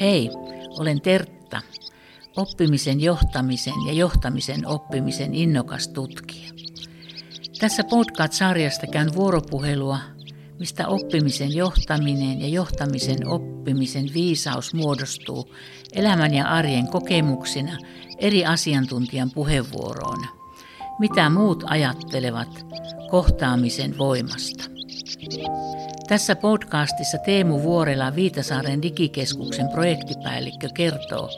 Hei, 0.00 0.30
olen 0.78 1.00
Tertta, 1.00 1.62
oppimisen 2.36 3.00
johtamisen 3.00 3.86
ja 3.86 3.92
johtamisen 3.92 4.66
oppimisen 4.66 5.34
innokas 5.34 5.88
tutkija. 5.88 6.50
Tässä 7.58 7.84
podcast-sarjasta 7.84 8.86
käyn 8.86 9.14
vuoropuhelua, 9.14 9.98
mistä 10.58 10.88
oppimisen 10.88 11.56
johtaminen 11.56 12.40
ja 12.40 12.48
johtamisen 12.48 13.28
oppimisen 13.28 14.10
viisaus 14.14 14.74
muodostuu 14.74 15.54
elämän 15.92 16.34
ja 16.34 16.48
arjen 16.48 16.88
kokemuksina 16.88 17.78
eri 18.18 18.46
asiantuntijan 18.46 19.30
puheenvuoroina. 19.30 20.28
Mitä 20.98 21.30
muut 21.30 21.64
ajattelevat 21.66 22.66
kohtaamisen 23.10 23.98
voimasta. 23.98 24.64
Tässä 26.08 26.36
podcastissa 26.36 27.18
Teemu 27.18 27.62
Vuorela 27.62 28.14
Viitasaaren 28.14 28.82
digikeskuksen 28.82 29.68
projektipäällikkö 29.68 30.68
kertoo, 30.74 31.30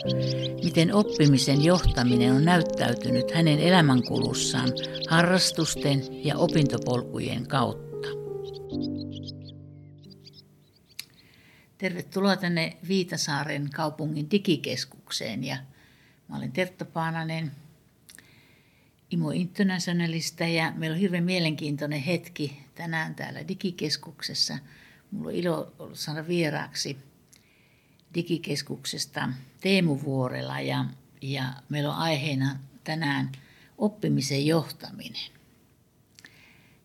miten 0.64 0.94
oppimisen 0.94 1.64
johtaminen 1.64 2.32
on 2.32 2.44
näyttäytynyt 2.44 3.34
hänen 3.34 3.58
elämänkulussaan 3.58 4.68
harrastusten 5.08 6.24
ja 6.24 6.36
opintopolkujen 6.36 7.46
kautta. 7.46 8.08
Tervetuloa 11.78 12.36
tänne 12.36 12.76
Viitasaaren 12.88 13.70
kaupungin 13.74 14.30
digikeskukseen 14.30 15.44
ja 15.44 15.56
mä 16.28 16.36
olen 16.36 16.52
Tertta 16.52 16.84
Paananen, 16.84 17.52
Imo 19.10 19.30
Internationalista 19.30 20.44
ja 20.44 20.72
meillä 20.76 20.94
on 20.94 21.00
hirveän 21.00 21.24
mielenkiintoinen 21.24 22.00
hetki 22.00 22.67
tänään 22.78 23.14
täällä 23.14 23.48
digikeskuksessa. 23.48 24.58
Mulla 25.10 25.28
on 25.28 25.34
ilo 25.34 25.72
ollut 25.78 25.98
saada 25.98 26.28
vieraaksi 26.28 26.98
digikeskuksesta 28.14 29.28
Teemu 29.60 30.00
Vuorela 30.04 30.60
ja, 30.60 30.84
ja 31.22 31.52
meillä 31.68 31.90
on 31.90 31.98
aiheena 31.98 32.58
tänään 32.84 33.32
oppimisen 33.78 34.46
johtaminen. 34.46 35.30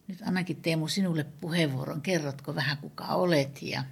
Nyt 0.08 0.22
annakin 0.26 0.62
Teemu 0.62 0.88
sinulle 0.88 1.24
puheenvuoron. 1.24 2.02
Kerrotko 2.02 2.56
vähän 2.56 2.78
kuka 2.78 3.06
olet 3.06 3.62
ja, 3.62 3.84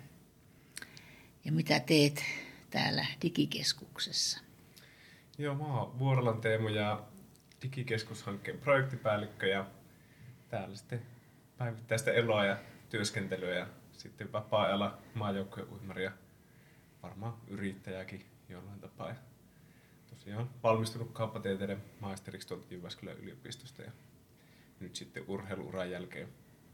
ja 1.45 1.51
mitä 1.51 1.79
teet 1.79 2.23
täällä 2.69 3.05
digikeskuksessa? 3.21 4.39
Joo, 5.37 5.55
mä 5.55 5.65
oon 5.65 5.99
Vuorolan 5.99 6.41
Teemu 6.41 6.67
ja 6.67 7.03
digikeskushankkeen 7.61 8.57
projektipäällikkö 8.57 9.47
ja 9.47 9.65
täällä 10.49 10.75
sitten 10.75 11.01
päivittäistä 11.61 12.11
eloa 12.11 12.45
ja 12.45 12.57
työskentelyä 12.89 13.55
ja 13.55 13.67
sitten 13.91 14.31
vapaa-ajalla 14.31 14.97
maajoukkueuimari 15.13 16.03
ja 16.03 16.11
varmaan 17.03 17.33
yrittäjäkin 17.47 18.25
jollain 18.49 18.79
tapaa. 18.79 19.09
Ja 19.09 19.15
tosiaan 20.09 20.49
valmistunut 20.63 21.11
kauppatieteiden 21.13 21.83
maisteriksi 21.99 22.47
tuolta 22.47 22.73
Jyväskylän 22.73 23.17
yliopistosta 23.17 23.81
ja 23.81 23.91
nyt 24.79 24.95
sitten 24.95 25.23
urheiluuran 25.27 25.91
jälkeen 25.91 26.27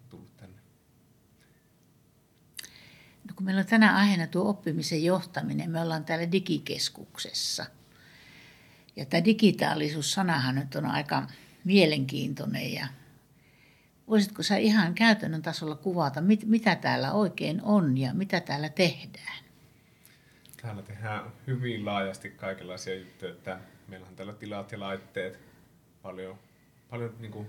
tullut 0.10 0.38
tänne. 0.38 0.58
No 3.28 3.34
kun 3.36 3.46
meillä 3.46 3.60
on 3.60 3.68
tänään 3.68 3.96
aiheena 3.96 4.28
tuo 4.28 4.50
oppimisen 4.50 5.04
johtaminen, 5.04 5.72
me 5.72 5.82
ollaan 5.82 6.06
täällä 6.06 6.32
digikeskuksessa– 6.32 7.66
ja 8.98 9.06
tämä 9.06 9.26
digitaalisuus-sanahan 9.26 10.56
nyt 10.56 10.76
on 10.76 10.86
aika 10.86 11.28
mielenkiintoinen 11.64 12.74
ja 12.74 12.88
voisitko 14.10 14.44
sä 14.44 14.58
ihan 14.58 14.94
käytännön 14.94 15.42
tasolla 15.42 15.76
kuvata, 15.76 16.22
mit, 16.22 16.46
mitä 16.46 16.76
täällä 16.76 17.12
oikein 17.12 17.62
on 17.64 17.98
ja 17.98 18.14
mitä 18.14 18.40
täällä 18.40 18.70
tehdään? 18.70 19.44
Täällä 20.62 20.82
tehdään 20.82 21.32
hyvin 21.48 21.86
laajasti 21.86 22.30
kaikenlaisia 22.30 22.96
juttuja, 22.96 23.32
että 23.32 23.60
meillä 23.88 24.08
on 24.08 24.16
täällä 24.16 24.34
tilat 24.34 24.72
ja 24.72 24.80
laitteet, 24.80 25.40
paljon, 26.02 26.40
paljon 26.90 27.16
niin 27.20 27.32
kuin 27.32 27.48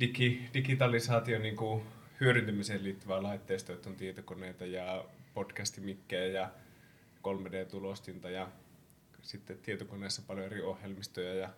digi, 0.00 0.50
digitalisaatio 0.54 1.38
niin 1.38 1.56
kuin 1.56 1.82
hyödyntämiseen 2.20 2.84
liittyvää 2.84 3.22
laitteistoa, 3.22 3.76
että 3.76 3.90
on 3.90 3.96
tietokoneita 3.96 4.66
ja 4.66 5.04
podcastimikkejä 5.34 6.26
ja 6.26 6.50
3D-tulostinta 7.18 8.30
ja 8.30 8.48
sitten 9.22 9.58
tietokoneessa 9.58 10.22
paljon 10.26 10.46
eri 10.46 10.62
ohjelmistoja 10.62 11.34
ja 11.34 11.48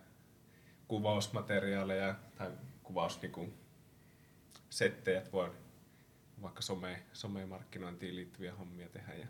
kuvausmateriaaleja 0.87 2.15
tai 2.35 2.51
kuvaus 2.83 3.21
niin 3.21 3.53
settejä, 4.69 5.17
että 5.17 5.31
voi 5.31 5.51
vaikka 6.41 6.61
some, 6.61 7.03
somemarkkinointiin 7.13 8.15
liittyviä 8.15 8.55
hommia 8.55 8.89
tehdä 8.89 9.13
ja 9.13 9.27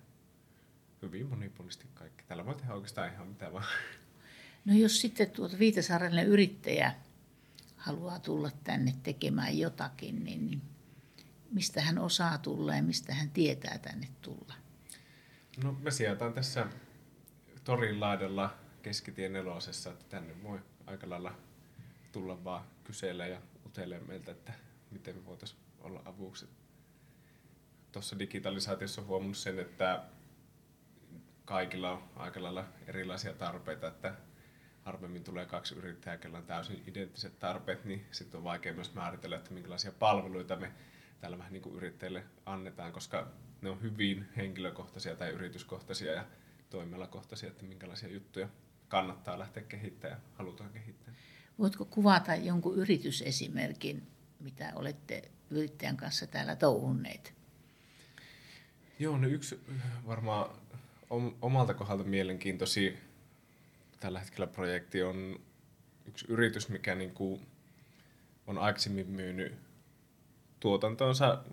hyvin 1.02 1.28
monipuolisesti 1.28 1.88
kaikki. 1.94 2.24
Tällä 2.28 2.46
voi 2.46 2.56
tehdä 2.56 2.74
oikeastaan 2.74 3.14
ihan 3.14 3.28
mitä 3.28 3.54
vaan. 3.54 3.66
No 4.66 4.74
jos 4.74 5.02
sitten 5.02 5.32
tuota 5.32 5.60
Viitasaarelle 5.60 6.24
yrittäjä 6.24 6.96
haluaa 7.76 8.20
tulla 8.20 8.52
tänne 8.64 8.94
tekemään 9.04 9.58
jotakin, 9.58 10.24
niin 10.24 10.62
mistä 11.52 11.82
hän 11.82 11.98
osaa 11.98 12.38
tulla 12.38 12.76
ja 12.76 12.84
mistä 12.84 13.14
hän 13.14 13.30
tietää 13.30 13.78
tänne 13.78 14.08
tulla? 14.22 14.54
No 15.64 15.72
me 15.72 15.92
sijataan 15.92 16.34
tässä 16.34 16.68
torin 17.64 18.00
laidalla 18.00 18.58
keskitien 18.82 19.34
nelosessa, 19.34 19.92
että 19.92 20.06
tänne 20.10 20.44
voi 20.44 20.60
aika 20.86 21.10
lailla 21.10 21.36
tulla 22.12 22.44
vaan 22.44 22.64
kyselemään 22.84 23.32
ja 23.32 23.42
utelemaan 23.66 24.08
meiltä, 24.08 24.32
että 24.32 24.54
miten 24.92 25.16
me 25.16 25.26
voitaisiin 25.26 25.60
olla 25.80 26.02
avuksi. 26.06 26.50
Tuossa 27.92 28.20
digitalisaatiossa 28.20 29.02
on 29.02 29.08
huomannut 29.08 29.38
sen, 29.38 29.60
että 29.60 30.04
kaikilla 31.46 31.92
on 31.92 32.04
aika 32.16 32.44
lailla 32.44 32.66
erilaisia 32.88 33.34
tarpeita, 33.34 33.88
että 33.88 34.16
harvemmin 34.84 35.24
tulee 35.24 35.46
kaksi 35.46 35.76
yrittäjää, 35.76 36.20
joilla 36.24 36.38
on 36.38 36.46
täysin 36.46 36.84
identtiset 36.88 37.40
tarpeet, 37.40 37.86
niin 37.86 38.06
sitten 38.12 38.38
on 38.38 38.44
vaikea 38.44 38.74
myös 38.74 38.94
määritellä, 38.94 39.36
että 39.36 39.54
minkälaisia 39.54 39.92
palveluita 39.92 40.56
me 40.56 40.72
täällä 41.22 41.38
vähän 41.38 41.54
niin 41.54 41.64
kuin 41.64 41.76
yrittäjille 41.76 42.24
annetaan, 42.46 42.92
koska 42.92 43.28
ne 43.62 43.70
on 43.70 43.82
hyvin 43.82 44.30
henkilökohtaisia 44.38 45.16
tai 45.16 45.30
yrityskohtaisia 45.30 46.12
ja 46.12 46.26
toimialakohtaisia, 46.70 47.50
että 47.50 47.66
minkälaisia 47.66 48.10
juttuja 48.10 48.50
kannattaa 48.88 49.40
lähteä 49.40 49.64
kehittämään 49.64 50.22
ja 50.22 50.30
halutaan 50.36 50.70
kehittää. 50.70 51.13
Voitko 51.60 51.86
kuvata 51.86 52.36
jonkun 52.36 52.76
yritysesimerkin, 52.76 54.08
mitä 54.40 54.72
olette 54.76 55.32
yrittäjän 55.50 55.98
kanssa 55.98 56.28
täällä 56.28 56.56
touhunneet? 56.56 57.34
Joo, 59.00 59.18
no 59.18 59.28
yksi 59.28 59.60
varmaan 60.08 60.56
omalta 61.42 61.74
kohdalta 61.74 62.04
mielenkiintoisia 62.04 62.92
tällä 64.00 64.20
hetkellä 64.20 64.48
projekti 64.48 65.04
on 65.04 65.40
yksi 66.06 66.26
yritys, 66.30 66.70
mikä 66.70 66.96
niin 66.96 67.14
kuin 67.14 67.42
on 68.48 68.58
aikaisemmin 68.58 69.08
myynyt 69.08 69.54
tuotantonsa 70.60 71.44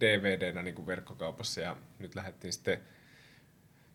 DVDnä 0.00 0.62
niin 0.62 0.74
kuin 0.74 0.86
verkkokaupassa 0.86 1.60
ja 1.60 1.76
nyt 1.98 2.14
lähdettiin 2.14 2.52
sitten 2.52 2.80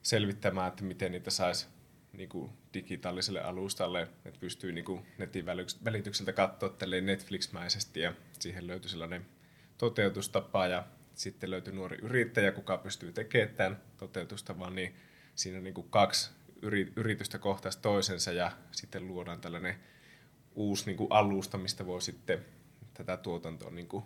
selvittämään, 0.01 0.67
että 0.67 0.83
miten 0.83 1.11
niitä 1.11 1.31
saisi 1.31 1.67
niin 2.13 2.29
kuin 2.29 2.51
digitaaliselle 2.73 3.41
alustalle, 3.41 4.01
että 4.01 4.39
pystyy 4.39 4.71
niin 4.71 4.85
kuin 4.85 5.05
netin 5.17 5.45
välitykseltä 5.85 6.33
katsoa 6.33 6.75
Netflix-mäisesti 7.01 7.99
ja 7.99 8.13
siihen 8.39 8.67
löytyi 8.67 8.89
sellainen 8.89 9.25
toteutustapa 9.77 10.67
ja 10.67 10.85
sitten 11.13 11.51
löytyi 11.51 11.73
nuori 11.73 11.97
yrittäjä, 12.01 12.51
kuka 12.51 12.77
pystyy 12.77 13.11
tekemään 13.11 13.55
tämän 13.55 13.81
toteutustavan, 13.97 14.75
niin 14.75 14.95
siinä 15.35 15.57
on 15.57 15.63
niin 15.63 15.73
kuin 15.73 15.89
kaksi 15.89 16.31
yritystä 16.95 17.37
kohtaisi 17.37 17.79
toisensa 17.81 18.31
ja 18.31 18.51
sitten 18.71 19.07
luodaan 19.07 19.41
tällainen 19.41 19.75
uusi 20.55 20.85
niin 20.85 20.97
kuin 20.97 21.11
alusta, 21.11 21.57
mistä 21.57 21.85
voi 21.85 22.01
sitten 22.01 22.45
tätä 22.93 23.17
tuotantoa 23.17 23.71
niin 23.71 23.87
kuin 23.87 24.03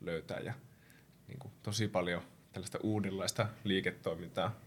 löytää. 0.00 0.40
Ja 0.40 0.54
niin 1.28 1.38
kuin 1.38 1.52
tosi 1.62 1.88
paljon 1.88 2.22
tällaista 2.52 2.78
uudenlaista 2.82 3.46
liiketoimintaa 3.64 4.60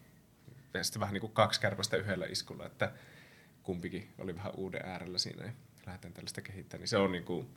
ja 0.77 0.83
sitten 0.83 0.99
vähän 0.99 1.13
niin 1.13 1.21
kuin 1.21 1.33
kaksi 1.33 1.61
kärpästä 1.61 1.97
yhdellä 1.97 2.25
iskulla, 2.25 2.65
että 2.65 2.91
kumpikin 3.63 4.13
oli 4.17 4.35
vähän 4.35 4.55
uuden 4.55 4.81
äärellä 4.85 5.17
siinä 5.17 5.45
ja 5.45 5.51
lähdetään 5.85 6.13
tällaista 6.13 6.41
kehittämään. 6.41 6.81
Niin 6.81 6.87
se 6.87 6.97
on 6.97 7.11
niin 7.11 7.23
kuin, 7.25 7.49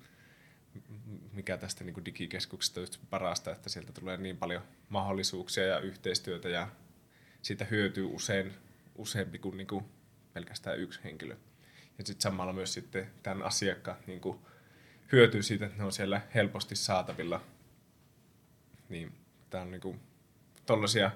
mikä 1.33 1.57
tästä 1.57 1.85
niin 1.85 1.95
kuin 1.95 2.05
digikeskuksesta 2.05 2.81
just 2.81 3.01
parasta, 3.11 3.53
että 3.53 3.69
sieltä 3.69 3.93
tulee 3.93 4.17
niin 4.17 4.37
paljon 4.37 4.63
mahdollisuuksia 4.89 5.67
ja 5.67 5.79
yhteistyötä 5.79 6.49
ja 6.49 6.69
siitä 7.43 7.65
hyötyy 7.65 8.05
usein 8.05 8.55
useampi 8.97 9.39
kuin, 9.39 9.57
niin 9.57 9.67
kuin 9.67 9.85
pelkästään 10.33 10.79
yksi 10.79 11.01
henkilö. 11.05 11.37
Ja 11.99 12.05
sitten 12.07 12.23
samalla 12.23 12.53
myös 12.53 12.73
sitten 12.75 13.11
tämän 13.23 13.43
asiakkaat 13.43 14.07
niin 14.07 14.21
kuin 14.21 14.39
hyötyy 15.13 15.43
siitä, 15.43 15.67
että 15.67 15.79
ne 15.79 15.85
on 15.85 15.93
siellä 15.93 16.21
helposti 16.35 16.77
saatavilla. 16.77 17.41
Niin 18.89 19.13
tämä 19.51 19.63
on 19.63 19.71
niin 19.71 19.81
kuin 19.81 20.01
tollaisia 20.67 21.11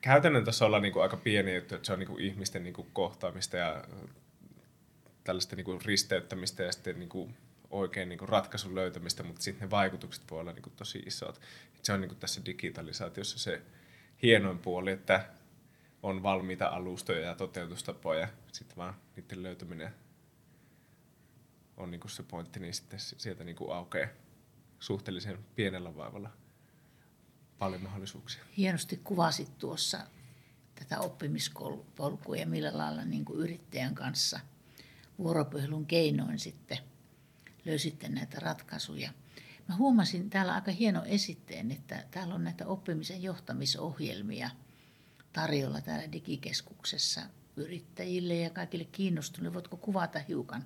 käytännön 0.00 0.44
tasolla 0.44 0.80
niin 0.80 0.92
kuin 0.92 1.02
aika 1.02 1.16
pieni 1.16 1.54
juttu, 1.54 1.74
että 1.74 1.86
se 1.86 1.92
on 1.92 1.98
niin 1.98 2.08
kuin 2.08 2.24
ihmisten 2.24 2.62
niin 2.62 2.74
kuin 2.74 2.88
kohtaamista 2.92 3.56
ja 3.56 3.84
tällaista 5.24 5.56
niin 5.56 5.64
kuin 5.64 5.80
risteyttämistä 5.84 6.62
ja 6.62 6.72
sitten 6.72 6.98
niin 6.98 7.08
kuin 7.08 7.36
oikein 7.70 8.08
niin 8.08 8.18
kuin 8.18 8.28
ratkaisun 8.28 8.74
löytämistä, 8.74 9.22
mutta 9.22 9.42
sitten 9.42 9.66
ne 9.66 9.70
vaikutukset 9.70 10.30
voi 10.30 10.40
olla 10.40 10.52
niin 10.52 10.62
kuin 10.62 10.76
tosi 10.76 10.98
isot. 11.06 11.40
Et 11.76 11.84
se 11.84 11.92
on 11.92 12.00
niin 12.00 12.08
kuin 12.08 12.18
tässä 12.18 12.40
digitalisaatiossa 12.44 13.38
se 13.38 13.62
hienoin 14.22 14.58
puoli, 14.58 14.90
että 14.90 15.24
on 16.02 16.22
valmiita 16.22 16.66
alustoja 16.66 17.20
ja 17.20 17.34
toteutustapoja. 17.34 18.28
Sitten 18.52 18.76
vaan 18.76 18.94
niiden 19.16 19.42
löytäminen 19.42 19.94
on 21.76 21.90
niin 21.90 22.00
kuin 22.00 22.10
se 22.10 22.22
pointti, 22.22 22.60
niin 22.60 22.74
sitten 22.74 23.00
sieltä 23.00 23.44
niin 23.44 23.56
kuin 23.56 23.72
aukeaa 23.72 24.08
suhteellisen 24.80 25.38
pienellä 25.54 25.96
vaivalla 25.96 26.30
paljon 27.60 27.82
mahdollisuuksia. 27.82 28.44
Hienosti 28.56 29.00
kuvasit 29.04 29.58
tuossa 29.58 30.06
tätä 30.74 31.00
oppimispolkua 31.00 32.36
ja 32.36 32.46
millä 32.46 32.78
lailla 32.78 33.04
niin 33.04 33.24
kuin 33.24 33.38
yrittäjän 33.38 33.94
kanssa 33.94 34.40
vuoropuhelun 35.18 35.86
keinoin 35.86 36.38
sitten 36.38 36.78
löysitte 37.64 38.08
näitä 38.08 38.40
ratkaisuja. 38.40 39.12
Mä 39.68 39.76
huomasin 39.76 40.30
täällä 40.30 40.54
aika 40.54 40.70
hieno 40.70 41.04
esitteen, 41.04 41.70
että 41.70 42.04
täällä 42.10 42.34
on 42.34 42.44
näitä 42.44 42.66
oppimisen 42.66 43.22
johtamisohjelmia 43.22 44.50
tarjolla 45.32 45.80
täällä 45.80 46.12
digikeskuksessa 46.12 47.20
yrittäjille 47.56 48.34
ja 48.34 48.50
kaikille 48.50 48.84
kiinnostuneille. 48.84 49.54
Voitko 49.54 49.76
kuvata 49.76 50.18
hiukan, 50.18 50.64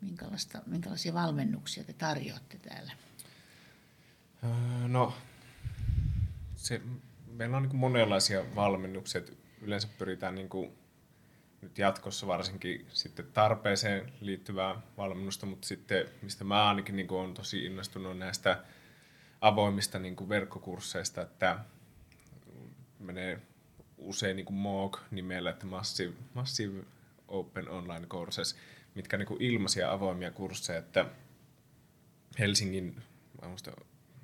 minkälaista, 0.00 0.62
minkälaisia 0.66 1.14
valmennuksia 1.14 1.84
te 1.84 1.92
tarjoatte 1.92 2.58
täällä? 2.58 2.92
Öö, 4.44 4.88
no, 4.88 5.14
se, 6.60 6.80
meillä 7.26 7.56
on 7.56 7.62
niin 7.62 7.76
monenlaisia 7.76 8.54
valmennuksia. 8.54 9.22
Yleensä 9.62 9.88
pyritään 9.98 10.34
niin 10.34 10.48
kuin 10.48 10.72
nyt 11.60 11.78
jatkossa 11.78 12.26
varsinkin 12.26 12.86
sitten 12.88 13.26
tarpeeseen 13.32 14.12
liittyvää 14.20 14.80
valmennusta, 14.96 15.46
mutta 15.46 15.68
sitten 15.68 16.06
mistä 16.22 16.44
mä 16.44 16.68
ainakin 16.68 16.96
niin 16.96 17.10
olen 17.10 17.34
tosi 17.34 17.64
innostunut 17.64 18.18
näistä 18.18 18.64
avoimista 19.40 19.98
niin 19.98 20.16
kuin 20.16 20.28
verkkokursseista, 20.28 21.22
että 21.22 21.58
menee 22.98 23.40
usein 23.98 24.36
niin 24.36 24.46
kuin 24.46 24.56
MOOC-nimellä, 24.56 25.50
että 25.50 25.66
Massive, 25.66 26.14
Massive 26.34 26.82
Open 27.28 27.68
Online 27.68 28.06
Courses, 28.06 28.56
mitkä 28.94 29.16
on 29.16 29.20
niin 29.20 29.42
ilmaisia 29.42 29.92
avoimia 29.92 30.30
kursseja, 30.30 30.78
että 30.78 31.06
Helsingin, 32.38 33.02
muista, 33.48 33.70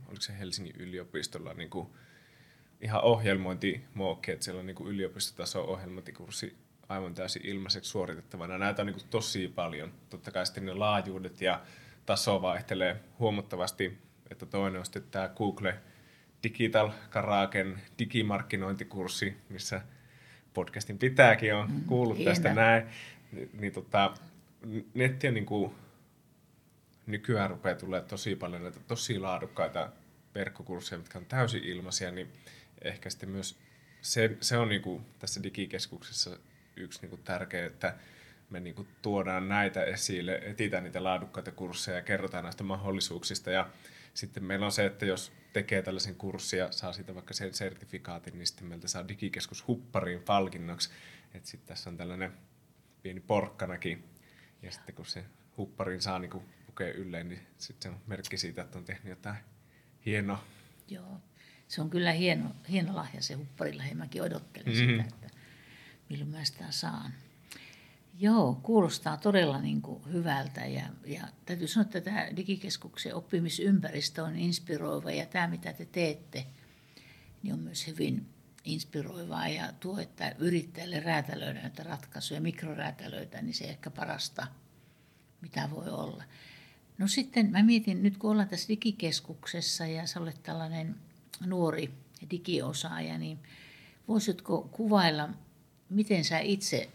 oliko 0.06 0.22
se 0.22 0.38
Helsingin 0.38 0.76
yliopistolla 0.76 1.54
niin 1.54 1.70
kuin 1.70 1.88
ihan 2.80 3.02
ohjelmointi 3.02 3.84
että 4.28 4.44
siellä 4.44 4.60
on 4.60 4.66
niin 4.66 4.86
yliopistotaso 4.86 5.64
ohjelmointikurssi 5.64 6.56
aivan 6.88 7.14
täysin 7.14 7.46
ilmaiseksi 7.46 7.90
suoritettavana. 7.90 8.58
Näitä 8.58 8.82
on 8.82 8.86
niin 8.86 8.94
kuin 8.94 9.08
tosi 9.10 9.48
paljon. 9.48 9.92
Totta 10.10 10.30
kai 10.30 10.46
sitten 10.46 10.66
ne 10.66 10.74
laajuudet 10.74 11.40
ja 11.40 11.60
taso 12.06 12.42
vaihtelee 12.42 13.00
huomattavasti. 13.18 13.98
Että 14.30 14.46
toinen 14.46 14.78
on 14.78 14.84
sitten 14.84 15.02
tämä 15.10 15.28
Google 15.28 15.74
Digital 16.42 16.90
Karaken 17.10 17.82
digimarkkinointikurssi, 17.98 19.36
missä 19.48 19.80
podcastin 20.54 20.98
pitääkin 20.98 21.54
on 21.54 21.70
mm, 21.70 21.84
kuullut 21.84 22.18
mm, 22.18 22.24
tästä 22.24 22.54
näin. 22.54 22.86
Ni, 23.32 23.48
niin 23.52 23.72
tota, 23.72 24.14
netti 24.94 25.28
on 25.28 25.34
niin 25.34 25.46
kuin, 25.46 25.72
nykyään 27.06 27.50
rupeaa 27.50 27.74
tulee 27.74 28.00
tosi 28.00 28.36
paljon 28.36 28.62
näitä 28.62 28.80
tosi 28.80 29.18
laadukkaita 29.18 29.90
verkkokursseja, 30.34 30.98
mitkä 30.98 31.18
on 31.18 31.26
täysin 31.26 31.64
ilmaisia, 31.64 32.10
niin 32.10 32.32
ehkä 32.88 33.10
sitten 33.10 33.28
myös 33.28 33.58
se, 34.00 34.36
se 34.40 34.58
on 34.58 34.68
niin 34.68 34.82
kuin 34.82 35.06
tässä 35.18 35.42
digikeskuksessa 35.42 36.38
yksi 36.76 37.00
niin 37.00 37.10
kuin 37.10 37.22
tärkeä, 37.22 37.66
että 37.66 37.94
me 38.50 38.60
niin 38.60 38.74
kuin 38.74 38.88
tuodaan 39.02 39.48
näitä 39.48 39.84
esille, 39.84 40.40
etsitään 40.44 40.84
niitä 40.84 41.04
laadukkaita 41.04 41.52
kursseja 41.52 41.96
ja 41.96 42.02
kerrotaan 42.02 42.44
näistä 42.44 42.64
mahdollisuuksista. 42.64 43.50
Ja 43.50 43.70
sitten 44.14 44.44
meillä 44.44 44.66
on 44.66 44.72
se, 44.72 44.86
että 44.86 45.06
jos 45.06 45.32
tekee 45.52 45.82
tällaisen 45.82 46.14
kurssin 46.14 46.58
ja 46.58 46.72
saa 46.72 46.92
siitä 46.92 47.14
vaikka 47.14 47.34
sen 47.34 47.54
sertifikaatin, 47.54 48.38
niin 48.38 48.46
sitten 48.46 48.66
meiltä 48.66 48.88
saa 48.88 49.08
digikeskus 49.08 49.66
huppariin 49.66 50.22
palkinnoksi. 50.22 50.90
Että 51.34 51.48
sitten 51.48 51.68
tässä 51.68 51.90
on 51.90 51.96
tällainen 51.96 52.32
pieni 53.02 53.20
porkkanakin. 53.20 54.04
Ja 54.62 54.72
sitten 54.72 54.94
kun 54.94 55.06
se 55.06 55.24
hupparin 55.56 56.02
saa 56.02 56.18
niin 56.18 56.42
pukea 56.66 56.92
ylleen, 56.92 57.28
niin 57.28 57.40
sitten 57.58 57.92
se 57.92 57.96
on 57.96 58.02
merkki 58.06 58.38
siitä, 58.38 58.62
että 58.62 58.78
on 58.78 58.84
tehnyt 58.84 59.10
jotain 59.10 59.36
hienoa. 60.06 60.44
Joo, 60.88 61.20
se 61.68 61.80
on 61.80 61.90
kyllä 61.90 62.12
hieno, 62.12 62.50
hieno 62.68 62.96
lahja 62.96 63.22
se 63.22 63.34
hupparilahja. 63.34 63.94
Mäkin 63.94 64.22
odottelin 64.22 64.72
mm-hmm. 64.72 65.02
sitä, 65.02 65.14
että 65.14 65.38
milloin 66.10 66.30
mä 66.30 66.44
sitä 66.44 66.64
saan. 66.70 67.12
Joo, 68.18 68.60
kuulostaa 68.62 69.16
todella 69.16 69.60
niin 69.60 69.82
kuin 69.82 70.12
hyvältä 70.12 70.60
ja, 70.60 70.86
ja 71.06 71.28
täytyy 71.46 71.68
sanoa, 71.68 71.82
että 71.82 72.00
tämä 72.00 72.26
digikeskuksen 72.36 73.14
oppimisympäristö 73.14 74.24
on 74.24 74.36
inspiroiva 74.36 75.10
ja 75.10 75.26
tämä 75.26 75.48
mitä 75.48 75.72
te 75.72 75.84
teette, 75.84 76.46
niin 77.42 77.54
on 77.54 77.60
myös 77.60 77.86
hyvin 77.86 78.26
inspiroivaa 78.64 79.48
ja 79.48 79.72
tuo, 79.80 79.98
että 79.98 80.34
yrittäjälle 80.38 81.00
räätälöidä 81.00 81.60
näitä 81.60 81.82
ratkaisuja, 81.82 82.40
mikroräätälöitä, 82.40 83.42
niin 83.42 83.54
se 83.54 83.64
ehkä 83.64 83.90
parasta, 83.90 84.46
mitä 85.40 85.68
voi 85.70 85.88
olla. 85.88 86.24
No 86.98 87.08
sitten 87.08 87.50
mä 87.50 87.62
mietin, 87.62 88.02
nyt 88.02 88.16
kun 88.16 88.30
ollaan 88.30 88.48
tässä 88.48 88.68
digikeskuksessa 88.68 89.86
ja 89.86 90.06
sä 90.06 90.20
olet 90.20 90.42
tällainen 90.42 90.96
nuori 91.40 91.94
digiosaaja, 92.30 93.18
niin 93.18 93.38
voisitko 94.08 94.68
kuvailla, 94.72 95.28
miten 95.90 96.24
sä 96.24 96.38
itse 96.38 96.90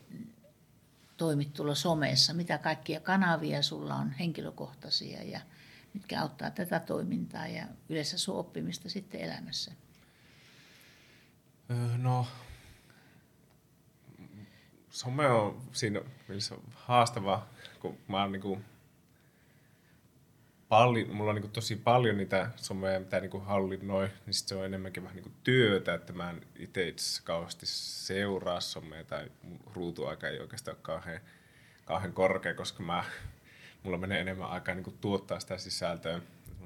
toimit 1.18 1.54
tuolla 1.54 1.76
somessa, 1.76 2.34
mitä 2.34 2.58
kaikkia 2.58 3.00
kanavia 3.00 3.62
sulla 3.62 3.96
on 3.96 4.12
henkilökohtaisia 4.12 5.24
ja 5.24 5.42
mitkä 5.94 6.22
auttaa 6.22 6.52
tätä 6.52 6.80
toimintaa 6.80 7.48
ja 7.48 7.66
yleensä 7.90 8.18
sun 8.18 8.38
oppimista 8.38 8.90
sitten 8.90 9.22
elämässä? 9.22 9.72
No, 11.98 12.28
some 14.90 15.30
on 15.30 15.62
siinä 15.72 16.02
mielessä 16.28 16.56
haastava, 16.74 17.48
kun 17.80 17.98
mä 18.08 18.22
oon 18.22 18.32
niin 18.32 18.66
paljon, 20.72 21.16
mulla 21.16 21.32
on 21.32 21.36
niin 21.36 21.42
kuin 21.42 21.52
tosi 21.52 21.76
paljon 21.76 22.18
niitä 22.18 22.50
someja, 22.56 23.00
mitä 23.00 23.20
niin 23.20 23.32
kuin 23.32 23.44
hallinnoi, 23.44 24.10
niin 24.26 24.34
sit 24.34 24.48
se 24.48 24.56
on 24.56 24.66
enemmänkin 24.66 25.04
vähän 25.04 25.16
niin 25.16 25.24
kuin 25.24 25.36
työtä, 25.44 25.94
että 25.94 26.14
mä 26.14 26.30
en 26.30 26.42
itse 26.60 26.88
itse 26.88 27.24
kauheasti 27.24 27.66
seuraa 27.66 28.62
somea 28.62 29.04
tai 29.04 29.32
ruutuaika 29.74 30.28
ei 30.28 30.40
oikeastaan 30.40 30.78
ole 30.78 30.82
kauhean, 30.82 31.20
kauhean 31.86 32.14
korkea, 32.14 32.54
koska 32.54 32.84
mä, 32.84 33.04
mulla 33.84 33.98
menee 33.98 34.22
enemmän 34.22 34.50
aikaa 34.50 34.76
niin 34.76 34.84
kuin 34.84 34.98
tuottaa 35.02 35.40
sitä 35.40 35.58
sisältöä. 35.58 36.22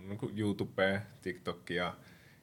Niin 0.07 0.17
kuin 0.17 0.39
YouTube, 0.39 1.01
TikTok 1.21 1.69
ja 1.69 1.93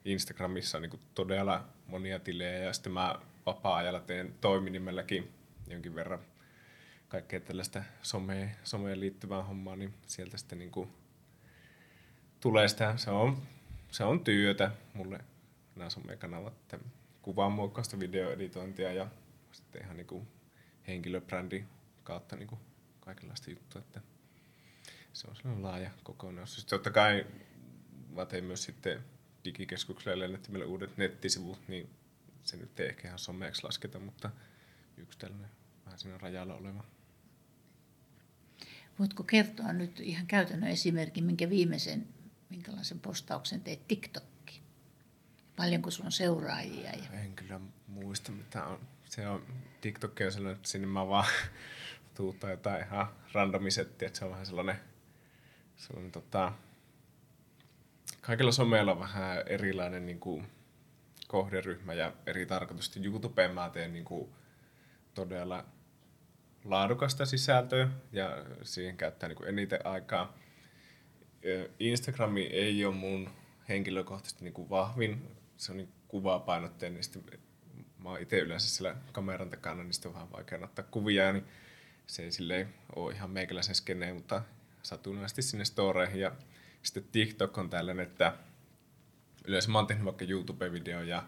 Instagramissa 0.04 0.78
on 0.78 0.82
niin 0.82 0.90
kuin 0.90 1.02
todella 1.14 1.64
monia 1.86 2.18
tilejä 2.18 2.58
ja 2.58 2.72
sitten 2.72 2.92
mä 2.92 3.18
vapaa-ajalla 3.46 4.00
teen 4.00 4.34
toiminimelläkin 4.40 5.30
jonkin 5.68 5.94
verran 5.94 6.20
kaikkea 7.08 7.40
tällaista 7.40 7.82
someen, 8.02 8.56
someen 8.64 9.00
liittyvää 9.00 9.42
hommaa, 9.42 9.76
niin 9.76 9.94
sieltä 10.06 10.36
sitten 10.36 10.58
niin 10.58 10.70
kuin 10.70 11.01
tulee 12.42 12.68
sitä, 12.68 12.96
se 12.96 13.10
on, 13.10 13.42
se 13.90 14.04
on 14.04 14.24
työtä 14.24 14.70
mulle 14.94 15.20
nämä 15.76 15.90
somekanavat, 15.90 16.52
että 16.52 16.78
kuvan 17.22 17.52
muokkausta, 17.52 18.00
videoeditointia 18.00 18.92
ja 18.92 19.06
sitten 19.52 19.82
ihan 19.82 19.96
niin 19.96 20.28
henkilöbrändi 20.86 21.64
kautta 22.04 22.36
niin 22.36 22.48
kuin 22.48 22.60
kaikenlaista 23.00 23.50
juttua, 23.50 23.80
että 23.80 24.00
se 25.12 25.28
on 25.28 25.36
sellainen 25.36 25.62
laaja 25.62 25.90
kokonaisuus. 26.02 26.60
Sitten 26.60 26.78
totta 26.78 26.90
kai 26.90 27.26
mä 28.14 28.26
tein 28.26 28.44
myös 28.44 28.62
sitten 28.62 29.04
digikeskukselle 29.44 30.24
lennettimelle 30.24 30.64
uudet 30.64 30.96
nettisivut, 30.96 31.68
niin 31.68 31.90
se 32.42 32.56
nyt 32.56 32.80
ei 32.80 32.88
ehkä 32.88 33.08
ihan 33.08 33.18
someeksi 33.18 33.64
lasketa, 33.64 33.98
mutta 33.98 34.30
yksi 34.96 35.18
tällainen 35.18 35.50
vähän 35.84 35.98
siinä 35.98 36.18
rajalla 36.18 36.54
oleva. 36.54 36.84
Voitko 38.98 39.22
kertoa 39.22 39.72
nyt 39.72 40.00
ihan 40.00 40.26
käytännön 40.26 40.70
esimerkin, 40.70 41.24
minkä 41.24 41.50
viimeisen 41.50 42.08
minkälaisen 42.52 43.00
postauksen 43.00 43.60
teit 43.60 43.88
TikTokkiin? 43.88 44.62
Paljonko 45.56 45.90
sulla 45.90 46.06
on 46.06 46.12
seuraajia? 46.12 46.90
Ja... 46.90 47.20
En 47.20 47.32
kyllä 47.34 47.60
muista, 47.86 48.32
mitä 48.32 48.64
on. 48.64 48.80
Se 49.04 49.28
on 49.28 49.46
TikTok 49.80 50.20
on 50.24 50.32
sellainen, 50.32 50.56
että 50.56 50.68
sinne 50.68 50.86
mä 50.86 51.08
vaan 51.08 51.26
tuuttaa 52.16 52.50
jotain 52.50 52.84
ihan 52.86 53.08
randomisettiä, 53.32 54.06
että 54.06 54.18
se 54.18 54.24
on 54.24 54.30
vähän 54.30 54.46
sellainen, 54.46 54.76
sellainen 55.76 56.12
tota, 56.12 56.52
kaikilla 58.20 58.52
someilla 58.52 58.92
on 58.92 59.00
vähän 59.00 59.42
erilainen 59.46 60.06
niin 60.06 60.20
kuin, 60.20 60.46
kohderyhmä 61.28 61.94
ja 61.94 62.12
eri 62.26 62.46
tarkoitus. 62.46 62.96
YouTubeen 62.96 63.54
mä 63.54 63.70
teen 63.70 63.92
niin 63.92 64.04
kuin, 64.04 64.32
todella 65.14 65.64
laadukasta 66.64 67.26
sisältöä 67.26 67.88
ja 68.12 68.44
siihen 68.62 68.96
käyttää 68.96 69.28
niin 69.28 69.36
kuin 69.36 69.48
eniten 69.48 69.86
aikaa. 69.86 70.41
Instagrami 71.78 72.42
ei 72.42 72.84
ole 72.84 72.94
mun 72.94 73.30
henkilökohtaisesti 73.68 74.44
niin 74.44 74.54
kuin 74.54 74.70
vahvin, 74.70 75.28
se 75.56 75.72
on 75.72 75.78
niin 75.78 75.92
kuvapainotteinen, 76.08 76.94
niin 76.94 77.04
sitten 77.04 77.40
mä 77.98 78.08
oon 78.08 78.20
itse 78.20 78.38
yleensä 78.38 78.68
sillä 78.68 78.96
kameran 79.12 79.50
takana, 79.50 79.82
niin 79.82 79.92
sitten 79.92 80.08
on 80.08 80.14
vähän 80.14 80.32
vaikea 80.32 80.58
ottaa 80.64 80.84
kuvia, 80.90 81.32
niin 81.32 81.44
se 82.06 82.22
ei 82.22 82.32
silleen 82.32 82.74
ole 82.96 83.14
ihan 83.14 83.30
meikäläisen 83.30 83.74
skeneen, 83.74 84.14
mutta 84.14 84.42
satunnaisesti 84.82 85.42
sinne 85.42 85.64
storeihin. 85.64 86.20
Ja 86.20 86.32
sitten 86.82 87.04
TikTok 87.12 87.58
on 87.58 87.70
tällainen, 87.70 88.06
että 88.06 88.36
yleensä 89.44 89.70
mä 89.70 89.78
oon 89.78 89.86
tehnyt 89.86 90.04
vaikka 90.04 90.24
YouTube-video 90.24 91.02
ja 91.02 91.22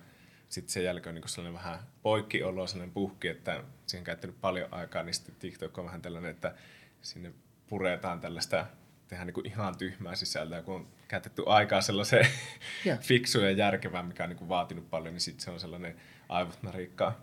sitten 0.48 0.72
sen 0.72 0.84
jälkeen 0.84 1.16
on 1.16 1.20
niin 1.20 1.28
sellainen 1.28 1.62
vähän 1.62 1.78
poikkiolo, 2.02 2.66
sellainen 2.66 2.94
puhki, 2.94 3.28
että 3.28 3.64
siihen 3.86 4.00
on 4.00 4.04
käyttänyt 4.04 4.40
paljon 4.40 4.74
aikaa, 4.74 5.02
niin 5.02 5.14
sitten 5.14 5.34
TikTok 5.38 5.78
on 5.78 5.84
vähän 5.84 6.02
tällainen, 6.02 6.30
että 6.30 6.54
sinne 7.02 7.32
puretaan 7.66 8.20
tällaista 8.20 8.66
tehdään 9.08 9.26
niin 9.26 9.34
kuin 9.34 9.46
ihan 9.46 9.78
tyhmää 9.78 10.16
sisältöä, 10.16 10.62
kun 10.62 10.74
on 10.74 10.88
käytetty 11.08 11.42
aikaa 11.46 11.80
sellaiseen 11.80 12.26
fiksuun 13.00 13.44
ja 13.44 13.50
järkevään, 13.50 14.06
mikä 14.06 14.22
on 14.22 14.28
niin 14.28 14.38
kuin 14.38 14.48
vaatinut 14.48 14.90
paljon, 14.90 15.14
niin 15.14 15.20
sitten 15.20 15.44
se 15.44 15.50
on 15.50 15.60
sellainen 15.60 15.96
aivot 16.28 16.62
narikkaa, 16.62 17.20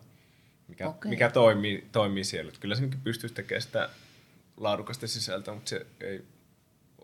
mikä, 0.68 0.88
okay. 0.88 1.10
mikä 1.10 1.30
toimii, 1.30 1.88
toimii 1.92 2.24
siellä. 2.24 2.50
Että 2.50 2.62
kyllä 2.62 2.76
se 2.76 2.82
niin 2.82 3.02
pystyisi 3.02 3.36
tekemään 3.36 3.62
sitä 3.62 3.90
laadukasta 4.58 5.08
sisältöä, 5.08 5.54
mutta 5.54 5.70
se 5.70 5.86
ei 6.00 6.26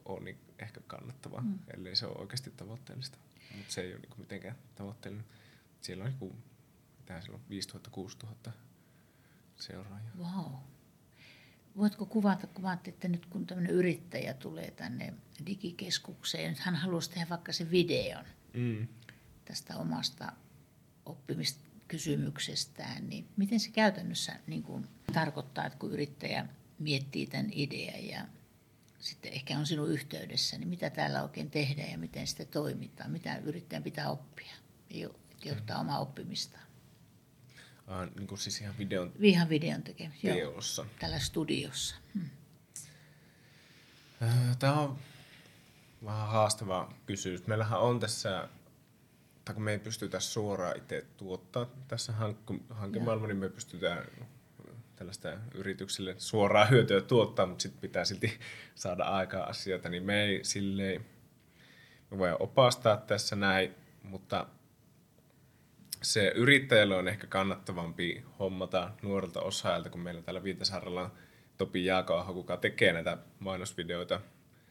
ole 0.06 0.20
niin 0.20 0.38
ehkä 0.60 0.82
kannattavaa, 0.88 1.42
mm. 1.42 1.60
ellei 1.78 1.96
se 1.96 2.06
ole 2.06 2.18
oikeasti 2.18 2.52
tavoitteellista. 2.58 3.18
Mutta 3.58 3.74
se 3.74 3.82
ei 3.82 3.92
ole 3.92 4.00
niin 4.00 4.10
kuin 4.10 4.20
mitenkään 4.20 4.56
tavoitteellinen. 4.76 5.28
Siellä 5.82 6.04
on, 6.04 6.14
niin 6.22 6.36
mitä 7.00 7.22
siellä 7.22 7.40
on, 7.40 8.08
5000-6000 8.50 8.52
seuraajaa. 9.58 10.12
Wow. 10.18 10.54
Voitko 11.78 12.06
kuvata, 12.06 12.48
kuvaatte, 12.48 12.90
että 12.90 13.08
nyt 13.08 13.26
kun 13.26 13.48
tämmöinen 13.48 13.74
yrittäjä 13.74 14.34
tulee 14.34 14.72
tänne 14.72 15.14
digikeskukseen, 15.46 16.56
hän 16.60 16.76
haluaisi 16.76 17.10
tehdä 17.10 17.30
vaikka 17.30 17.54
sen 17.54 17.72
videon 17.72 18.26
mm. 18.54 18.88
tästä 19.46 19.78
omasta 19.78 20.32
oppimiskysymyksestään, 21.06 23.10
niin 23.10 23.28
miten 23.38 23.60
se 23.60 23.72
käytännössä 23.72 24.40
niin 24.48 24.64
kuin 24.64 24.88
tarkoittaa, 25.14 25.66
että 25.66 25.80
kun 25.80 25.92
yrittäjä 25.92 26.48
miettii 26.80 27.28
tämän 27.28 27.50
idean 27.52 28.06
ja 28.06 28.28
sitten 29.00 29.34
ehkä 29.34 29.58
on 29.58 29.68
sinun 29.68 29.90
yhteydessä, 29.90 30.58
niin 30.58 30.70
mitä 30.70 30.90
täällä 30.90 31.24
oikein 31.24 31.52
tehdään 31.52 31.92
ja 31.92 31.98
miten 31.98 32.28
sitten 32.28 32.48
toimitaan, 32.48 33.12
mitä 33.12 33.38
yrittäjän 33.38 33.84
pitää 33.84 34.10
oppia, 34.10 34.54
johtaa 35.46 35.80
omaa 35.80 36.00
oppimistaan. 36.00 36.67
Uh, 37.88 38.16
niin 38.16 38.28
kuin 38.28 38.40
siis 38.40 38.62
ihan 38.62 38.78
videon, 38.78 39.12
ihan 39.20 39.50
videon 39.50 39.84
tekemistä. 39.84 40.28
Teossa. 40.28 40.82
Joo, 40.82 40.92
tällä 41.00 41.20
studiossa. 41.20 41.96
Hmm. 42.14 42.30
Tämä 44.60 44.74
on 44.74 44.98
vähän 46.06 46.28
haastava 46.28 46.94
kysymys. 47.06 47.48
Meillähän 47.48 47.80
on 47.80 48.00
tässä, 48.00 48.50
tai 49.46 49.56
kun 49.56 49.64
me 49.64 49.72
ei 49.72 49.80
pystytä 49.80 50.20
suoraan 50.20 50.78
itse 50.78 51.06
tuottaa 51.18 51.66
tässä 51.88 52.14
hankemaailma, 52.70 53.28
niin 53.28 53.38
me 53.38 53.50
pystytään 53.50 54.06
tällaista 54.96 55.30
yrityksille 55.54 56.16
suoraa 56.18 56.66
hyötyä 56.66 57.02
tuottaa, 57.02 57.46
mutta 57.46 57.62
sitten 57.62 57.82
pitää 57.82 58.06
silti 58.06 58.40
saada 58.76 59.04
aikaa 59.04 59.44
asioita, 59.44 59.90
niin 59.90 60.04
me 60.04 60.24
ei 60.24 60.44
silleen, 60.44 61.06
me 62.12 62.18
voidaan 62.18 62.42
opastaa 62.42 62.98
tässä 62.98 63.36
näin, 63.36 63.76
mutta 64.04 64.46
se 66.02 66.32
yrittäjälle 66.36 66.96
on 66.96 67.08
ehkä 67.08 67.28
kannattavampi 67.28 68.24
hommata 68.40 68.92
nuorilta 69.02 69.42
osaajalta, 69.42 69.90
kun 69.90 70.02
meillä 70.02 70.22
täällä 70.22 70.44
Viitasaarella 70.44 71.02
on 71.02 71.12
Topi 71.58 71.86
Jääkauha, 71.86 72.34
kuka 72.34 72.58
tekee 72.58 72.94
näitä 72.94 73.18
mainosvideoita, 73.40 74.22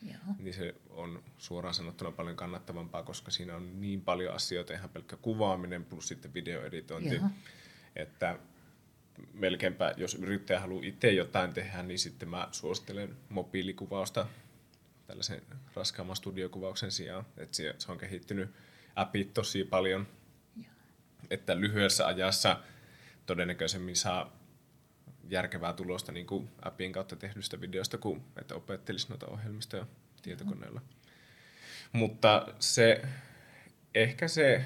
Joo. 0.03 0.35
niin 0.39 0.55
se 0.55 0.75
on 0.91 1.23
suoraan 1.39 1.75
sanottuna 1.75 2.11
paljon 2.11 2.37
kannattavampaa, 2.37 3.03
koska 3.03 3.31
siinä 3.31 3.57
on 3.57 3.81
niin 3.81 4.01
paljon 4.01 4.35
asioita, 4.35 4.73
ihan 4.73 4.91
pelkkä 4.91 5.17
kuvaaminen 5.17 5.85
plus 5.85 6.09
sitten 6.09 6.35
videoeditointi, 6.35 7.15
Joo. 7.15 7.25
että 7.97 8.39
melkeinpä, 9.33 9.95
jos 9.97 10.15
yrittäjä 10.15 10.61
haluaa 10.61 10.85
itse 10.85 11.13
jotain 11.13 11.53
tehdä, 11.53 11.83
niin 11.83 11.99
sitten 11.99 12.29
mä 12.29 12.49
suosittelen 12.53 13.17
mobiilikuvausta 13.29 14.27
tällaisen 15.07 15.43
raskaamman 15.75 16.17
studiokuvauksen 16.17 16.93
sijaan. 16.93 17.27
Että 17.37 17.57
se 17.57 17.93
on 17.93 17.99
kehittynyt 17.99 18.51
appit 18.97 19.35
tosi 19.35 19.65
paljon, 19.65 20.07
että 21.31 21.61
lyhyessä 21.61 22.07
ajassa 22.07 22.61
todennäköisemmin 23.27 23.97
saa 23.97 24.37
järkevää 25.29 25.73
tulosta 25.73 26.13
niin 26.13 26.27
kuin 26.27 26.51
appin 26.63 26.93
kautta 26.93 27.17
tehdystä 27.17 27.61
videosta, 27.61 27.99
kuin 27.99 28.23
että 28.41 28.55
opettelisi 28.55 29.09
noita 29.09 29.27
ohjelmistoja 29.27 29.87
tietokoneella. 30.23 30.81
Mm-hmm. 30.81 31.99
Mutta 31.99 32.55
se, 32.59 33.03
ehkä 33.95 34.29
se 34.29 34.65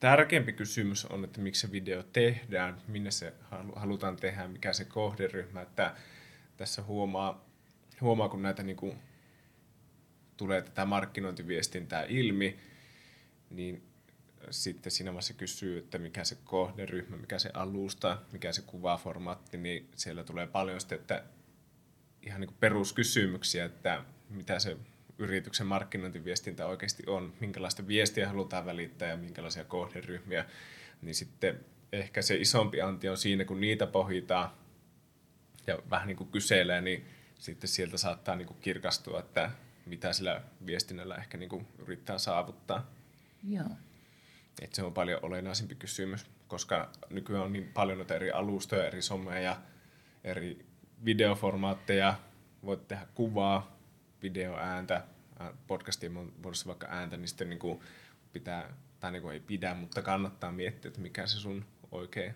tärkeämpi 0.00 0.52
kysymys 0.52 1.06
on, 1.06 1.24
että 1.24 1.40
miksi 1.40 1.60
se 1.60 1.72
video 1.72 2.02
tehdään, 2.02 2.82
minne 2.88 3.10
se 3.10 3.32
halutaan 3.76 4.16
tehdä, 4.16 4.48
mikä 4.48 4.72
se 4.72 4.84
kohderyhmä, 4.84 5.62
että 5.62 5.94
tässä 6.56 6.82
huomaa, 6.82 7.44
huomaa 8.00 8.28
kun 8.28 8.42
näitä 8.42 8.62
niin 8.62 8.76
kuin, 8.76 8.98
tulee 10.36 10.62
tätä 10.62 10.84
markkinointiviestintää 10.84 12.04
ilmi, 12.08 12.58
niin 13.50 13.82
sitten 14.50 14.92
siinä 14.92 15.10
vaiheessa 15.10 15.34
kysyy, 15.34 15.78
että 15.78 15.98
mikä 15.98 16.24
se 16.24 16.36
kohderyhmä, 16.44 17.16
mikä 17.16 17.38
se 17.38 17.50
alusta, 17.54 18.22
mikä 18.32 18.52
se 18.52 18.62
kuvaformaatti, 18.62 19.58
niin 19.58 19.90
siellä 19.96 20.24
tulee 20.24 20.46
paljon 20.46 20.80
sitten, 20.80 21.00
että 21.00 21.22
ihan 22.22 22.40
niin 22.40 22.56
peruskysymyksiä, 22.60 23.64
että 23.64 24.04
mitä 24.30 24.58
se 24.58 24.76
yrityksen 25.18 25.66
markkinointiviestintä 25.66 26.66
oikeasti 26.66 27.02
on, 27.06 27.32
minkälaista 27.40 27.86
viestiä 27.86 28.28
halutaan 28.28 28.66
välittää 28.66 29.08
ja 29.08 29.16
minkälaisia 29.16 29.64
kohderyhmiä, 29.64 30.44
niin 31.02 31.14
sitten 31.14 31.64
ehkä 31.92 32.22
se 32.22 32.36
isompi 32.36 32.80
anti 32.80 33.08
on 33.08 33.16
siinä, 33.16 33.44
kun 33.44 33.60
niitä 33.60 33.86
pohjitaan 33.86 34.50
ja 35.66 35.78
vähän 35.90 36.06
niin 36.06 36.16
kuin 36.16 36.30
kyselee, 36.30 36.80
niin 36.80 37.04
sitten 37.38 37.68
sieltä 37.68 37.96
saattaa 37.96 38.36
niin 38.36 38.46
kuin 38.46 38.60
kirkastua, 38.60 39.20
että 39.20 39.50
mitä 39.86 40.12
sillä 40.12 40.42
viestinnällä 40.66 41.14
ehkä 41.14 41.38
niin 41.38 41.48
kuin 41.48 41.66
yrittää 41.78 42.18
saavuttaa. 42.18 42.90
Joo. 43.48 43.68
Et 44.62 44.74
se 44.74 44.82
on 44.82 44.94
paljon 44.94 45.20
olennaisempi 45.22 45.74
kysymys, 45.74 46.26
koska 46.48 46.90
nykyään 47.10 47.44
on 47.44 47.52
niin 47.52 47.70
paljon 47.74 47.98
noita 47.98 48.14
eri 48.14 48.30
alustoja, 48.30 48.86
eri 48.86 49.02
someja, 49.02 49.56
eri 50.24 50.66
videoformaatteja, 51.04 52.14
voit 52.64 52.88
tehdä 52.88 53.06
kuvaa, 53.14 53.78
videoääntä, 54.22 55.04
podcastin 55.66 56.12
muodossa 56.12 56.66
vaikka 56.66 56.86
ääntä, 56.90 57.16
niin 57.16 57.28
sitten 57.28 57.50
niin 57.50 57.58
kuin 57.58 57.80
pitää, 58.32 58.74
tai 59.00 59.12
niin 59.12 59.32
ei 59.32 59.40
pidä, 59.40 59.74
mutta 59.74 60.02
kannattaa 60.02 60.52
miettiä, 60.52 60.88
että 60.88 61.00
mikä 61.00 61.26
se 61.26 61.38
sun 61.38 61.64
oikea, 61.92 62.32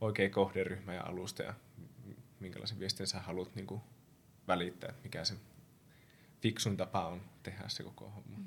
oikea 0.00 0.30
kohderyhmä 0.30 0.94
ja 0.94 1.02
alusta 1.02 1.42
ja 1.42 1.54
minkälaisen 2.40 2.78
viestin 2.78 3.06
sä 3.06 3.20
haluat 3.20 3.54
niin 3.54 3.66
kuin 3.66 3.80
välittää, 4.48 4.94
mikä 5.02 5.24
se 5.24 5.34
fiksun 6.40 6.76
tapa 6.76 7.06
on 7.08 7.20
tehdä 7.42 7.64
se 7.68 7.82
koko 7.82 8.10
homma. 8.10 8.38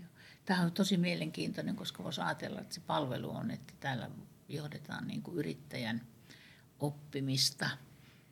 Tämä 0.45 0.62
on 0.62 0.71
tosi 0.71 0.98
mielenkiintoinen, 0.98 1.75
koska 1.75 2.03
voisi 2.03 2.21
ajatella, 2.21 2.62
että 2.62 2.75
se 2.75 2.81
palvelu 2.81 3.29
on, 3.29 3.51
että 3.51 3.74
täällä 3.79 4.10
johdetaan 4.50 5.07
niin 5.07 5.21
kuin 5.21 5.38
yrittäjän 5.38 6.07
oppimista 6.79 7.69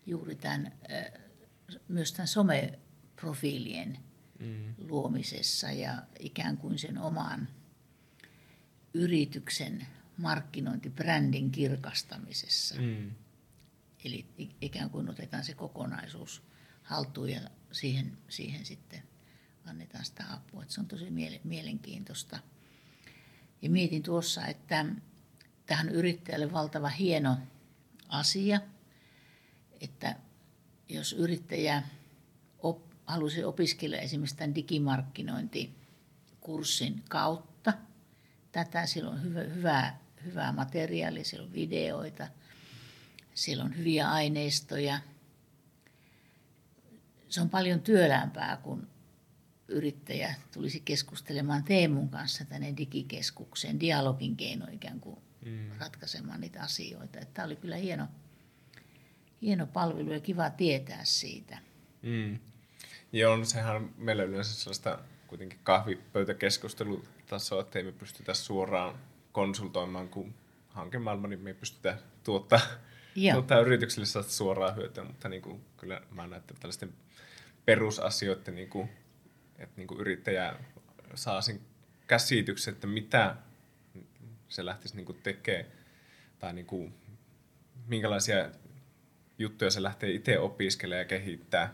juuri 0.05 0.35
tämän, 0.35 0.71
myös 1.87 2.13
tämän 2.13 2.27
someprofiilien 2.27 3.99
mm. 4.39 4.75
luomisessa 4.77 5.71
ja 5.71 6.03
ikään 6.19 6.57
kuin 6.57 6.79
sen 6.79 6.97
oman 6.97 7.47
yrityksen 8.93 9.87
markkinointibrändin 10.17 11.51
kirkastamisessa. 11.51 12.75
Mm. 12.75 13.11
Eli 14.05 14.25
ikään 14.61 14.89
kuin 14.89 15.09
otetaan 15.09 15.43
se 15.43 15.53
kokonaisuus 15.53 16.43
haltuun 16.83 17.29
ja 17.29 17.41
siihen, 17.71 18.17
siihen 18.29 18.65
sitten 18.65 19.03
annetaan 19.65 20.05
sitä 20.05 20.23
apua. 20.33 20.61
Että 20.61 20.73
se 20.73 20.81
on 20.81 20.87
tosi 20.87 21.07
mielenkiintoista. 21.43 22.39
Ja 23.61 23.69
mietin 23.69 24.03
tuossa, 24.03 24.47
että 24.47 24.85
tähän 25.65 25.89
yrittäjälle 25.89 26.51
valtava 26.51 26.89
hieno 26.89 27.37
asia, 28.09 28.61
että 29.81 30.15
jos 30.89 31.13
yrittäjä 31.13 31.83
op, 32.59 32.81
halusi 33.05 33.43
opiskella 33.43 33.97
esimerkiksi 33.97 34.37
tämän 34.37 34.55
digimarkkinointikurssin 34.55 37.03
kautta, 37.09 37.73
tätä 38.51 38.85
silloin 38.85 39.17
on 39.17 39.23
hyvä, 39.23 39.41
hyvää, 39.41 39.99
hyvää 40.25 40.51
materiaalia, 40.51 41.23
siellä 41.23 41.45
on 41.45 41.53
videoita, 41.53 42.27
siellä 43.33 43.63
on 43.63 43.77
hyviä 43.77 44.11
aineistoja. 44.11 44.99
Se 47.29 47.41
on 47.41 47.49
paljon 47.49 47.81
työlämpää 47.81 48.57
kuin 48.57 48.87
yrittäjä 49.69 50.35
tulisi 50.53 50.79
keskustelemaan 50.79 51.63
Teemun 51.63 52.09
kanssa 52.09 52.45
tänne 52.45 52.73
digikeskukseen, 52.77 53.79
dialogin 53.79 54.38
keino 54.38 54.65
ikään 54.71 54.99
kuin 54.99 55.17
mm. 55.45 55.71
ratkaisemaan 55.79 56.41
niitä 56.41 56.61
asioita. 56.61 57.19
Tämä 57.33 57.45
oli 57.45 57.55
kyllä 57.55 57.75
hieno, 57.75 58.07
hieno 59.41 59.67
palvelu 59.67 60.11
ja 60.11 60.19
kiva 60.19 60.49
tietää 60.49 61.05
siitä. 61.05 61.57
Mm. 62.01 62.39
Joo, 63.13 63.45
sehän 63.45 63.89
meillä 63.97 64.23
yleensä 64.23 64.53
sellaista 64.53 64.99
kuitenkin 65.27 65.59
kahvipöytäkeskustelutasoa, 65.63 67.61
että 67.61 67.79
ei 67.79 67.85
me 67.85 67.91
pystytä 67.91 68.33
suoraan 68.33 68.95
konsultoimaan, 69.31 70.09
kun 70.09 70.33
hankemaailma, 70.69 71.27
niin 71.27 71.39
me 71.39 71.49
ei 71.49 71.53
pystytä 71.53 71.97
tuottaa, 72.23 72.61
tuottaa 73.33 73.59
yrityksille 73.59 74.23
suoraa 74.23 74.71
hyötyä, 74.71 75.03
mutta 75.03 75.29
niin 75.29 75.41
kuin, 75.41 75.61
kyllä 75.77 76.01
mä 76.11 76.27
näen, 76.27 76.39
että 76.39 76.53
tällaisten 76.59 76.93
perusasioiden 77.65 78.55
niin 78.55 78.69
kuin 78.69 78.89
että 79.59 79.73
niin 79.77 79.87
kuin 79.87 79.99
yrittäjä 79.99 80.55
saa 81.15 81.41
sen 81.41 81.61
käsityksen, 82.07 82.73
että 82.73 82.87
mitä 82.87 83.35
se 84.49 84.65
lähtisi 84.65 84.95
niin 84.95 85.05
kuin 85.05 85.19
tekemään 85.23 85.71
tai 86.39 86.53
niin 86.53 86.65
kuin, 86.65 86.93
minkälaisia 87.87 88.49
juttuja 89.37 89.71
se 89.71 89.83
lähtee 89.83 90.11
itse 90.11 90.39
opiskelemaan 90.39 90.99
ja 91.01 91.05
kehittää, 91.05 91.73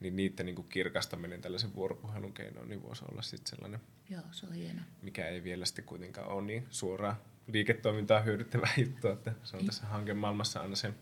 niin 0.00 0.16
niiden 0.16 0.46
niin 0.46 0.56
kuin 0.56 0.68
kirkastaminen 0.68 1.40
tällaisen 1.40 1.74
vuoropuhelun 1.74 2.32
keinoin 2.32 2.68
niin 2.68 2.82
voisi 2.82 3.04
olla 3.10 3.22
sitten 3.22 3.50
sellainen, 3.50 3.80
Joo, 4.10 4.22
se 4.30 4.46
on 4.46 4.52
hieno. 4.52 4.80
mikä 5.02 5.28
ei 5.28 5.44
vielä 5.44 5.64
sitten 5.64 5.84
kuitenkaan 5.84 6.28
ole 6.28 6.42
niin 6.42 6.66
suoraan 6.70 7.16
liiketoimintaa 7.46 8.20
hyödyttävä 8.20 8.68
juttu, 8.76 9.08
että 9.08 9.32
se 9.42 9.56
on 9.56 9.66
tässä 9.66 9.86
hankemaailmassa 9.86 10.60
aina 10.60 10.76
se, 10.76 10.94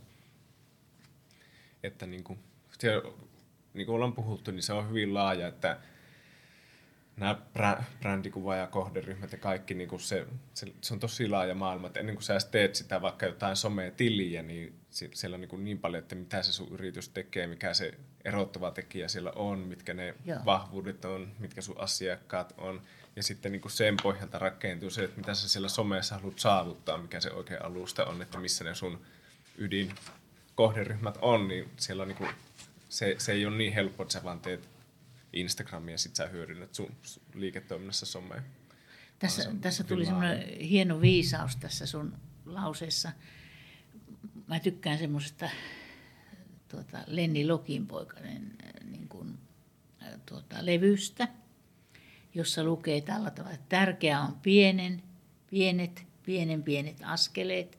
että 1.82 2.06
niin 2.06 2.24
kuin, 2.24 2.38
se, 2.78 2.90
niin 3.74 3.86
kuin 3.86 3.94
ollaan 3.94 4.12
puhuttu, 4.12 4.50
niin 4.50 4.62
se 4.62 4.72
on 4.72 4.88
hyvin 4.88 5.14
laaja, 5.14 5.48
että 5.48 5.78
nämä 7.16 7.34
brä, 7.52 7.82
brändikuva 8.00 8.56
ja 8.56 8.66
kohderyhmät 8.66 9.32
ja 9.32 9.38
kaikki, 9.38 9.74
niin 9.74 9.88
kuin 9.88 10.00
se, 10.00 10.26
se, 10.54 10.66
se, 10.80 10.94
on 10.94 11.00
tosi 11.00 11.28
laaja 11.28 11.54
maailma, 11.54 11.86
että 11.86 12.00
ennen 12.00 12.14
kuin 12.14 12.22
sä 12.22 12.38
teet 12.50 12.74
sitä 12.74 13.02
vaikka 13.02 13.26
jotain 13.26 13.56
somea-tiliä, 13.56 14.42
niin 14.42 14.74
siellä 14.90 15.34
on 15.34 15.40
niin, 15.40 15.48
kuin 15.48 15.64
niin 15.64 15.78
paljon, 15.78 16.02
että 16.02 16.14
mitä 16.14 16.42
se 16.42 16.52
sun 16.52 16.72
yritys 16.72 17.08
tekee, 17.08 17.46
mikä 17.46 17.74
se 17.74 17.94
erottava 18.24 18.70
tekijä 18.70 19.08
siellä 19.08 19.30
on, 19.30 19.58
mitkä 19.58 19.94
ne 19.94 20.14
Joo. 20.24 20.38
vahvuudet 20.44 21.04
on, 21.04 21.32
mitkä 21.38 21.60
sun 21.60 21.80
asiakkaat 21.80 22.54
on. 22.58 22.82
Ja 23.16 23.22
sitten 23.22 23.52
niin 23.52 23.62
kuin 23.62 23.72
sen 23.72 23.96
pohjalta 24.02 24.38
rakentuu 24.38 24.90
se, 24.90 25.04
että 25.04 25.16
mitä 25.16 25.34
sä 25.34 25.48
siellä 25.48 25.68
somessa 25.68 26.14
haluat 26.14 26.38
saavuttaa, 26.38 26.98
mikä 26.98 27.20
se 27.20 27.30
oikea 27.30 27.60
alusta 27.62 28.04
on, 28.04 28.22
että 28.22 28.38
missä 28.38 28.64
ne 28.64 28.74
sun 28.74 29.00
ydin 29.58 29.94
kohderyhmät 30.54 31.18
on, 31.22 31.48
niin 31.48 31.70
siellä 31.76 32.02
on 32.02 32.08
niin 32.08 32.18
kuin, 32.18 32.30
se, 32.88 33.14
se 33.18 33.32
ei 33.32 33.46
ole 33.46 33.56
niin 33.56 33.72
helppo, 33.72 34.02
että 34.02 34.12
sä 34.12 34.24
vaan 34.24 34.40
teet 34.40 34.68
Instagramia 35.32 35.94
ja 35.94 35.98
sit 35.98 36.16
sä 36.16 36.26
hyödynnät 36.26 36.74
sun 36.74 36.96
liiketoiminnassa 37.34 38.06
somea. 38.06 38.42
Tässä, 39.18 39.42
se 39.42 39.50
tässä 39.60 39.84
tuli 39.84 40.06
semmoinen 40.06 40.58
hieno 40.60 41.00
viisaus 41.00 41.56
tässä 41.56 41.86
sun 41.86 42.18
lauseessa. 42.46 43.12
Mä 44.46 44.60
tykkään 44.60 44.98
semmoisesta 44.98 45.50
tuota, 46.68 46.98
Lenni 47.06 47.46
Lokin 47.46 47.86
poikainen 47.86 48.56
niin 48.90 49.08
kuin, 49.08 49.38
tuota, 50.26 50.56
levystä, 50.60 51.28
jossa 52.34 52.64
lukee 52.64 53.00
tällä 53.00 53.30
tavalla, 53.30 53.54
että 53.54 53.66
tärkeää 53.68 54.20
on 54.20 54.36
pienen, 54.42 55.02
pienet, 55.50 56.06
pienen 56.22 56.62
pienet 56.62 56.96
askeleet. 57.02 57.78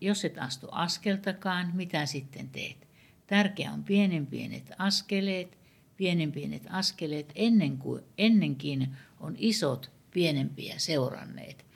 Jos 0.00 0.24
et 0.24 0.38
astu 0.38 0.68
askeltakaan, 0.70 1.70
mitä 1.74 2.06
sitten 2.06 2.48
teet? 2.48 2.88
Tärkeää 3.26 3.72
on 3.72 3.84
pienen 3.84 4.26
pienet 4.26 4.70
askeleet, 4.78 5.58
pienen 5.96 6.32
pienet 6.32 6.62
askeleet 6.70 7.32
ennen 7.34 7.78
kuin, 7.78 8.02
ennenkin 8.18 8.96
on 9.20 9.34
isot 9.38 9.90
pienempiä 10.10 10.74
seuranneet. 10.78 11.66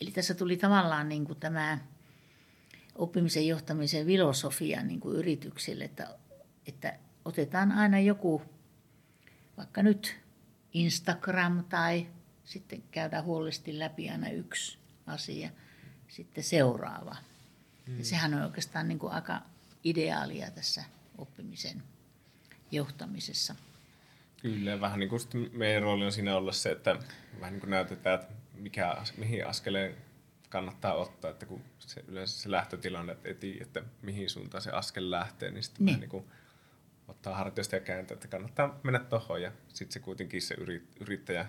Eli 0.00 0.10
tässä 0.10 0.34
tuli 0.34 0.56
tavallaan 0.56 1.08
niin 1.08 1.24
kuin 1.24 1.40
tämä 1.40 1.78
oppimisen 2.94 3.46
johtamisen 3.46 4.06
filosofia 4.06 4.82
niin 4.82 5.00
kuin 5.00 5.16
yrityksille, 5.16 5.84
että, 5.84 6.18
että 6.66 6.98
otetaan 7.24 7.72
aina 7.72 8.00
joku, 8.00 8.42
vaikka 9.56 9.82
nyt 9.82 10.16
Instagram 10.72 11.64
tai 11.64 12.06
sitten 12.44 12.82
käydään 12.90 13.24
huolellisesti 13.24 13.78
läpi 13.78 14.10
aina 14.10 14.28
yksi 14.28 14.78
asia, 15.06 15.50
sitten 16.08 16.44
seuraava. 16.44 17.16
Hmm. 17.86 17.98
Ja 17.98 18.04
sehän 18.04 18.34
on 18.34 18.42
oikeastaan 18.42 18.88
niin 18.88 18.98
kuin 18.98 19.12
aika 19.12 19.42
ideaalia 19.84 20.50
tässä 20.50 20.84
oppimisen 21.18 21.82
johtamisessa. 22.70 23.54
Kyllä, 24.42 24.80
vähän 24.80 25.00
niin 25.00 25.08
kuin 25.08 25.20
meidän 25.52 25.82
rooli 25.82 26.04
on 26.04 26.12
siinä 26.12 26.36
olla 26.36 26.52
se, 26.52 26.70
että 26.70 26.96
vähän 27.40 27.52
niin 27.52 27.60
kuin 27.60 27.70
näytetään, 27.70 28.20
että 28.20 28.32
mikä, 28.54 28.96
mihin 29.16 29.46
askeleen 29.46 29.96
kannattaa 30.48 30.94
ottaa, 30.94 31.30
että 31.30 31.46
kun 31.46 31.62
se, 31.78 32.04
yleensä 32.08 32.42
se 32.42 32.50
lähtötilanne, 32.50 33.12
että 33.12 33.28
ei 33.28 33.34
tiedä, 33.34 33.62
että 33.62 33.82
mihin 34.02 34.30
suuntaan 34.30 34.62
se 34.62 34.70
askel 34.70 35.10
lähtee, 35.10 35.50
niin 35.50 35.62
sitten 35.62 35.86
niin. 35.86 36.00
niin 36.00 36.10
kuin 36.10 36.24
ottaa 37.08 37.36
hartioista 37.36 37.76
ja 37.76 37.80
kääntää, 37.80 38.14
että 38.14 38.28
kannattaa 38.28 38.80
mennä 38.82 38.98
tuohon 38.98 39.42
ja 39.42 39.52
sitten 39.68 39.92
se 39.92 40.00
kuitenkin 40.00 40.42
se 40.42 40.56
yrittäjä 41.00 41.46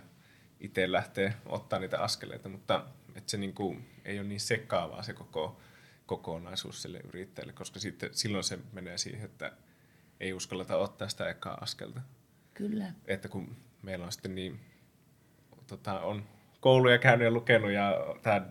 itse 0.60 0.92
lähtee 0.92 1.34
ottaa 1.46 1.80
niitä 1.80 2.00
askeleita, 2.00 2.50
mutta 2.50 2.86
että 3.15 3.32
se 3.32 3.38
niin 3.38 3.54
kuin, 3.54 3.89
ei 4.06 4.20
ole 4.20 4.28
niin 4.28 4.39
sekaavaa 4.39 5.04
se 5.04 5.13
koko 5.13 5.62
kokonaisuus 6.06 6.82
sille 6.82 7.00
yrittäjälle, 7.00 7.54
koska 7.54 7.80
sitten, 7.80 8.10
silloin 8.13 8.44
se 8.44 8.60
menee 8.74 8.98
siihen, 8.98 9.26
että 9.26 9.52
ei 10.20 10.34
uskalleta 10.34 10.78
ottaa 10.78 11.10
sitä 11.10 11.30
ekaa 11.30 11.58
askelta. 11.62 12.02
Kyllä. 12.54 12.94
Että 13.06 13.28
kun 13.28 13.58
meillä 13.82 14.06
on 14.06 14.12
sitten 14.12 14.36
niin, 14.36 14.60
tota, 15.68 16.00
on 16.00 16.26
kouluja 16.60 16.98
käynyt 16.98 17.26
ja 17.26 17.32
lukenut 17.32 17.72
ja 17.72 17.94
tämä 18.22 18.48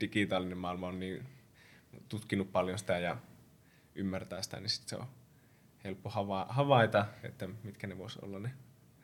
digitaalinen 0.00 0.58
maailma 0.58 0.88
on 0.88 1.00
niin 1.00 1.26
tutkinut 2.08 2.52
paljon 2.52 2.78
sitä 2.78 2.98
ja 2.98 3.16
ymmärtää 3.94 4.42
sitä, 4.42 4.60
niin 4.60 4.70
sitten 4.70 4.88
se 4.88 4.96
on 4.96 5.06
helppo 5.84 6.10
havaita, 6.48 7.06
että 7.22 7.48
mitkä 7.62 7.86
ne 7.86 7.98
voisi 7.98 8.18
olla 8.22 8.38
ne 8.38 8.50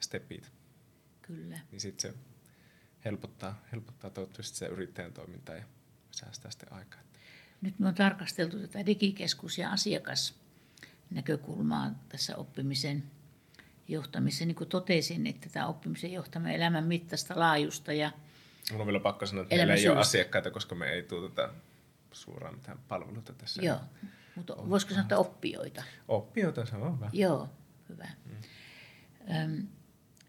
stepit. 0.01 0.53
Kyllä. 1.23 1.59
Niin 1.71 1.81
sitten 1.81 2.13
se 2.13 2.19
helpottaa, 3.05 3.63
helpottaa 3.73 4.11
toivottavasti 4.11 4.57
se 4.57 4.67
yrittäjän 4.67 5.13
toimintaa 5.13 5.57
ja 5.57 5.65
säästää 6.11 6.51
sitten 6.51 6.73
aikaa. 6.73 7.01
Nyt 7.61 7.79
me 7.79 7.89
on 7.89 7.95
tarkasteltu 7.95 8.59
tätä 8.59 8.87
digikeskus- 8.87 9.59
ja 9.59 9.73
asiakasnäkökulmaa 11.13 11.91
tässä 12.09 12.37
oppimisen 12.37 13.03
johtamisessa. 13.89 14.45
Niin 14.45 14.55
kuin 14.55 14.69
totesin, 14.69 15.27
että 15.27 15.49
tämä 15.49 15.67
oppimisen 15.67 16.13
johtaminen 16.13 16.57
elämän 16.57 16.85
mittaista 16.85 17.35
laajusta 17.37 17.93
ja 17.93 18.13
Mun 18.73 18.81
on 18.81 18.87
vielä 18.87 19.01
pakko 19.01 19.27
sanoa, 19.27 19.43
että 19.43 19.57
meillä 19.57 19.75
ei 19.75 19.89
ole 19.89 19.99
asiakkaita, 19.99 20.51
koska 20.51 20.75
me 20.75 20.87
ei 20.87 21.03
tuoteta 21.03 21.49
suoraan 22.13 22.55
mitään 22.55 22.79
palveluita 22.89 23.33
tässä. 23.33 23.63
Joo, 23.63 23.79
mutta 24.37 24.57
voisiko 24.57 24.91
sanoa, 24.91 25.03
että 25.03 25.19
oppijoita? 25.19 25.83
Oppijoita, 26.09 26.67
se 26.67 26.77
on 26.77 26.97
hyvä. 26.97 27.11
Joo, 27.13 27.49
hyvä. 27.89 28.09
Mm. 28.25 28.37
Öm, 29.37 29.67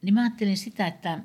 niin 0.01 0.13
mä 0.13 0.21
ajattelin 0.21 0.57
sitä, 0.57 0.87
että 0.87 1.19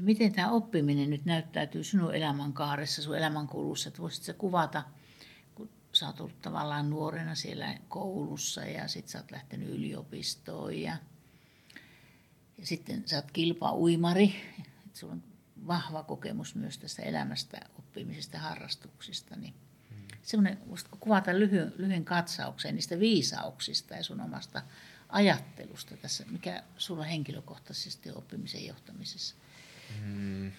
miten 0.00 0.32
tämä 0.32 0.50
oppiminen 0.50 1.10
nyt 1.10 1.24
näyttäytyy 1.24 1.84
sinun 1.84 2.14
elämänkaaressa, 2.14 3.02
sun 3.02 3.18
elämänkulussa, 3.18 3.88
että 3.88 4.02
voisitko 4.02 4.32
kuvata, 4.38 4.82
sä 5.94 6.06
oot 6.06 6.20
ollut 6.20 6.42
tavallaan 6.42 6.90
nuorena 6.90 7.34
siellä 7.34 7.78
koulussa 7.88 8.60
ja 8.60 8.88
sitten 8.88 9.12
sä 9.12 9.18
oot 9.18 9.30
lähtenyt 9.30 9.68
yliopistoon 9.68 10.78
ja, 10.78 10.96
ja 12.58 12.66
sitten 12.66 13.08
sä 13.08 13.16
oot 13.16 13.30
kilpa-uimari, 13.30 14.34
että 14.58 14.98
sulla 14.98 15.12
on 15.12 15.22
vahva 15.66 16.02
kokemus 16.02 16.54
myös 16.54 16.78
tästä 16.78 17.02
elämästä, 17.02 17.60
oppimisesta, 17.78 18.38
harrastuksista, 18.38 19.36
niin 19.36 19.54
hmm. 19.90 20.18
semmoinen, 20.22 20.58
kuvata 21.00 21.38
lyhyen, 21.38 21.72
lyhyen 21.76 22.04
katsauksen 22.04 22.74
niistä 22.74 22.98
viisauksista 22.98 23.94
ja 23.94 24.04
sun 24.04 24.20
omasta 24.20 24.62
ajattelusta 25.08 25.96
tässä, 25.96 26.24
mikä 26.30 26.62
sulla 26.78 27.04
henkilökohtaisesti 27.04 28.10
on 28.10 28.18
oppimisen 28.18 28.66
johtamisessa? 28.66 29.34
Hmm, 29.98 30.52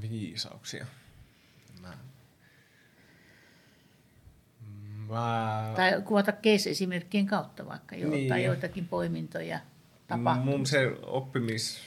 viisauksia. 0.00 0.86
Mä... 1.80 1.98
Mä... 5.12 5.72
Tai 5.76 6.02
kuvata 6.04 6.32
case-esimerkkien 6.32 7.26
kautta 7.26 7.66
vaikka 7.66 7.96
jo, 7.96 8.10
niin. 8.10 8.28
tai 8.28 8.44
joitakin 8.44 8.88
poimintoja 8.88 9.60
tapahtumista. 10.06 10.56
Mun 10.56 10.66
se 10.66 10.92
oppimis 11.02 11.80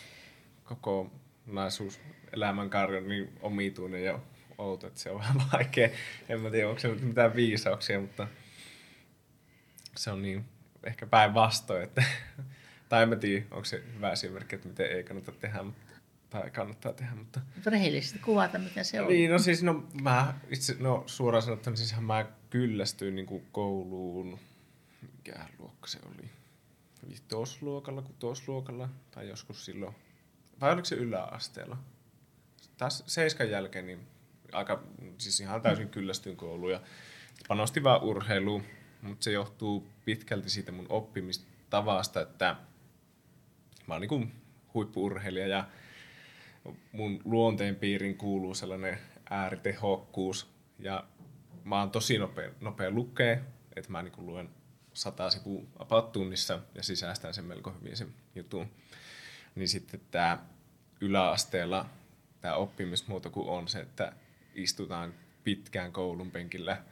kokonaisuus 0.63 1.99
elämänkaari 2.33 2.97
on 2.97 3.07
niin 3.07 3.29
omituinen 3.41 4.03
ja 4.03 4.19
outo, 4.57 4.87
että 4.87 4.99
se 4.99 5.11
on 5.11 5.19
vähän 5.19 5.41
vaikea. 5.53 5.89
En 6.29 6.39
mä 6.39 6.49
tiedä, 6.49 6.69
onko 6.69 6.79
se 6.79 6.87
mitään 6.87 7.35
viisauksia, 7.35 8.01
mutta 8.01 8.27
se 9.95 10.11
on 10.11 10.21
niin 10.21 10.45
ehkä 10.83 11.05
päinvastoin, 11.05 11.83
että 11.83 12.03
tai 12.89 13.03
en 13.03 13.09
mä 13.09 13.15
tiedä, 13.15 13.45
onko 13.51 13.65
se 13.65 13.83
hyvä 13.95 14.11
esimerkki, 14.11 14.55
että 14.55 14.67
miten 14.67 14.91
ei 14.91 15.03
kannata 15.03 15.31
tehdä, 15.31 15.59
tai 16.29 16.49
kannattaa 16.49 16.93
tehdä, 16.93 17.15
mutta... 17.15 17.41
Mutta 17.55 17.69
rehellisesti 17.69 18.19
kuvata, 18.19 18.59
mitä 18.59 18.83
se 18.83 19.01
on. 19.01 19.07
Niin, 19.07 19.31
no 19.31 19.39
siis, 19.39 19.63
no 19.63 19.85
mä 20.01 20.33
itse, 20.49 20.75
no 20.79 21.03
suoraan 21.05 21.43
sanottuna, 21.43 21.75
siis 21.75 22.01
mä 22.01 22.25
kyllästyin 22.55 23.15
niin 23.15 23.25
kuin 23.25 23.45
kouluun, 23.51 24.39
mikä 25.01 25.45
luokka 25.59 25.87
se 25.87 25.99
oli, 26.05 26.29
vitosluokalla, 27.09 28.01
kutosluokalla, 28.01 28.89
tai 29.11 29.29
joskus 29.29 29.65
silloin, 29.65 29.95
vai 30.61 30.73
oliko 30.73 30.85
se 30.85 30.95
yläasteella? 30.95 31.77
taas 32.77 33.03
seiskan 33.07 33.49
jälkeen 33.49 33.87
niin 33.87 34.07
aika, 34.51 34.83
siis 35.17 35.39
ihan 35.39 35.61
täysin 35.61 35.89
kyllästyin 35.89 36.37
kouluun 36.37 36.71
ja 36.71 36.81
panostin 37.47 37.83
vaan 37.83 38.03
urheiluun, 38.03 38.63
mutta 39.01 39.23
se 39.23 39.31
johtuu 39.31 39.87
pitkälti 40.05 40.49
siitä 40.49 40.71
mun 40.71 40.87
oppimistavasta, 40.89 42.21
että 42.21 42.55
mä 43.87 43.93
oon 43.93 44.01
niin 44.01 44.33
huippuurheilija 44.73 45.47
ja 45.47 45.67
mun 46.91 47.21
luonteen 47.25 47.75
piirin 47.75 48.17
kuuluu 48.17 48.53
sellainen 48.53 48.99
ääritehokkuus 49.29 50.49
ja 50.79 51.03
mä 51.65 51.79
oon 51.79 51.91
tosi 51.91 52.17
nopea, 52.17 52.51
nopea 52.61 52.91
lukea, 52.91 53.37
että 53.75 53.91
mä 53.91 54.03
niin 54.03 54.13
luen 54.17 54.49
sata 54.93 55.29
sivua 55.29 55.63
about 55.79 56.11
tunnissa 56.11 56.59
ja 56.75 56.83
sisäistän 56.83 57.33
sen 57.33 57.45
melko 57.45 57.73
hyvin 57.79 57.97
sen 57.97 58.13
jutun. 58.35 58.67
Niin 59.55 59.67
sitten 59.67 60.01
tämä 60.11 60.45
yläasteella 61.01 61.85
tämä 62.41 62.55
oppimismuoto 62.55 63.29
kun 63.29 63.49
on 63.49 63.67
se, 63.67 63.79
että 63.79 64.13
istutaan 64.55 65.13
pitkään 65.43 65.91
koulun 65.91 66.31
penkillä, 66.31 66.83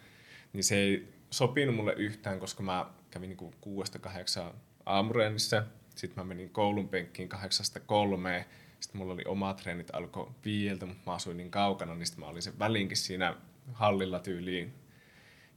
niin 0.53 0.63
se 0.63 0.75
ei 0.75 1.13
sopinut 1.29 1.75
mulle 1.75 1.93
yhtään, 1.93 2.39
koska 2.39 2.63
mä 2.63 2.85
kävin 3.11 3.29
niin 3.29 3.53
kuudesta 3.61 3.99
kahdeksaan 3.99 4.53
aamureenissä, 4.85 5.65
sitten 5.95 6.23
mä 6.23 6.27
menin 6.27 6.49
koulun 6.49 6.89
penkkiin 6.89 7.29
kahdeksasta 7.29 7.79
kolmeen, 7.79 8.45
sitten 8.79 8.97
mulla 8.97 9.13
oli 9.13 9.23
omat 9.25 9.57
treenit 9.57 9.95
alkoi 9.95 10.31
viieltä, 10.45 10.85
mutta 10.85 11.01
mä 11.05 11.13
asuin 11.13 11.37
niin 11.37 11.51
kaukana, 11.51 11.95
niin 11.95 12.05
sitten 12.05 12.23
mä 12.23 12.29
olin 12.29 12.41
sen 12.41 12.59
välinkin 12.59 12.97
siinä 12.97 13.35
hallilla 13.71 14.19
tyyliin. 14.19 14.73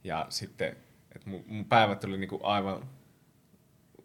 Ja 0.03 0.25
sitten, 0.29 0.77
että 1.15 1.29
mun, 1.29 1.43
mun 1.47 1.65
päivät 1.65 2.03
oli 2.03 2.17
niinku 2.17 2.39
aivan 2.43 2.89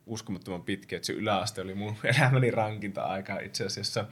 uskomattoman 0.07 0.63
pitkiä, 0.63 0.97
että 0.97 1.07
se 1.07 1.13
yläaste 1.13 1.61
oli 1.61 1.75
mun 1.75 1.97
elämäni 2.19 2.51
rankinta 2.51 3.03
aikaa 3.03 3.39
itse 3.39 3.67
asiassa. 3.67 4.07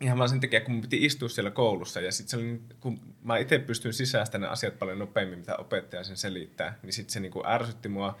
Ihan 0.00 0.18
vaan 0.18 0.28
sen 0.28 0.40
takia, 0.40 0.60
kun 0.60 0.74
mun 0.74 0.82
piti 0.82 1.04
istua 1.04 1.28
siellä 1.28 1.50
koulussa 1.50 2.00
ja 2.00 2.12
sitten 2.12 2.40
niin, 2.40 2.64
kun 2.80 3.00
mä 3.22 3.38
itse 3.38 3.58
pystyn 3.58 3.92
sisäistämään 3.92 4.52
asiat 4.52 4.78
paljon 4.78 4.98
nopeammin, 4.98 5.38
mitä 5.38 5.56
opettaja 5.56 6.04
sen 6.04 6.16
selittää, 6.16 6.78
niin 6.82 6.92
sitten 6.92 7.12
se 7.12 7.20
niinku 7.20 7.42
ärsytti 7.46 7.88
mua 7.88 8.18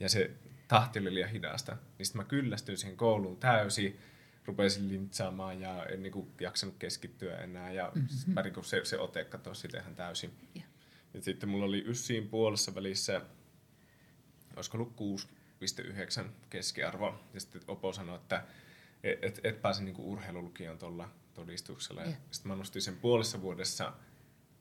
ja 0.00 0.08
se 0.08 0.30
tahti 0.68 0.98
oli 0.98 1.14
liian 1.14 1.30
hidasta. 1.30 1.76
Niin 1.98 2.06
sitten 2.06 2.22
mä 2.22 2.28
kyllästyin 2.28 2.78
siihen 2.78 2.96
kouluun 2.96 3.36
täysin 3.36 4.00
rupesin 4.44 4.88
lintsaamaan 4.88 5.60
ja 5.60 5.86
en 5.86 6.02
niin 6.02 6.12
kuin 6.12 6.30
jaksanut 6.40 6.74
keskittyä 6.78 7.36
enää. 7.36 7.72
Ja 7.72 7.92
mm-hmm. 7.94 8.34
mä 8.34 8.42
niin 8.42 8.64
se, 8.64 8.84
se 8.84 8.98
ote 8.98 9.24
katosi 9.24 9.68
ihan 9.76 9.94
täysin. 9.94 10.30
Yeah. 10.56 10.68
Ja 11.14 11.22
sitten 11.22 11.48
mulla 11.48 11.64
oli 11.64 11.84
yssiin 11.86 12.28
puolessa 12.28 12.74
välissä, 12.74 13.20
olisiko 14.56 14.78
ollut 14.78 14.94
6,9 16.22 16.28
keskiarvo. 16.50 17.20
Ja 17.34 17.40
sitten 17.40 17.62
Opo 17.68 17.92
sanoi, 17.92 18.16
että 18.16 18.44
et, 19.02 19.24
et, 19.24 19.40
et 19.44 19.62
pääse 19.62 19.82
niin 19.82 19.96
urheilulukion 19.98 20.78
tuolla 20.78 21.08
todistuksella. 21.34 22.02
Yeah. 22.02 22.18
Sitten 22.30 22.52
mä 22.52 22.56
nostin 22.56 22.82
sen 22.82 22.96
puolessa 22.96 23.42
vuodessa 23.42 23.92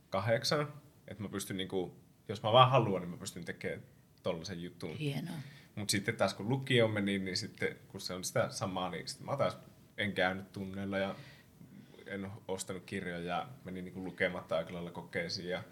kahdeksan, 0.10 0.74
että 1.08 1.24
mä 1.24 1.30
pystyn, 1.30 1.58
niin 1.58 1.70
kuin, 1.70 1.92
jos 2.28 2.44
mä 2.44 2.52
vaan 2.52 2.72
haluan, 2.72 3.02
niin 3.02 3.10
mä 3.10 3.18
pystyn 3.18 3.46
tekemään 3.46 3.84
tollaisen 4.24 4.62
jutun. 4.62 4.98
Hienoa. 4.98 5.36
Mutta 5.80 5.92
sitten 5.92 6.16
taas 6.16 6.34
kun 6.34 6.50
lukio 6.50 6.88
meni, 6.88 7.20
niin 7.20 7.38
sitten 7.38 7.76
kun 7.88 8.02
se 8.02 8.14
on 8.14 8.24
sitä 8.24 8.50
samaa, 8.50 8.90
niin 8.90 9.08
sitten 9.08 9.26
mä 9.26 9.38
taas 9.38 9.58
en 9.98 10.14
käynyt 10.14 10.52
tunneilla 10.52 10.98
ja 10.98 11.16
en 12.06 12.32
ostanut 12.48 12.84
kirjoja 12.86 13.20
ja 13.20 13.50
menin 13.64 13.86
niin 13.86 14.04
lukematta 14.04 14.58
aika 14.58 14.74
lailla 14.74 14.92
kokeisiin 14.92 15.50
ja 15.50 15.64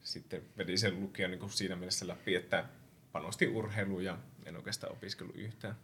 sitten 0.00 0.42
vedin 0.56 0.78
sen 0.78 1.00
lukion 1.00 1.30
niin 1.30 1.50
siinä 1.50 1.76
mielessä 1.76 2.08
läpi, 2.08 2.34
että 2.34 2.64
panosti 3.12 3.48
urheiluun 3.48 4.04
ja 4.04 4.18
en 4.44 4.56
oikeastaan 4.56 4.92
opiskellut 4.92 5.36
yhtään. 5.36 5.74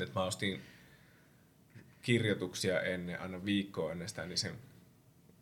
Et 0.00 0.14
mä 0.14 0.24
ostin 0.24 0.62
kirjoituksia 2.02 2.80
ennen, 2.80 3.20
aina 3.20 3.44
viikkoa 3.44 3.92
ennen 3.92 4.08
sitä, 4.08 4.26
niin 4.26 4.38
sen 4.38 4.54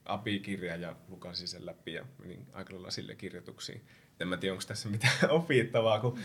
API-kirja 0.04 0.76
ja 0.76 0.96
lukasin 1.08 1.48
sen 1.48 1.66
läpi 1.66 1.92
ja 1.92 2.04
menin 2.18 2.46
aika 2.52 2.74
lailla 2.74 2.90
sille 2.90 3.14
kirjoituksiin. 3.14 3.86
En 4.20 4.28
mä 4.28 4.36
tiedä, 4.36 4.52
onko 4.52 4.64
tässä 4.66 4.88
mitään 4.88 5.30
opittavaa, 5.40 6.00
kun 6.00 6.18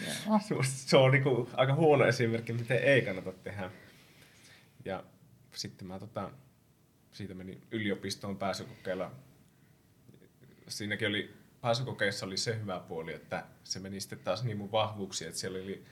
se 0.63 0.98
on 0.98 1.12
niin 1.12 1.24
kuin 1.24 1.48
aika 1.54 1.76
huono 1.76 2.06
esimerkki, 2.06 2.54
miten 2.54 2.78
ei 2.78 3.02
kannata 3.02 3.32
tehdä. 3.32 3.72
Ja 4.86 5.04
sitten 5.54 5.88
mä 5.88 6.00
tota, 6.00 6.32
siitä 7.12 7.34
menin 7.34 7.62
yliopistoon 7.72 8.38
pääsykokeilla. 8.38 9.12
Siinäkin 10.68 11.08
oli, 11.08 11.34
pääsykokeissa 11.62 12.26
oli 12.26 12.38
se 12.38 12.60
hyvä 12.60 12.80
puoli, 12.80 13.13
että 13.13 13.46
se 13.63 13.80
meni 13.80 14.00
sitten 14.00 14.20
taas 14.20 14.44
niin 14.44 14.58
mun 14.58 14.72
vahvuuksia, 14.72 15.28
että 15.28 15.39
siellä 15.39 15.60
oli 15.60 15.86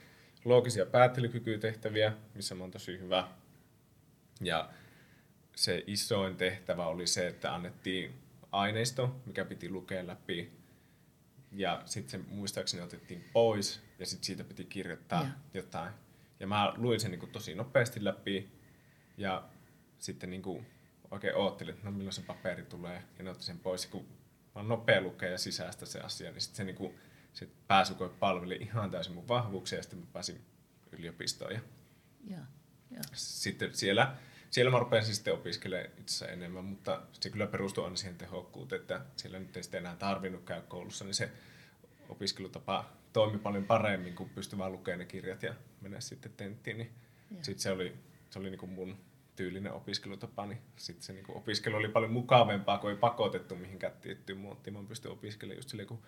loogisia 0.44 0.86
päättelykykytehtäviä, 0.86 2.12
missä 2.34 2.54
mä 2.54 2.64
oon 2.64 2.70
tosi 2.70 2.98
hyvä. 2.98 3.28
Ja 4.40 4.70
se 5.58 5.84
isoin 5.86 6.36
tehtävä 6.36 6.86
oli 6.86 7.06
se, 7.06 7.26
että 7.26 7.54
annettiin 7.54 8.14
aineisto, 8.52 9.20
mikä 9.26 9.44
piti 9.44 9.70
lukea 9.70 10.06
läpi. 10.06 10.52
Ja 11.52 11.82
sitten 11.84 12.10
se 12.20 12.28
muistaakseni 12.28 12.82
otettiin 12.82 13.24
pois 13.32 13.82
ja 13.98 14.06
sitten 14.06 14.26
siitä 14.26 14.44
piti 14.44 14.64
kirjoittaa 14.64 15.22
ja. 15.22 15.28
jotain. 15.54 15.92
Ja 16.40 16.46
mä 16.46 16.72
luin 16.76 17.00
sen 17.00 17.10
niin 17.10 17.20
kuin 17.20 17.32
tosi 17.32 17.54
nopeasti 17.54 18.04
läpi 18.04 18.50
ja 19.16 19.48
sitten 19.98 20.30
niin 20.30 20.42
kuin 20.42 20.66
oikein 21.10 21.36
oottelin, 21.36 21.74
että 21.74 21.84
no 21.86 21.90
milloin 21.90 22.12
se 22.12 22.22
paperi 22.22 22.62
tulee, 22.62 23.02
ja 23.18 23.24
ne 23.24 23.30
otti 23.30 23.44
sen 23.44 23.58
pois. 23.58 23.84
Ja 23.84 23.90
kun 23.90 24.06
mä 24.54 24.62
nopea 24.62 25.00
lukea 25.00 25.30
ja 25.30 25.38
sisäistä 25.38 25.86
se 25.86 26.00
asia, 26.00 26.30
niin 26.30 26.40
sitten 26.40 26.56
se, 26.56 26.64
niin 26.64 26.76
kuin, 26.76 26.94
se 27.32 27.48
pääsykoe 27.68 28.08
palveli 28.08 28.54
ihan 28.60 28.90
täysin 28.90 29.14
mun 29.14 29.28
vahvuuksia, 29.28 29.78
ja 29.78 29.82
sitten 29.82 29.98
mä 29.98 30.06
pääsin 30.12 30.40
yliopistoon. 30.92 31.52
Ja 31.52 31.60
ja, 32.30 32.38
ja. 32.90 33.00
Sitten 33.12 33.74
siellä, 33.74 34.16
siellä 34.50 34.70
mä 34.70 34.78
rupesin 34.78 35.14
sitten 35.14 35.34
opiskelemaan 35.34 35.90
itse 35.98 36.24
enemmän, 36.24 36.64
mutta 36.64 37.02
se 37.12 37.30
kyllä 37.30 37.46
perustuu 37.46 37.84
aina 37.84 37.96
siihen 37.96 38.18
tehokkuuteen, 38.18 38.80
että 38.80 39.00
siellä 39.16 39.38
nyt 39.38 39.56
ei 39.56 39.62
sitten 39.62 39.78
enää 39.78 39.96
tarvinnut 39.96 40.44
käydä 40.44 40.62
koulussa, 40.62 41.04
niin 41.04 41.14
se 41.14 41.30
opiskelutapa 42.08 42.90
toimi 43.12 43.38
paljon 43.38 43.64
paremmin, 43.64 44.14
kun 44.14 44.28
pystyi 44.30 44.58
vaan 44.58 44.72
lukemaan 44.72 44.98
ne 44.98 45.04
kirjat 45.04 45.42
ja 45.42 45.54
mennä 45.80 46.00
sitten 46.00 46.32
tenttiin. 46.36 46.78
Niin 46.78 46.90
sitten 47.42 47.62
se 47.62 47.70
oli, 47.70 47.96
se 48.30 48.38
oli 48.38 48.50
niin 48.50 48.58
kuin 48.58 48.72
mun 48.72 48.96
tyylinen 49.36 49.72
opiskelutapa, 49.72 50.46
niin 50.46 50.58
sitten 50.76 51.02
se 51.02 51.12
niinku 51.12 51.36
opiskelu 51.36 51.76
oli 51.76 51.88
paljon 51.88 52.12
mukavempaa, 52.12 52.78
kun 52.78 52.90
ei 52.90 52.96
pakotettu 52.96 53.56
mihinkään 53.56 53.92
tiettyyn 54.00 54.38
muottiin. 54.38 54.74
Mä 54.74 54.82
pystyn 54.88 55.12
opiskelemaan 55.12 55.58
just 55.58 55.68
silleen, 55.68 55.88
kun 55.88 56.02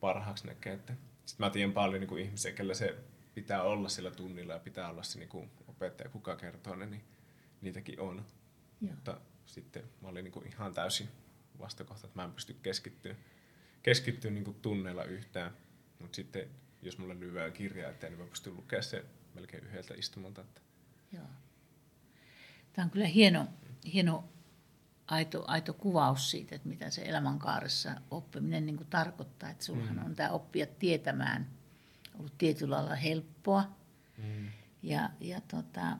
parhaaksi 0.00 0.46
näkee. 0.46 0.72
Että... 0.72 0.92
Sitten 1.26 1.46
mä 1.46 1.50
tiedän 1.50 1.72
paljon 1.72 2.00
niinku 2.00 2.16
ihmisiä, 2.16 2.52
kellä 2.52 2.74
se 2.74 2.96
pitää 3.34 3.62
olla 3.62 3.88
sillä 3.88 4.10
tunnilla 4.10 4.52
ja 4.52 4.58
pitää 4.58 4.90
olla 4.90 5.02
se 5.02 5.18
niinku 5.18 5.48
opettaja, 5.68 6.10
kuka 6.10 6.36
kertoo 6.36 6.74
ne, 6.74 6.86
niin 6.86 7.04
niitäkin 7.60 8.00
on. 8.00 8.26
Joo. 8.80 8.94
Mutta 8.94 9.20
sitten 9.46 9.82
mä 10.00 10.08
olin 10.08 10.24
niinku 10.24 10.40
ihan 10.46 10.74
täysin 10.74 11.08
vastakohta, 11.58 12.06
että 12.06 12.18
mä 12.18 12.24
en 12.24 12.32
pysty 12.32 12.56
keskittyä, 12.62 13.14
keskittyä 13.82 14.30
niinku 14.30 14.52
tunneilla 14.52 15.04
yhtään. 15.04 15.52
Mutta 15.98 16.16
sitten 16.16 16.48
jos 16.82 16.98
mulle 16.98 17.20
lyödään 17.20 17.52
kirjaa 17.52 17.90
eteen, 17.90 18.12
niin 18.12 18.20
mä 18.20 18.30
pystyn 18.30 18.56
lukemaan 18.56 18.84
sen 18.84 19.04
melkein 19.34 19.64
yhdeltä 19.64 19.94
istumalta. 19.94 20.40
Että... 20.40 20.60
Joo. 21.12 21.26
Tämä 22.72 22.84
on 22.84 22.90
kyllä 22.90 23.06
hieno, 23.06 23.46
hieno 23.92 24.24
aito, 25.06 25.44
aito 25.46 25.72
kuvaus 25.72 26.30
siitä, 26.30 26.54
että 26.54 26.68
mitä 26.68 26.90
se 26.90 27.02
elämänkaaressa 27.02 27.90
oppiminen 28.10 28.66
niin 28.66 28.76
kuin 28.76 28.90
tarkoittaa. 28.90 29.50
Että 29.50 29.64
sulhan 29.64 29.96
mm. 29.96 30.04
on 30.04 30.14
tämä 30.14 30.30
oppia 30.30 30.66
tietämään 30.66 31.50
ollut 32.18 32.38
tietyllä 32.38 32.76
lailla 32.76 32.94
helppoa. 32.94 33.64
Mm. 34.18 34.48
Ja, 34.82 35.10
ja, 35.20 35.40
tota, 35.40 35.98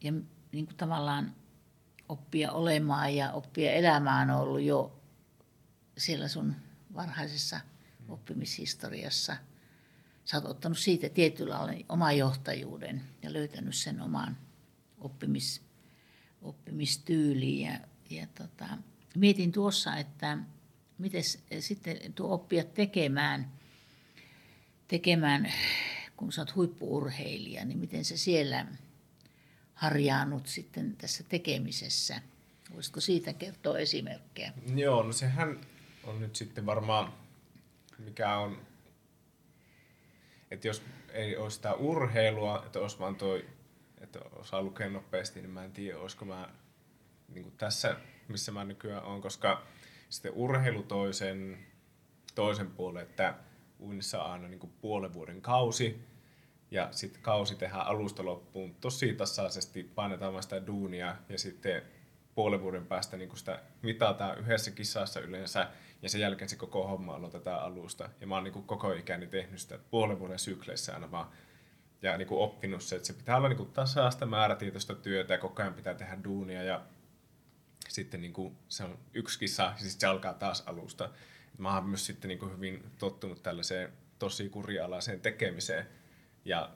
ja 0.00 0.12
niin 0.52 0.66
kuin 0.66 0.76
tavallaan 0.76 1.34
oppia 2.08 2.52
olemaan 2.52 3.16
ja 3.16 3.32
oppia 3.32 3.72
elämään 3.72 4.30
on 4.30 4.40
ollut 4.40 4.62
jo 4.62 5.00
siellä 5.98 6.28
sun 6.28 6.54
varhaisessa 6.94 7.60
oppimishistoriassa. 8.08 9.36
Sä 10.24 10.36
oot 10.36 10.46
ottanut 10.46 10.78
siitä 10.78 11.08
tietyllä 11.08 11.54
lailla 11.54 11.84
oman 11.88 12.18
johtajuuden 12.18 13.02
ja 13.22 13.32
löytänyt 13.32 13.74
sen 13.74 14.00
oman 14.00 14.36
oppimis 14.98 15.62
oppimistyyliin. 16.42 17.66
Ja, 17.66 17.78
ja 18.10 18.26
tota, 18.26 18.68
mietin 19.14 19.52
tuossa, 19.52 19.96
että 19.96 20.38
miten 20.98 21.22
sitten 21.60 22.12
tuo 22.14 22.34
oppia 22.34 22.64
tekemään, 22.64 23.52
tekemään, 24.88 25.52
kun 26.16 26.32
sä 26.32 26.40
oot 26.40 26.54
huippuurheilija, 26.54 27.64
niin 27.64 27.78
miten 27.78 28.04
se 28.04 28.16
siellä 28.16 28.66
harjaannut 29.78 30.46
sitten 30.46 30.96
tässä 30.96 31.24
tekemisessä? 31.28 32.22
Voisitko 32.74 33.00
siitä 33.00 33.32
kertoa 33.32 33.78
esimerkkejä? 33.78 34.52
Joo, 34.74 35.02
no 35.02 35.12
sehän 35.12 35.60
on 36.04 36.20
nyt 36.20 36.36
sitten 36.36 36.66
varmaan, 36.66 37.12
mikä 37.98 38.36
on, 38.36 38.62
että 40.50 40.68
jos 40.68 40.82
ei 41.12 41.36
ole 41.36 41.50
sitä 41.50 41.74
urheilua, 41.74 42.62
että 42.66 42.78
olisi 42.78 42.98
vaan 42.98 43.16
toi 43.16 43.46
että 44.00 44.20
osaa 44.32 44.62
lukea 44.62 44.90
nopeasti, 44.90 45.40
niin 45.40 45.50
mä 45.50 45.64
en 45.64 45.72
tiedä, 45.72 45.98
olisiko 45.98 46.24
mä 46.24 46.48
niin 47.28 47.52
tässä, 47.58 47.96
missä 48.28 48.52
mä 48.52 48.64
nykyään 48.64 49.04
on, 49.04 49.20
koska 49.20 49.62
sitten 50.08 50.32
urheilu 50.32 50.82
toisen, 50.82 51.58
toisen 52.34 52.70
puolen, 52.70 53.02
että 53.02 53.34
uinnissa 53.80 54.22
on 54.22 54.30
aina 54.30 54.48
niin 54.48 54.72
puolen 54.80 55.12
vuoden 55.12 55.42
kausi, 55.42 56.04
ja 56.70 56.88
sitten 56.90 57.22
kausi 57.22 57.54
tehdään 57.54 57.86
alusta 57.86 58.24
loppuun 58.24 58.74
tosi 58.74 59.14
tasaisesti, 59.14 59.82
painetaan 59.94 60.32
vain 60.32 60.42
sitä 60.42 60.66
duunia, 60.66 61.16
ja 61.28 61.38
sitten 61.38 61.82
puolen 62.34 62.62
vuoden 62.62 62.86
päästä 62.86 63.16
niin 63.16 63.28
kuin 63.28 63.38
sitä 63.38 63.62
mitataan 63.82 64.38
yhdessä 64.38 64.70
kisassa 64.70 65.20
yleensä, 65.20 65.68
ja 66.02 66.08
sen 66.08 66.20
jälkeen 66.20 66.48
se 66.48 66.56
koko 66.56 66.88
homma 66.88 67.14
aloitetaan 67.14 67.62
alusta. 67.62 68.10
Ja 68.20 68.26
mä 68.26 68.34
oon 68.34 68.44
niin 68.44 68.52
kuin 68.52 68.64
koko 68.64 68.92
ikäni 68.92 69.26
tehnyt 69.26 69.60
sitä 69.60 69.78
puolen 69.90 70.18
vuoden 70.18 70.38
sykleissä 70.38 70.94
aina 70.94 71.10
vaan 71.10 71.30
ja 72.02 72.16
niin 72.16 72.28
kuin 72.28 72.40
oppinut 72.40 72.82
se, 72.82 72.96
että 72.96 73.06
se 73.06 73.12
pitää 73.12 73.36
olla 73.36 73.48
niin 73.48 73.56
kuin 73.56 73.72
tasaista 73.72 74.26
määrätietoista 74.26 74.94
työtä 74.94 75.34
ja 75.34 75.38
koko 75.38 75.62
ajan 75.62 75.74
pitää 75.74 75.94
tehdä 75.94 76.18
duunia 76.24 76.62
ja 76.62 76.84
sitten 77.88 78.20
niin 78.20 78.32
kuin 78.32 78.56
se 78.68 78.84
on 78.84 78.98
yksi 79.14 79.38
kisa 79.38 79.62
ja 79.62 79.72
sitten 79.76 80.00
se 80.00 80.06
alkaa 80.06 80.34
taas 80.34 80.62
alusta. 80.66 81.10
Mä 81.58 81.74
oon 81.74 81.88
myös 81.88 82.06
sitten 82.06 82.28
niin 82.28 82.38
kuin 82.38 82.52
hyvin 82.52 82.84
tottunut 82.98 83.42
tällaiseen 83.42 83.92
tosi 84.18 84.48
kurialaiseen 84.48 85.20
tekemiseen 85.20 85.86
ja 86.48 86.70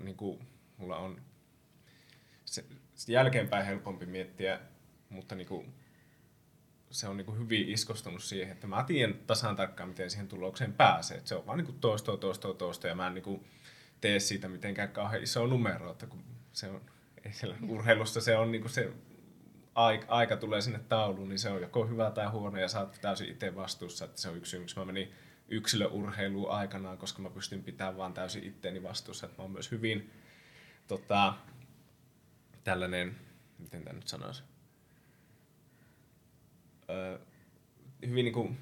niin 0.00 0.16
kuin, 0.16 0.48
mulla 0.76 0.96
on 0.96 1.20
se, 2.44 2.64
se 2.94 3.12
jälkeenpäin 3.12 3.66
helpompi 3.66 4.06
miettiä, 4.06 4.60
mutta 5.08 5.34
niin 5.34 5.48
kuin, 5.48 5.74
se 6.90 7.08
on 7.08 7.16
niin 7.16 7.38
hyvin 7.38 7.68
iskostunut 7.68 8.22
siihen, 8.22 8.52
että 8.52 8.66
mä 8.66 8.84
tiedän 8.84 9.14
tasan 9.26 9.56
tarkkaan, 9.56 9.88
miten 9.88 10.10
siihen 10.10 10.28
tulokseen 10.28 10.72
pääsee. 10.72 11.16
Et 11.16 11.26
se 11.26 11.34
on 11.34 11.46
vaan 11.46 11.58
niin 11.58 11.80
toistoa, 11.80 12.16
toistoa, 12.16 12.54
toistoa 12.54 12.88
ja 12.88 12.94
mä 12.94 13.06
en 13.06 13.14
niin 13.14 13.44
tee 14.00 14.20
siitä 14.20 14.48
mitenkään 14.48 14.88
kauhean 14.88 15.22
iso 15.22 15.46
numero, 15.46 15.90
että 15.90 16.06
kun 16.06 16.24
se 16.52 16.68
on, 16.68 16.80
ei 17.24 17.32
siellä 17.32 17.56
urheilussa 17.68 18.20
se 18.20 18.36
on 18.36 18.52
niin 18.52 18.68
se 18.68 18.92
aika, 19.74 20.06
aika 20.08 20.36
tulee 20.36 20.60
sinne 20.60 20.78
tauluun, 20.78 21.28
niin 21.28 21.38
se 21.38 21.50
on 21.50 21.62
joko 21.62 21.86
hyvä 21.86 22.10
tai 22.10 22.26
huono 22.26 22.58
ja 22.58 22.68
saat 22.68 22.98
täysin 23.00 23.28
itse 23.28 23.54
vastuussa. 23.54 24.04
Että 24.04 24.20
se 24.20 24.28
on 24.28 24.36
yksi 24.36 24.50
syy, 24.50 24.60
miksi 24.60 24.78
mä 24.78 24.84
menin 24.84 25.12
yksilöurheiluun 25.52 26.50
aikanaan, 26.50 26.98
koska 26.98 27.22
mä 27.22 27.30
pystyn 27.30 27.62
pitämään 27.62 27.96
vaan 27.96 28.14
täysin 28.14 28.44
itteeni 28.44 28.82
vastuussa. 28.82 29.26
Että 29.26 29.38
mä 29.38 29.42
oon 29.42 29.52
myös 29.52 29.70
hyvin 29.70 30.10
tota, 30.88 31.34
tällainen, 32.64 33.16
miten 33.58 33.84
tämä 33.84 33.96
nyt 33.96 34.08
sanoisi, 34.08 34.42
öö, 36.90 37.18
hyvin 38.06 38.24
niin 38.24 38.34
kuin 38.34 38.58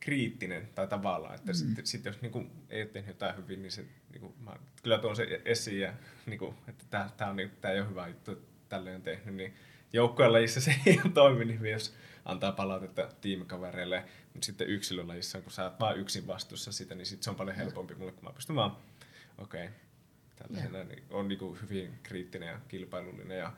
kriittinen 0.00 0.68
tai 0.74 0.86
tavallaan, 0.86 1.34
että 1.34 1.52
mm. 1.52 1.56
sitten 1.56 1.86
sit 1.86 2.04
jos 2.04 2.22
niin 2.22 2.32
kuin, 2.32 2.50
ei 2.70 2.82
ole 2.82 2.90
tehnyt 2.90 3.08
jotain 3.08 3.36
hyvin, 3.36 3.62
niin 3.62 3.72
se, 3.72 3.84
niin 4.10 4.20
kuin, 4.20 4.34
mä 4.40 4.56
kyllä 4.82 4.98
tuon 4.98 5.16
se 5.16 5.42
esiin 5.44 5.80
ja 5.80 5.92
niin 6.26 6.38
kuin, 6.38 6.54
että 6.68 6.84
tämä, 6.90 7.10
tämä, 7.16 7.30
on, 7.30 7.36
niin, 7.36 7.50
tämä 7.60 7.74
ei 7.74 7.80
ole 7.80 7.88
hyvä 7.88 8.08
juttu, 8.08 8.42
tälle 8.68 8.94
on 8.94 9.02
tehnyt, 9.02 9.34
niin 9.34 9.54
joukkueen 9.92 10.32
lajissa 10.32 10.60
se 10.70 10.74
ei 10.86 11.00
ole 11.04 11.12
toiminut 11.12 11.56
hyvin, 11.56 11.72
jos 11.72 11.94
antaa 12.28 12.52
palautetta 12.52 13.08
tiimikavereille, 13.20 14.04
mutta 14.34 14.46
sitten 14.46 14.68
yksilölajissa, 14.68 15.40
kun 15.40 15.52
sä 15.52 15.64
oot 15.64 15.80
vaan 15.80 15.98
yksin 15.98 16.26
vastuussa 16.26 16.72
sitä, 16.72 16.94
niin 16.94 17.06
sit 17.06 17.22
se 17.22 17.30
on 17.30 17.36
paljon 17.36 17.56
helpompi 17.56 17.94
mulle, 17.94 18.12
kun 18.12 18.24
mä 18.24 18.32
pystyn 18.32 18.56
vaan, 18.56 18.76
okei, 19.38 19.64
okay, 19.64 19.76
tällaisena, 20.36 20.84
niin 20.84 21.02
on 21.10 21.28
niin 21.28 21.38
kuin 21.38 21.62
hyvin 21.62 21.98
kriittinen 22.02 22.48
ja 22.48 22.60
kilpailullinen 22.68 23.38
ja 23.38 23.52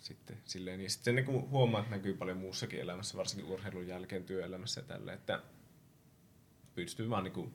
sitten 0.00 0.38
silleen, 0.44 0.78
niin 0.78 0.90
sitten 0.90 1.14
niin 1.14 1.26
kuin 1.26 1.50
huomaa, 1.50 1.80
että 1.80 1.96
näkyy 1.96 2.14
paljon 2.14 2.36
muussakin 2.36 2.80
elämässä, 2.80 3.18
varsinkin 3.18 3.50
urheilun 3.50 3.86
jälkeen 3.86 4.24
työelämässä 4.24 4.80
ja 4.80 4.86
tälle, 4.86 5.12
että 5.12 5.42
pystyy 6.74 7.10
vaan 7.10 7.24
niin 7.24 7.34
kuin 7.34 7.54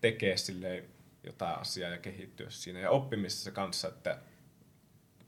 tekemään 0.00 0.38
silleen 0.38 0.84
jotain 1.24 1.58
asiaa 1.58 1.90
ja 1.90 1.98
kehittyä 1.98 2.50
siinä. 2.50 2.78
Ja 2.78 2.90
oppimisessa 2.90 3.50
kanssa, 3.50 3.88
että 3.88 4.18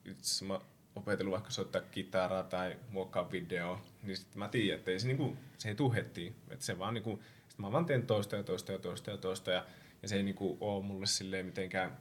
itse 0.04 0.44
mä 0.44 0.60
opetellut 0.96 1.32
vaikka 1.32 1.50
soittaa 1.50 1.82
kitaraa 1.82 2.42
tai 2.42 2.76
muokkaa 2.90 3.30
video, 3.30 3.80
niin 4.02 4.16
sitten 4.16 4.38
mä 4.38 4.48
tiedän, 4.48 4.78
että 4.78 4.90
ei 4.90 4.98
se, 4.98 5.06
niinku, 5.06 5.36
se 5.58 5.68
ei 5.68 5.74
tule 5.74 5.94
heti. 5.94 6.34
Että 6.50 6.64
se 6.64 6.78
vaan 6.78 6.94
niinku, 6.94 7.22
sit 7.48 7.58
mä 7.58 7.72
vaan 7.72 7.86
teen 7.86 8.06
toista 8.06 8.36
ja 8.36 8.42
toista 8.42 8.72
ja 8.72 8.78
toista 8.78 9.10
ja 9.10 9.16
toista 9.16 9.50
ja, 9.50 9.66
ja 10.02 10.08
se 10.08 10.16
ei 10.16 10.22
niinku 10.22 10.56
ole 10.60 10.84
mulle 10.84 11.06
silleen 11.06 11.46
mitenkään 11.46 11.96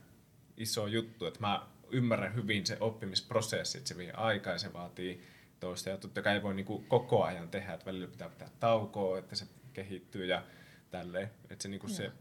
iso 0.58 0.88
juttu, 0.88 1.25
että 1.25 1.39
mä 1.39 1.67
ymmärrän 1.91 2.36
hyvin 2.36 2.65
se 2.65 2.77
oppimisprosessi, 2.79 3.77
että 3.77 3.88
se 3.88 3.97
vie 3.97 4.12
aikaa 4.12 4.53
ja 4.53 4.60
se 4.60 4.73
vaatii 4.73 5.23
toista 5.60 5.89
ja 5.89 5.97
totta 5.97 6.21
kai 6.21 6.34
ei 6.34 6.43
voi 6.43 6.56
niinku 6.56 6.86
koko 6.88 7.23
ajan 7.23 7.49
tehdä, 7.49 7.73
että 7.73 7.86
välillä 7.86 8.08
pitää 8.08 8.29
pitää 8.29 8.49
taukoa, 8.60 9.19
että 9.19 9.36
se 9.36 9.45
kehittyy 9.73 10.25
ja 10.25 10.43
tälleen. 10.91 11.32
Että 11.49 11.63
se, 11.63 11.69
niinku 11.69 11.88
se 11.88 12.12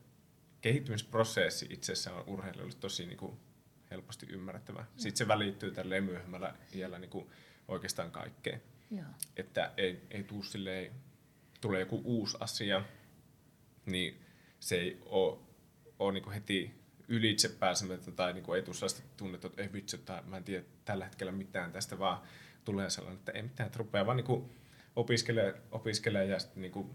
kehittymisprosessi 0.61 1.67
itsessään 1.71 2.17
on 2.17 2.25
urheilijoille 2.27 2.75
tosi 2.81 3.07
niinku 3.07 3.39
helposti 3.93 4.27
ymmärrettävä. 4.31 4.85
Sitten 4.97 5.17
se 5.17 5.29
välittyy 5.29 5.71
tälle 5.71 6.01
myöhemmällä 6.01 6.55
iällä 6.75 6.99
niin 6.99 7.11
kuin 7.11 7.31
oikeastaan 7.69 8.11
kaikkeen. 8.11 8.63
Joo. 8.91 9.07
Että 9.37 9.73
ei, 9.77 10.03
ei 10.11 10.25
tuu 10.25 10.43
silleen, 10.43 10.93
tulee 11.61 11.81
joku 11.81 12.01
uusi 12.05 12.37
asia, 12.41 12.85
niin 13.87 14.23
se 14.61 14.77
ei 14.77 15.03
ole, 15.07 15.39
ole 15.99 16.13
niin 16.13 16.23
kuin 16.25 16.35
heti 16.35 16.75
ylitse 17.09 17.49
pääsemättä 17.49 18.11
tai 18.11 18.33
niin 18.33 18.45
kuin 18.45 18.57
ei 18.57 18.63
tule 18.63 18.75
sellaista 18.75 19.03
tunnetta, 19.17 19.47
että 19.47 19.63
ei 19.63 19.73
vitsi, 19.73 19.97
että 19.97 20.23
mä 20.27 20.37
en 20.37 20.45
tiedä 20.45 20.65
tällä 20.85 21.05
hetkellä 21.05 21.33
mitään 21.33 21.73
tästä, 21.73 21.99
vaan 21.99 22.23
tulee 22.65 22.91
sellainen, 22.91 23.19
että 23.19 23.33
ei 23.33 23.43
mitään, 23.43 23.67
että 23.67 23.79
rupeaa 23.79 24.07
vaan 24.07 24.17
niin 24.17 24.25
kuin 24.25 24.51
opiskelee, 24.97 25.63
opiskelee 25.71 26.27
ja 26.27 26.39
sitten 26.39 26.63
niin 26.63 26.73
kuin 26.73 26.91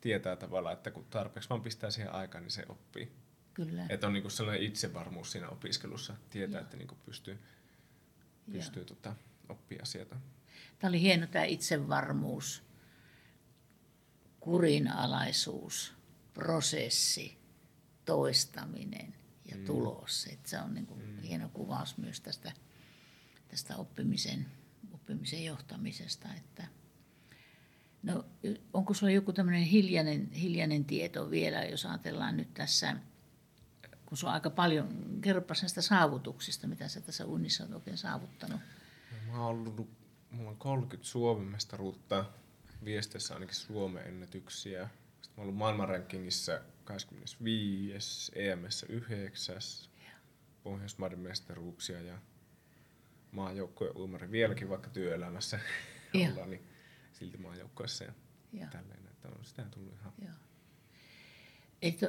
tietää 0.00 0.36
tavallaan, 0.36 0.72
että 0.72 0.90
kun 0.90 1.04
tarpeeksi 1.04 1.50
vaan 1.50 1.62
pistää 1.62 1.90
siihen 1.90 2.12
aikaan, 2.12 2.44
niin 2.44 2.50
se 2.50 2.64
oppii. 2.68 3.12
Kyllä. 3.58 3.86
Että 3.88 4.06
on 4.06 4.12
niinku 4.12 4.30
sellainen 4.30 4.66
itsevarmuus 4.66 5.32
siinä 5.32 5.48
opiskelussa, 5.48 6.16
tietää, 6.30 6.58
Joo. 6.58 6.64
että 6.64 6.76
niinku 6.76 6.94
pystyy, 7.06 7.38
pystyy 8.52 8.84
tota, 8.84 9.16
oppia 9.48 9.82
asioita. 9.82 10.16
Tämä 10.78 10.88
oli 10.88 11.00
hieno 11.00 11.26
tämä 11.26 11.44
itsevarmuus, 11.44 12.62
kurinalaisuus, 14.40 15.94
prosessi, 16.34 17.38
toistaminen 18.04 19.14
ja 19.44 19.56
mm. 19.56 19.64
tulos. 19.64 20.26
Että 20.32 20.48
se 20.48 20.58
on 20.58 20.74
niinku 20.74 20.94
mm. 20.94 21.18
hieno 21.22 21.48
kuvaus 21.48 21.98
myös 21.98 22.20
tästä, 22.20 22.52
tästä 23.48 23.76
oppimisen, 23.76 24.46
oppimisen 24.92 25.44
johtamisesta. 25.44 26.28
Että, 26.34 26.66
no, 28.02 28.24
onko 28.72 28.94
sinulla 28.94 29.14
joku 29.14 29.32
tämmöinen 29.32 29.62
hiljainen, 29.62 30.32
hiljainen 30.32 30.84
tieto 30.84 31.30
vielä, 31.30 31.64
jos 31.64 31.86
ajatellaan 31.86 32.36
nyt 32.36 32.54
tässä– 32.54 32.96
kun 34.08 34.18
se 34.18 34.26
on 34.26 34.32
aika 34.32 34.50
paljon, 34.50 34.88
kerropa 35.20 35.54
näistä 35.62 35.82
saavutuksista, 35.82 36.66
mitä 36.66 36.88
sä 36.88 37.00
tässä 37.00 37.26
unissa 37.26 37.64
olet 37.64 37.74
oikein 37.74 37.98
saavuttanut. 37.98 38.60
No, 39.10 39.32
mä 39.32 39.44
oon 39.44 39.46
ollut, 39.46 39.90
mulla 40.30 40.50
on 40.50 40.56
30 40.56 41.08
Suomen 41.08 41.46
mestaruutta, 41.46 42.24
viesteissä 42.84 43.34
ainakin 43.34 43.54
Suomen 43.54 44.06
ennätyksiä. 44.06 44.88
Sitten 45.20 45.36
mä 45.36 45.40
oon 45.40 45.42
ollut 45.42 45.56
maailmanrankingissa 45.56 46.60
25, 46.84 48.32
EMS 48.34 48.86
9, 48.88 49.56
Pohjoismaiden 50.62 51.18
mestaruuksia 51.18 52.00
ja 52.00 52.18
maajoukkojen 53.32 53.96
uimari 53.96 54.30
vieläkin, 54.30 54.68
vaikka 54.68 54.90
työelämässä 54.90 55.60
ollaan, 56.30 56.50
niin 56.50 56.68
silti 57.12 57.38
maajoukkoissa 57.38 58.04
ja, 58.04 58.12
ja. 58.52 58.66
tälleen. 58.66 59.06
Että 59.06 59.28
on 59.28 59.44
sitä 59.44 59.62
tullut 59.62 59.94
ihan 60.00 60.12
Joo 60.22 60.47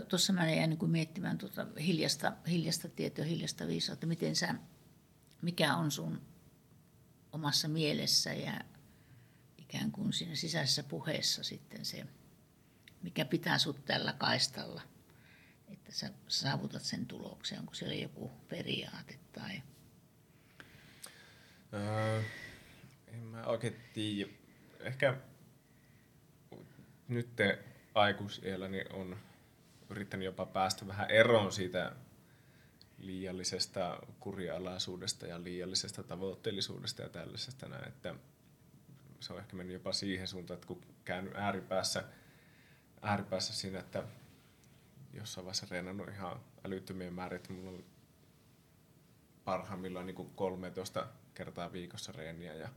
tuossa 0.09 0.33
mä 0.33 0.51
jäin 0.51 0.69
niin 0.69 0.89
miettimään 0.89 1.37
tuota 1.37 1.67
hiljasta, 1.79 2.33
hiljasta 2.47 2.89
tietoa, 2.89 3.25
hiljasta 3.25 3.67
viisautta, 3.67 4.07
miten 4.07 4.35
sä, 4.35 4.55
mikä 5.41 5.75
on 5.75 5.91
sun 5.91 6.21
omassa 7.31 7.67
mielessä 7.67 8.33
ja 8.33 8.61
ikään 9.57 9.91
kuin 9.91 10.13
siinä 10.13 10.35
sisäisessä 10.35 10.83
puheessa 10.83 11.43
sitten 11.43 11.85
se, 11.85 12.05
mikä 13.03 13.25
pitää 13.25 13.57
sut 13.57 13.85
tällä 13.85 14.13
kaistalla, 14.13 14.81
että 15.67 15.91
sä 15.91 16.09
saavutat 16.27 16.83
sen 16.83 17.05
tuloksen. 17.05 17.59
Onko 17.59 17.73
siellä 17.73 17.95
joku 17.95 18.31
periaate 18.47 19.19
tai... 19.33 19.61
Öö, 21.73 22.23
en 23.07 23.19
mä 23.19 23.45
oikein 23.45 23.75
tiedä. 23.93 24.31
Ehkä 24.79 25.17
nyt 27.07 27.29
aikuisielläni 27.95 28.83
on 28.93 29.17
yrittänyt 29.89 30.25
jopa 30.25 30.45
päästä 30.45 30.87
vähän 30.87 31.11
eroon 31.11 31.51
siitä 31.51 31.95
liiallisesta 32.97 33.99
kurialaisuudesta 34.19 35.27
ja 35.27 35.43
liiallisesta 35.43 36.03
tavoitteellisuudesta 36.03 37.01
ja 37.01 37.09
tällaisesta 37.09 37.67
näin, 37.67 37.87
että 37.87 38.15
se 39.19 39.33
on 39.33 39.39
ehkä 39.39 39.55
mennyt 39.55 39.73
jopa 39.73 39.93
siihen 39.93 40.27
suuntaan, 40.27 40.55
että 40.55 40.67
kun 40.67 40.81
käynyt 41.05 41.35
ääripäässä, 41.35 42.03
ääripäässä 43.01 43.53
siinä, 43.53 43.79
että 43.79 44.03
jossain 45.13 45.45
vaiheessa 45.45 45.67
reenannut 45.69 46.09
ihan 46.09 46.39
älyttömiä 46.65 47.11
määriä, 47.11 47.35
että 47.35 47.53
mulla 47.53 47.69
on 47.69 47.83
parhaimmillaan 49.45 50.05
niin 50.05 50.15
kuin 50.15 50.29
13 50.35 51.07
kertaa 51.33 51.71
viikossa 51.71 52.11
reeniä 52.11 52.53
ja 52.53 52.69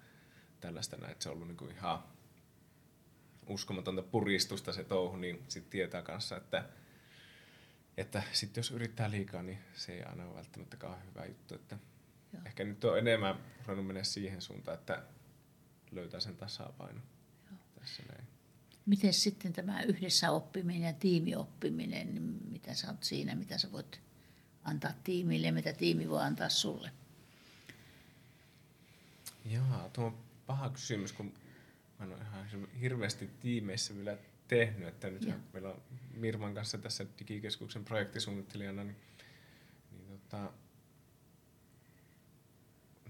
tällaista 0.60 0.96
näin, 0.96 1.12
että 1.12 1.22
se 1.22 1.28
on 1.28 1.34
ollut 1.34 1.48
niin 1.48 1.70
ihan 1.70 2.02
uskomatonta 3.46 4.02
puristusta 4.02 4.72
se 4.72 4.84
touhu, 4.84 5.16
niin 5.16 5.44
sitten 5.48 5.70
tietää 5.70 6.02
kanssa, 6.02 6.36
että 6.36 6.64
että 7.96 8.22
sitten 8.32 8.58
jos 8.60 8.70
yrittää 8.70 9.10
liikaa, 9.10 9.42
niin 9.42 9.58
se 9.74 9.92
ei 9.92 10.02
aina 10.02 10.24
ole 10.24 10.34
välttämättä 10.34 10.76
kauhean 10.76 11.06
hyvä 11.06 11.24
juttu. 11.24 11.54
Että 11.54 11.78
ehkä 12.46 12.64
nyt 12.64 12.84
on 12.84 12.98
enemmän 12.98 13.38
ruvennut 13.66 13.86
mennä 13.86 14.04
siihen 14.04 14.42
suuntaan, 14.42 14.78
että 14.78 15.02
löytää 15.90 16.20
sen 16.20 16.36
tasapainon 16.36 17.02
tässä 17.80 18.02
näin. 18.12 18.24
Miten 18.86 19.14
sitten 19.14 19.52
tämä 19.52 19.82
yhdessä 19.82 20.30
oppiminen 20.30 20.82
ja 20.82 20.92
tiimioppiminen, 20.92 22.14
niin 22.14 22.40
mitä 22.50 22.74
sä 22.74 22.90
oot 22.90 23.04
siinä, 23.04 23.34
mitä 23.34 23.58
sä 23.58 23.72
voit 23.72 24.00
antaa 24.64 24.92
tiimille 25.04 25.46
ja 25.46 25.52
mitä 25.52 25.72
tiimi 25.72 26.08
voi 26.08 26.22
antaa 26.22 26.48
sulle? 26.48 26.90
Joo, 29.44 29.90
tuo 29.92 30.04
on 30.04 30.18
paha 30.46 30.70
kysymys, 30.70 31.12
kun 31.12 31.32
mä 31.98 32.04
en 32.04 32.12
ole 32.12 32.20
ihan 32.20 32.68
hirveästi 32.80 33.30
tiimeissä 33.40 33.96
vielä 33.96 34.18
tehnyt, 34.48 34.88
että 34.88 35.10
nyt 35.10 35.28
meillä 35.52 35.68
on 35.68 35.82
Mirman 36.14 36.54
kanssa 36.54 36.78
tässä 36.78 37.06
digikeskuksen 37.18 37.84
projektisuunnittelijana, 37.84 38.84
niin, 38.84 38.96
niin, 39.92 40.20
tota, 40.20 40.52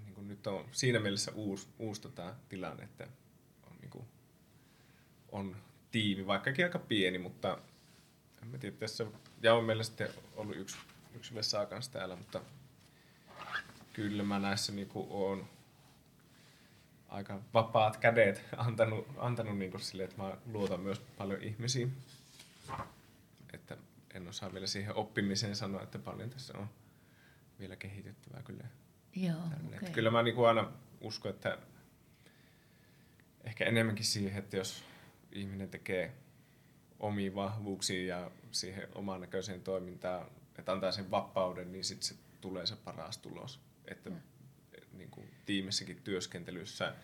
niin 0.04 0.14
kuin 0.14 0.28
nyt 0.28 0.46
on 0.46 0.68
siinä 0.72 1.00
mielessä 1.00 1.32
uusi, 1.34 1.68
uusi 1.78 2.00
tota, 2.00 2.34
tilanne, 2.48 2.84
että 2.84 3.08
on, 3.70 3.76
niin 3.80 3.90
kuin, 3.90 4.04
on 5.32 5.56
tiimi, 5.90 6.26
vaikkakin 6.26 6.64
aika 6.64 6.78
pieni, 6.78 7.18
mutta 7.18 7.58
en 8.42 8.48
mä 8.48 8.58
tiedä, 8.58 8.76
tässä 8.76 9.06
ja 9.42 9.54
on 9.54 9.64
meillä 9.64 9.82
sitten 9.82 10.08
ollut 10.36 10.56
yksi, 10.56 10.76
yksi 11.14 11.34
vessa 11.34 11.66
kanssa 11.66 11.92
täällä, 11.92 12.16
mutta 12.16 12.42
kyllä 13.92 14.22
mä 14.22 14.38
näissä 14.38 14.72
niin 14.72 14.88
kuin, 14.88 15.06
on 15.10 15.48
aika 17.12 17.40
vapaat 17.54 17.96
kädet 17.96 18.44
antanut, 18.56 19.08
antanut 19.16 19.58
niin 19.58 19.70
kuin 19.70 19.80
sille, 19.80 20.04
että 20.04 20.22
mä 20.22 20.36
luotan 20.46 20.80
myös 20.80 21.00
paljon 21.00 21.42
ihmisiin. 21.42 21.92
Että 23.52 23.76
en 24.14 24.28
osaa 24.28 24.52
vielä 24.52 24.66
siihen 24.66 24.94
oppimiseen 24.94 25.56
sanoa, 25.56 25.82
että 25.82 25.98
paljon 25.98 26.30
tässä 26.30 26.58
on 26.58 26.68
vielä 27.58 27.76
kehitettävää 27.76 28.42
kyllä. 28.42 28.64
Joo, 29.16 29.36
okay. 29.76 29.90
Kyllä 29.92 30.10
mä 30.10 30.22
niin 30.22 30.34
kuin 30.34 30.48
aina 30.48 30.72
uskon, 31.00 31.30
että 31.30 31.58
ehkä 33.44 33.64
enemmänkin 33.64 34.04
siihen, 34.04 34.38
että 34.38 34.56
jos 34.56 34.84
ihminen 35.32 35.68
tekee 35.68 36.12
omiin 37.00 37.34
vahvuuksiin 37.34 38.06
ja 38.06 38.30
siihen 38.50 38.88
oman 38.94 39.20
näköiseen 39.20 39.60
toimintaan, 39.60 40.26
että 40.58 40.72
antaa 40.72 40.92
sen 40.92 41.10
vapauden, 41.10 41.72
niin 41.72 41.84
sitten 41.84 42.08
se 42.08 42.14
tulee 42.40 42.66
se 42.66 42.76
paras 42.76 43.18
tulos. 43.18 43.60
Että 43.84 44.10
mm. 44.10 44.16
Tiimissäkin 45.46 46.02
työskentelyssä 46.02 46.94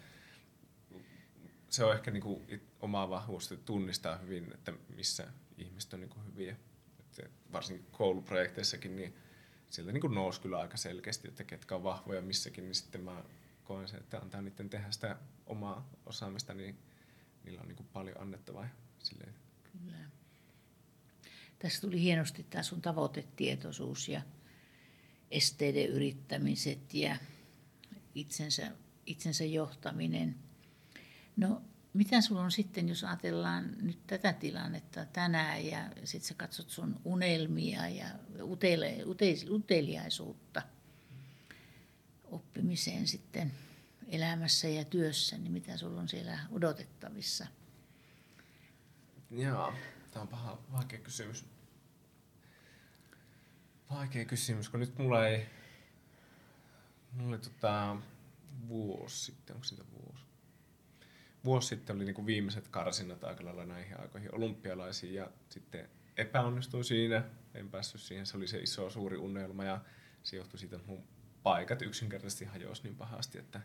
se 1.70 1.84
on 1.84 1.94
ehkä 1.94 2.10
niin 2.10 2.22
kuin, 2.22 2.60
oma 2.80 3.10
vahvuus, 3.10 3.52
että 3.52 3.64
tunnistaa 3.64 4.16
hyvin, 4.16 4.52
että 4.54 4.72
missä 4.96 5.26
ihmiset 5.58 5.92
on 5.92 6.00
niin 6.00 6.10
kuin, 6.10 6.26
hyviä. 6.26 6.56
Että 7.00 7.22
varsinkin 7.52 7.86
kouluprojekteissakin, 7.92 8.96
niin 8.96 9.16
sieltä 9.70 9.92
niin 9.92 10.00
kuin 10.00 10.14
nousi 10.14 10.40
kyllä 10.40 10.58
aika 10.58 10.76
selkeästi, 10.76 11.28
että 11.28 11.44
ketkä 11.44 11.74
on 11.74 11.82
vahvoja 11.82 12.22
missäkin, 12.22 12.64
niin 12.64 12.74
sitten 12.74 13.00
mä 13.00 13.24
koen 13.64 13.88
sen, 13.88 14.00
että 14.00 14.18
antaa 14.18 14.42
niiden 14.42 14.70
tehdä 14.70 14.90
sitä 14.90 15.16
omaa 15.46 15.90
osaamista, 16.06 16.54
niin 16.54 16.78
niillä 17.44 17.60
on 17.60 17.68
niin 17.68 17.76
kuin 17.76 17.88
paljon 17.92 18.20
annettavaa. 18.20 18.68
Silleen. 18.98 19.34
Kyllä. 19.72 19.98
Tässä 21.58 21.80
tuli 21.80 22.00
hienosti 22.00 22.46
tämä 22.50 22.62
sun 22.62 22.82
tavoitetietoisuus 22.82 24.08
ja 24.08 24.22
esteiden 25.30 25.86
yrittämiset 25.86 26.94
ja 26.94 27.16
itsensä, 28.18 28.70
itsensä 29.06 29.44
johtaminen. 29.44 30.36
No, 31.36 31.62
mitä 31.92 32.20
sulla 32.20 32.42
on 32.42 32.52
sitten, 32.52 32.88
jos 32.88 33.04
ajatellaan 33.04 33.74
nyt 33.80 34.06
tätä 34.06 34.32
tilannetta 34.32 35.04
tänään 35.04 35.66
ja 35.66 35.90
sitten 36.04 36.28
sä 36.28 36.34
katsot 36.34 36.70
sun 36.70 37.00
unelmia 37.04 37.88
ja 37.88 38.06
utele, 38.42 39.04
ute, 39.04 39.34
uteliaisuutta 39.50 40.62
oppimiseen 42.24 43.06
sitten 43.06 43.52
elämässä 44.08 44.68
ja 44.68 44.84
työssä, 44.84 45.38
niin 45.38 45.52
mitä 45.52 45.76
sulla 45.76 46.00
on 46.00 46.08
siellä 46.08 46.38
odotettavissa? 46.50 47.46
Joo, 49.30 49.74
tämä 50.10 50.22
on 50.22 50.28
paha, 50.28 50.58
vaikea 50.72 50.98
kysymys. 50.98 51.44
Vaikea 53.90 54.24
kysymys, 54.24 54.68
kun 54.68 54.80
nyt 54.80 54.98
mulla 54.98 55.26
ei... 55.26 55.46
Mulla 57.12 57.38
tota, 57.38 57.96
vuosi 58.68 59.24
sitten, 59.24 59.56
onko 59.56 59.64
siitä 59.64 59.84
vuosi? 59.92 60.24
Vuosi 61.44 61.68
sitten 61.68 61.96
oli 61.96 62.04
niinku 62.04 62.26
viimeiset 62.26 62.68
karsinnat 62.68 63.24
aika 63.24 63.44
lailla 63.44 63.64
näihin 63.64 64.00
aikoihin 64.00 64.34
olympialaisiin 64.34 65.14
ja 65.14 65.30
sitten 65.48 65.88
epäonnistuin 66.16 66.84
siinä. 66.84 67.24
En 67.54 67.70
päässyt 67.70 68.00
siihen, 68.00 68.26
se 68.26 68.36
oli 68.36 68.46
se 68.46 68.58
iso 68.58 68.90
suuri 68.90 69.16
unelma 69.16 69.64
ja 69.64 69.80
se 70.22 70.36
johtui 70.36 70.58
siitä, 70.58 70.76
että 70.76 70.88
mun 70.88 71.04
paikat 71.42 71.82
yksinkertaisesti 71.82 72.44
hajosi 72.44 72.82
niin 72.82 72.96
pahasti, 72.96 73.38
että 73.38 73.60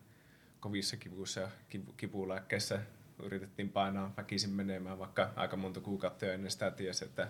kovissa 0.60 0.98
kivuissa 0.98 1.40
ja 1.40 1.50
kipulääkkeissä 1.98 2.80
yritettiin 3.20 3.70
painaa 3.70 4.14
väkisin 4.18 4.50
menemään, 4.50 5.00
vaikka 5.00 5.34
aika 5.36 5.58
monta 5.58 5.82
kuukautta 5.82 6.26
jo 6.26 6.34
ennen 6.34 6.52
sitä 6.52 6.72
tiesi, 6.72 7.06
että 7.06 7.28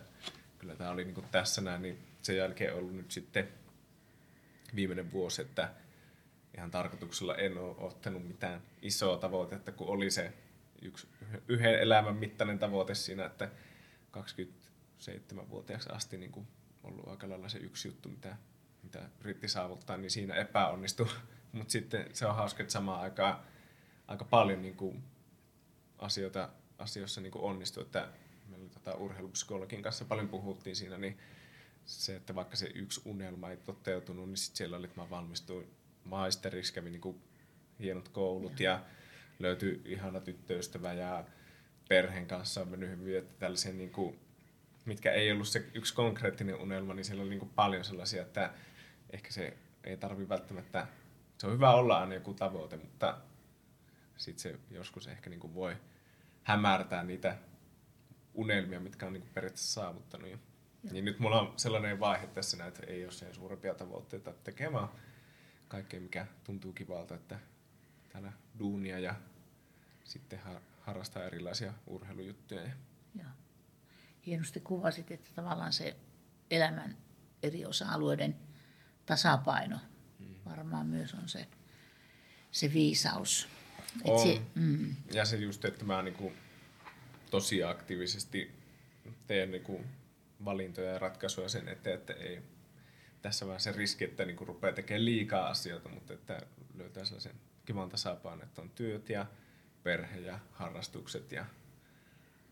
kyllä 0.57 0.75
tämä 0.75 0.89
oli 0.89 1.05
niin 1.05 1.25
tässä 1.31 1.61
näin, 1.61 1.81
niin 1.81 1.97
sen 2.21 2.37
jälkeen 2.37 2.75
ollut 2.75 2.95
nyt 2.95 3.11
sitten 3.11 3.47
viimeinen 4.75 5.11
vuosi, 5.11 5.41
että 5.41 5.73
ihan 6.57 6.71
tarkoituksella 6.71 7.35
en 7.35 7.57
ole 7.57 7.75
ottanut 7.77 8.27
mitään 8.27 8.61
isoa 8.81 9.17
tavoitetta, 9.17 9.71
kun 9.71 9.87
oli 9.87 10.11
se 10.11 10.33
yksi, 10.81 11.07
yhden 11.47 11.79
elämän 11.79 12.15
mittainen 12.15 12.59
tavoite 12.59 12.95
siinä, 12.95 13.25
että 13.25 13.49
27-vuotiaaksi 14.17 15.89
asti 15.91 16.17
niin 16.17 16.31
kuin 16.31 16.47
ollut 16.83 17.07
aika 17.07 17.29
lailla 17.29 17.49
se 17.49 17.57
yksi 17.57 17.87
juttu, 17.87 18.09
mitä, 18.09 18.37
mitä 18.83 19.09
yritti 19.21 19.47
saavuttaa, 19.47 19.97
niin 19.97 20.11
siinä 20.11 20.35
epäonnistui. 20.35 21.07
Mutta 21.51 21.71
sitten 21.71 22.09
se 22.13 22.25
on 22.25 22.35
hauska, 22.35 22.63
että 22.63 22.73
samaan 22.73 23.01
aikaan 23.01 23.39
aika 24.07 24.25
paljon 24.25 24.61
niin 24.61 24.75
kuin 24.75 25.03
asioita, 25.97 26.49
asioissa 26.77 27.21
niin 27.21 27.31
kuin 27.31 27.43
onnistui, 27.43 27.83
että 27.83 28.07
meillä 28.47 28.69
tota 28.69 28.93
urheilupsykologin 28.93 29.83
kanssa 29.83 30.05
paljon 30.05 30.29
puhuttiin 30.29 30.75
siinä, 30.75 30.97
niin 30.97 31.17
se, 31.85 32.15
että 32.15 32.35
vaikka 32.35 32.55
se 32.55 32.71
yksi 32.75 33.01
unelma 33.05 33.49
ei 33.49 33.57
toteutunut, 33.57 34.29
niin 34.29 34.37
sitten 34.37 34.57
siellä 34.57 34.77
oli, 34.77 34.85
että 34.85 35.01
mä 35.01 35.09
valmistuin 35.09 35.73
maisteriksi, 36.05 36.73
kävin 36.73 36.91
niin 36.91 37.01
kuin 37.01 37.21
hienot 37.79 38.09
koulut 38.09 38.59
ja, 38.59 38.71
ja 38.71 38.81
löytyi 39.39 39.81
ihana 39.85 40.19
tyttöystävä 40.19 40.93
ja 40.93 41.25
perheen 41.89 42.27
kanssa 42.27 42.61
on 42.61 42.67
mennyt 42.67 42.89
hyvin, 42.89 43.17
että 43.17 43.33
tällaisia 43.39 43.73
niin 43.73 43.91
kuin, 43.91 44.19
mitkä 44.85 45.11
ei 45.11 45.31
ollut 45.31 45.47
se 45.47 45.65
yksi 45.73 45.93
konkreettinen 45.93 46.55
unelma, 46.55 46.93
niin 46.93 47.05
siellä 47.05 47.21
oli 47.21 47.29
niin 47.29 47.39
kuin 47.39 47.51
paljon 47.55 47.83
sellaisia, 47.83 48.21
että 48.21 48.53
ehkä 49.09 49.31
se 49.31 49.57
ei 49.83 49.97
tarvi 49.97 50.29
välttämättä, 50.29 50.87
se 51.37 51.47
on 51.47 51.53
hyvä 51.53 51.73
olla 51.73 51.99
aina 51.99 52.13
joku 52.13 52.33
tavoite, 52.33 52.77
mutta 52.77 53.17
sitten 54.17 54.41
se 54.41 54.59
joskus 54.71 55.07
ehkä 55.07 55.29
niin 55.29 55.39
kuin 55.39 55.55
voi 55.55 55.77
hämärtää 56.43 57.03
niitä 57.03 57.37
unelmia, 58.33 58.79
mitkä 58.79 59.05
on 59.05 59.13
niin 59.13 59.21
kuin 59.21 59.33
periaatteessa 59.33 59.81
saavuttanut 59.81 60.29
jo. 60.29 60.37
Niin 60.91 61.05
nyt 61.05 61.19
mulla 61.19 61.41
on 61.41 61.53
sellainen 61.57 61.99
vaihe 61.99 62.27
tässä, 62.27 62.65
että 62.65 62.85
ei 62.87 63.03
ole 63.03 63.11
sen 63.11 63.35
suurempia 63.35 63.73
tavoitteita 63.73 64.33
tekemään 64.43 64.87
kaikkea, 65.73 65.99
mikä 65.99 66.27
tuntuu 66.43 66.73
kivalta, 66.73 67.15
että 67.15 67.39
täällä 68.09 68.31
duunia 68.59 68.99
ja 68.99 69.15
sitten 70.03 70.39
harrastaa 70.79 71.23
erilaisia 71.23 71.73
urheilujuttuja. 71.87 72.61
Joo. 73.15 73.27
Hienosti 74.25 74.59
kuvasit, 74.59 75.11
että 75.11 75.29
tavallaan 75.35 75.73
se 75.73 75.95
elämän 76.51 76.97
eri 77.43 77.65
osa-alueiden 77.65 78.35
tasapaino 79.05 79.79
mm. 80.19 80.35
varmaan 80.45 80.87
myös 80.87 81.13
on 81.13 81.29
se, 81.29 81.47
se 82.51 82.73
viisaus. 82.73 83.47
On. 84.03 84.27
Se, 84.27 84.41
mm. 84.55 84.95
Ja 85.13 85.25
se 85.25 85.37
just, 85.37 85.65
että 85.65 85.85
mä 85.85 86.01
niinku 86.01 86.31
tosi 87.31 87.63
aktiivisesti 87.63 88.51
teen 89.27 89.51
niinku 89.51 89.81
valintoja 90.45 90.91
ja 90.91 90.99
ratkaisuja 90.99 91.49
sen 91.49 91.67
eteen, 91.67 91.99
että 91.99 92.13
ei 92.13 92.41
tässä 93.23 93.47
vaan 93.47 93.59
se 93.59 93.71
riski, 93.71 94.03
että 94.03 94.25
niinku 94.25 94.45
rupeaa 94.45 94.73
tekemään 94.73 95.05
liikaa 95.05 95.47
asioita, 95.49 95.89
mutta 95.89 96.13
että 96.13 96.41
löytää 96.75 97.05
sellaisen 97.05 97.35
kivan 97.65 97.89
tasapainon, 97.89 98.43
että 98.43 98.61
on 98.61 98.69
työt 98.69 99.09
ja 99.09 99.25
perhe 99.83 100.19
ja 100.19 100.39
harrastukset 100.51 101.31
ja 101.31 101.45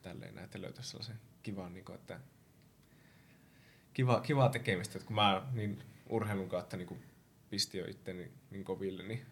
tälleen 0.01 0.35
näitä 0.35 0.61
löytää 0.61 0.83
sellaisen 0.83 1.19
kivan, 1.43 1.73
niin 1.73 1.85
kuin, 1.85 1.95
että 1.95 2.19
kiva, 3.93 4.21
kivaa 4.21 4.49
tekemistä, 4.49 4.97
että 4.97 5.07
kun 5.07 5.15
mä 5.15 5.47
niin 5.53 5.83
urheilun 6.09 6.49
kautta 6.49 6.77
niin 6.77 7.03
pistin 7.49 7.79
jo 7.79 7.85
itteni 7.85 8.31
niin 8.51 8.63
koville, 8.63 9.03
niin 9.03 9.25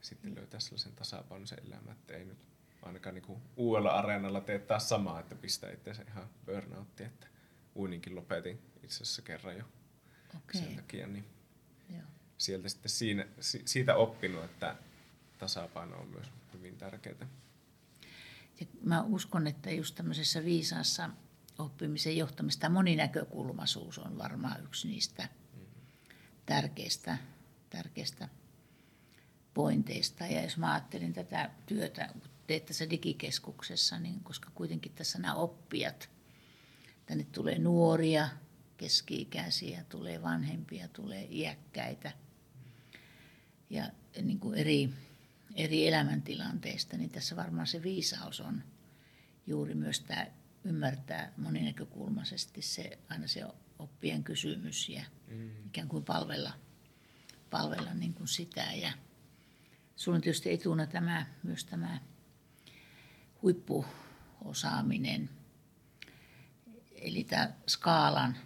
sitten 0.00 0.34
löytää 0.34 0.60
sellaisen 0.60 0.92
tasapainoisen 0.92 1.66
elämän, 1.66 1.92
että 1.92 2.14
ei 2.14 2.24
nyt 2.24 2.38
ainakaan 2.82 3.14
niin 3.14 3.26
kuin 3.26 3.42
uudella 3.56 3.90
areenalla 3.90 4.40
tee 4.40 4.58
taas 4.58 4.88
samaa, 4.88 5.20
että 5.20 5.34
pistää 5.34 5.70
itseänsä 5.70 6.04
ihan 6.08 6.28
burnoutti, 6.46 7.04
että 7.04 7.26
uininkin 7.76 8.14
lopetin 8.14 8.62
itse 8.82 9.02
asiassa 9.02 9.22
kerran 9.22 9.56
jo 9.56 9.64
okay. 10.36 10.60
sen 10.60 10.76
takia, 10.76 11.06
niin 11.06 11.24
Joo. 11.90 12.02
sieltä 12.38 12.68
sitten 12.68 12.90
siinä, 12.90 13.26
siitä 13.40 13.94
oppinut, 13.94 14.44
että 14.44 14.76
tasapaino 15.38 15.96
on 15.96 16.08
myös 16.08 16.26
hyvin 16.52 16.76
tärkeää. 16.76 17.26
Ja 18.60 18.66
mä 18.82 19.02
uskon, 19.02 19.46
että 19.46 19.70
just 19.70 19.94
tämmöisessä 19.94 20.44
viisaassa 20.44 21.10
oppimisen 21.58 22.16
johtamista 22.16 22.68
moninäkökulmaisuus 22.68 23.98
on 23.98 24.18
varmaan 24.18 24.64
yksi 24.64 24.88
niistä 24.88 25.22
mm-hmm. 25.22 25.66
tärkeistä, 26.46 27.18
tärkeistä 27.70 28.28
pointeista. 29.54 30.26
Ja 30.26 30.42
jos 30.42 30.56
mä 30.56 30.72
ajattelin 30.72 31.12
tätä 31.12 31.50
työtä, 31.66 32.08
kun 32.12 32.30
teet 32.46 32.66
tässä 32.66 32.90
digikeskuksessa, 32.90 33.98
niin 33.98 34.20
koska 34.20 34.50
kuitenkin 34.54 34.92
tässä 34.92 35.18
nämä 35.18 35.34
oppijat, 35.34 36.10
tänne 37.06 37.26
tulee 37.32 37.58
nuoria, 37.58 38.28
keski-ikäisiä, 38.76 39.84
tulee 39.88 40.22
vanhempia, 40.22 40.88
tulee 40.88 41.28
iäkkäitä 41.30 42.12
ja 43.70 43.90
niin 44.22 44.40
kuin 44.40 44.58
eri, 44.58 44.90
eri 45.54 45.88
elämäntilanteista, 45.88 46.96
niin 46.96 47.10
tässä 47.10 47.36
varmaan 47.36 47.66
se 47.66 47.82
viisaus 47.82 48.40
on 48.40 48.62
juuri 49.46 49.74
myös 49.74 50.00
tämä 50.00 50.26
ymmärtää 50.64 51.32
moninäkökulmaisesti 51.36 52.62
se, 52.62 52.98
aina 53.08 53.26
se 53.26 53.44
oppien 53.78 54.24
kysymys 54.24 54.88
ja 54.88 55.02
mm. 55.28 55.50
ikään 55.66 55.88
kuin 55.88 56.04
palvella, 56.04 56.52
palvella 57.50 57.94
niin 57.94 58.14
kuin 58.14 58.28
sitä. 58.28 58.66
Ja 58.74 58.92
sulla 59.96 60.16
on 60.16 60.22
tietysti 60.22 60.52
etuna 60.52 60.86
tämä, 60.86 61.26
myös 61.42 61.64
tämä 61.64 62.00
huippuosaaminen, 63.42 65.30
eli 66.94 67.24
tämä 67.24 67.52
skaalan. 67.66 68.36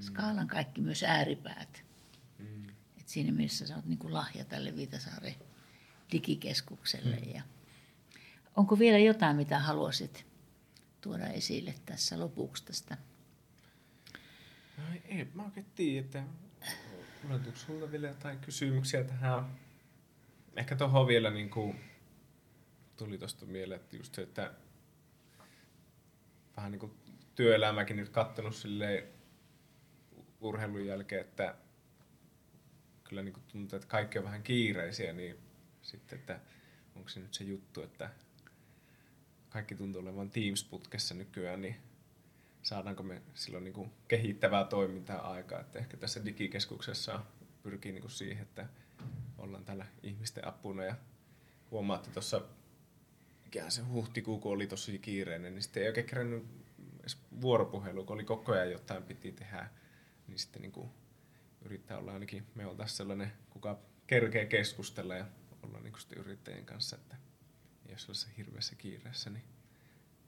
Skaalan 0.00 0.48
kaikki 0.48 0.80
myös 0.80 1.02
ääripäät. 1.02 1.84
Mm. 2.38 2.68
Et 3.00 3.08
siinä 3.08 3.32
mielessä 3.32 3.66
sä 3.66 3.76
oot 3.76 3.86
niin 3.86 3.98
kuin 3.98 4.14
lahja 4.14 4.44
tälle 4.44 4.76
Viitasaaren 4.76 5.34
digikeskukselle. 6.12 7.16
Mm. 7.16 7.32
Ja 7.34 7.42
onko 8.56 8.78
vielä 8.78 8.98
jotain, 8.98 9.36
mitä 9.36 9.58
haluaisit 9.58 10.26
tuoda 11.00 11.26
esille 11.26 11.74
tässä 11.86 12.20
lopuksi 12.20 12.64
tästä? 12.64 12.96
No 14.78 14.84
ei, 15.04 15.28
mä 15.34 15.44
oikein 15.44 15.66
tiedä, 15.74 16.04
että 16.04 16.22
Tuleeko 17.22 17.50
sinulla 17.54 17.90
vielä 17.92 18.08
jotain 18.08 18.38
kysymyksiä 18.38 19.04
tähän? 19.04 19.44
Ehkä 20.56 20.76
tuohon 20.76 21.06
vielä 21.06 21.30
niin 21.30 21.50
kuin, 21.50 21.80
tuli 22.96 23.18
tuosta 23.18 23.46
mieleen, 23.46 23.80
että 23.80 23.96
just 23.96 24.14
se, 24.14 24.22
että 24.22 24.54
vähän 26.56 26.72
niin 26.72 26.80
kuin 26.80 26.92
työelämäkin 27.34 27.96
nyt 27.96 28.08
kattonut 28.08 28.56
silleen 28.56 29.04
urheilun 30.48 30.86
jälkeen, 30.86 31.20
että 31.20 31.54
kyllä 33.04 33.22
niin 33.22 33.34
tuntuu, 33.52 33.76
että 33.76 33.88
kaikki 33.88 34.18
on 34.18 34.24
vähän 34.24 34.42
kiireisiä, 34.42 35.12
niin 35.12 35.36
sitten, 35.82 36.18
että 36.18 36.40
onko 36.96 37.08
se 37.08 37.20
nyt 37.20 37.34
se 37.34 37.44
juttu, 37.44 37.82
että 37.82 38.10
kaikki 39.48 39.74
tuntuu 39.74 40.02
olevan 40.02 40.30
Teams-putkessa 40.30 41.14
nykyään, 41.14 41.62
niin 41.62 41.76
saadaanko 42.62 43.02
me 43.02 43.22
silloin 43.34 43.64
niin 43.64 43.74
kuin 43.74 43.90
kehittävää 44.08 44.64
toimintaa 44.64 45.32
aikaa. 45.32 45.60
Että 45.60 45.78
ehkä 45.78 45.96
tässä 45.96 46.24
digikeskuksessa 46.24 47.20
pyrkii 47.62 47.92
niin 47.92 48.02
kuin 48.02 48.10
siihen, 48.10 48.42
että 48.42 48.66
ollaan 49.38 49.64
täällä 49.64 49.86
ihmisten 50.02 50.48
apuna 50.48 50.84
ja 50.84 50.96
huomaatte 51.70 52.10
tuossa, 52.10 52.40
mikä 53.44 53.70
se 53.70 53.82
huhtikuu, 53.82 54.38
kun 54.38 54.52
oli 54.52 54.66
tosi 54.66 54.98
kiireinen, 54.98 55.54
niin 55.54 55.62
sitten 55.62 55.82
ei 55.82 55.88
oikein 55.88 56.06
kerännyt 56.06 56.46
edes 57.00 57.14
kun 58.06 58.14
oli 58.14 58.24
koko 58.24 58.52
ajan 58.52 58.70
jotain 58.70 59.02
piti 59.02 59.32
tehdä, 59.32 59.70
niin 60.28 60.38
sitten 60.38 60.62
niin 60.62 60.72
kuin 60.72 60.90
yrittää 61.64 61.98
olla 61.98 62.12
ainakin, 62.12 62.46
me 62.54 62.66
oltaisiin 62.66 62.96
sellainen, 62.96 63.32
kuka 63.50 63.78
kerkee 64.06 64.46
keskustella 64.46 65.14
ja 65.14 65.26
olla 65.62 65.80
niin 65.80 65.92
kuin 65.92 66.18
yrittäjien 66.18 66.66
kanssa, 66.66 66.96
että 66.96 67.16
jos 67.88 68.08
olisi 68.08 68.26
hirveässä 68.36 68.74
kiireessä, 68.74 69.30
niin 69.30 69.44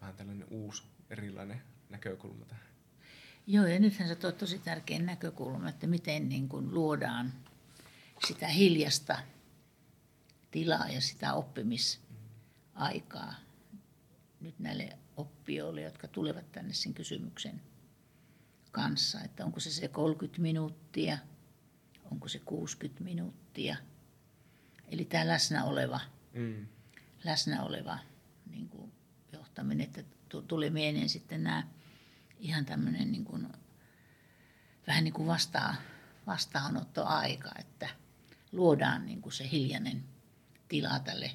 vähän 0.00 0.14
tällainen 0.14 0.46
uusi 0.50 0.82
erilainen 1.10 1.62
näkökulma 1.88 2.44
tähän. 2.44 2.68
Joo, 3.46 3.66
ja 3.66 3.78
nythän 3.78 4.08
se 4.08 4.26
on 4.26 4.34
tosi 4.34 4.58
tärkeä 4.58 4.98
näkökulma, 4.98 5.68
että 5.68 5.86
miten 5.86 6.28
niin 6.28 6.48
kuin 6.48 6.74
luodaan 6.74 7.32
sitä 8.26 8.48
hiljasta 8.48 9.18
tilaa 10.50 10.88
ja 10.88 11.00
sitä 11.00 11.34
oppimisaikaa 11.34 13.34
nyt 14.40 14.58
näille 14.58 14.98
oppijoille, 15.16 15.82
jotka 15.82 16.08
tulevat 16.08 16.52
tänne 16.52 16.72
sen 16.72 16.94
kysymyksen 16.94 17.60
kanssa, 18.72 19.20
että 19.20 19.44
onko 19.44 19.60
se 19.60 19.70
se 19.70 19.88
30 19.88 20.42
minuuttia, 20.42 21.18
onko 22.10 22.28
se 22.28 22.38
60 22.38 23.04
minuuttia. 23.04 23.76
Eli 24.88 25.04
tämä 25.04 25.28
läsnä 25.28 25.64
oleva, 25.64 26.00
mm. 26.32 26.66
läsnä 27.24 27.62
oleva 27.62 27.98
niin 28.50 28.68
kuin 28.68 28.92
johtaminen, 29.32 29.86
että 29.86 30.04
tuli 30.48 30.70
mieleen 30.70 31.08
sitten 31.08 31.42
nämä 31.42 31.68
ihan 32.38 32.64
tämmöinen 32.64 33.12
niin 33.12 33.24
kuin, 33.24 33.48
vähän 34.86 35.04
niin 35.04 35.14
kuin 35.14 35.26
vastaa, 35.26 35.74
vastaanottoaika, 36.26 37.50
että 37.58 37.88
luodaan 38.52 39.06
niin 39.06 39.22
kuin 39.22 39.32
se 39.32 39.50
hiljainen 39.50 40.04
tila 40.68 41.00
tälle 41.00 41.30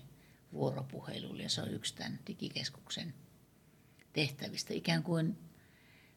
vuoropuhelulle 0.54 1.44
ja 1.44 1.50
se 1.50 1.62
on 1.62 1.74
yksi 1.74 1.96
tämän 1.96 2.20
digikeskuksen 2.28 3.14
tehtävistä. 4.14 4.74
Ikään 4.74 5.04
kuin 5.04 5.38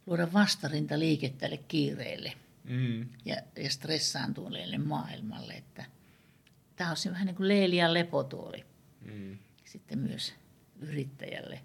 luoda 0.07 0.32
vastarinta 0.32 0.98
liike 0.98 1.28
tälle 1.28 1.57
kiireelle 1.57 2.32
mm. 2.64 3.09
ja, 3.24 3.36
ja 3.57 3.70
stressaantuneelle 3.70 4.78
maailmalle. 4.78 5.54
Että 5.54 5.84
tämä 6.76 6.90
on 6.90 7.12
vähän 7.12 7.26
niin 7.26 7.36
kuin 7.36 7.48
leilian 7.48 7.94
lepotuoli 7.94 8.64
mm. 9.00 9.38
sitten 9.64 9.98
myös 9.98 10.34
yrittäjälle. 10.80 11.61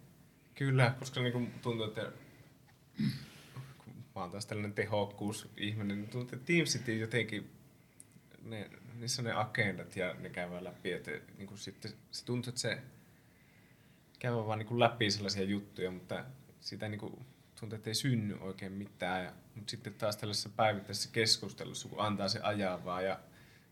Kyllä, 0.55 0.95
koska 0.99 1.21
niin 1.21 1.33
kuin 1.33 1.53
tuntuu, 1.61 1.85
että 1.85 2.11
kun 3.77 3.93
mä 4.15 4.21
oon 4.21 4.31
taas 4.31 4.45
tällainen 4.45 4.73
tehokkuusihminen, 4.73 6.01
niin 6.01 6.09
tuntuu, 6.09 6.35
että 6.35 6.45
Teamsit 6.45 6.87
jotenkin, 6.87 7.51
ne, 8.43 8.69
niissä 8.99 9.21
on 9.21 9.25
ne 9.25 9.33
agendat 9.33 9.95
ja 9.95 10.13
ne 10.13 10.29
käydään 10.29 10.63
läpi, 10.63 10.91
että 10.91 11.11
niin 11.37 11.47
kuin 11.47 11.57
sitten 11.57 11.91
se 12.11 12.25
tuntuu, 12.25 12.49
että 12.49 12.61
se 12.61 12.81
käydään 14.19 14.47
vaan 14.47 14.59
niin 14.59 14.67
kuin 14.67 14.79
läpi 14.79 15.11
sellaisia 15.11 15.43
juttuja, 15.43 15.91
mutta 15.91 16.25
sitä 16.59 16.89
niin 16.89 16.99
kuin, 16.99 17.25
tuntuu, 17.61 17.75
että 17.75 17.89
ei 17.89 17.95
synny 17.95 18.37
oikein 18.39 18.71
mitään. 18.71 19.23
Ja, 19.23 19.33
mutta 19.55 19.71
sitten 19.71 19.93
taas 19.93 20.17
tällaisessa 20.17 20.49
päivittäisessä 20.49 21.09
keskustelussa, 21.11 21.89
kun 21.89 22.01
antaa 22.01 22.27
se 22.27 22.39
ajaa 22.39 22.85
vaan 22.85 23.05
ja 23.05 23.19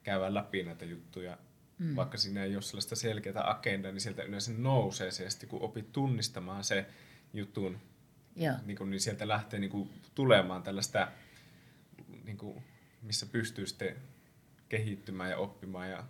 käydään 0.03 0.33
läpi 0.33 0.63
näitä 0.63 0.85
juttuja, 0.85 1.37
mm. 1.79 1.95
vaikka 1.95 2.17
siinä 2.17 2.43
ei 2.43 2.55
ole 2.55 2.61
sellaista 2.61 2.95
selkeää 2.95 3.49
agendaa, 3.49 3.91
niin 3.91 4.01
sieltä 4.01 4.23
yleensä 4.23 4.51
nousee 4.57 5.11
se, 5.11 5.23
ja 5.23 5.29
sitten 5.29 5.49
kun 5.49 5.61
opit 5.61 5.91
tunnistamaan 5.91 6.63
se 6.63 6.85
jutun 7.33 7.79
niin, 8.65 8.77
kuin, 8.77 8.89
niin 8.89 8.99
sieltä 8.99 9.27
lähtee 9.27 9.59
niin 9.59 9.71
kuin, 9.71 9.89
tulemaan 10.15 10.63
tällaista, 10.63 11.11
niin 12.23 12.37
kuin, 12.37 12.63
missä 13.01 13.25
pystyy 13.25 13.65
sitten 13.65 13.95
kehittymään 14.69 15.29
ja 15.29 15.37
oppimaan 15.37 15.89
ja 15.89 16.03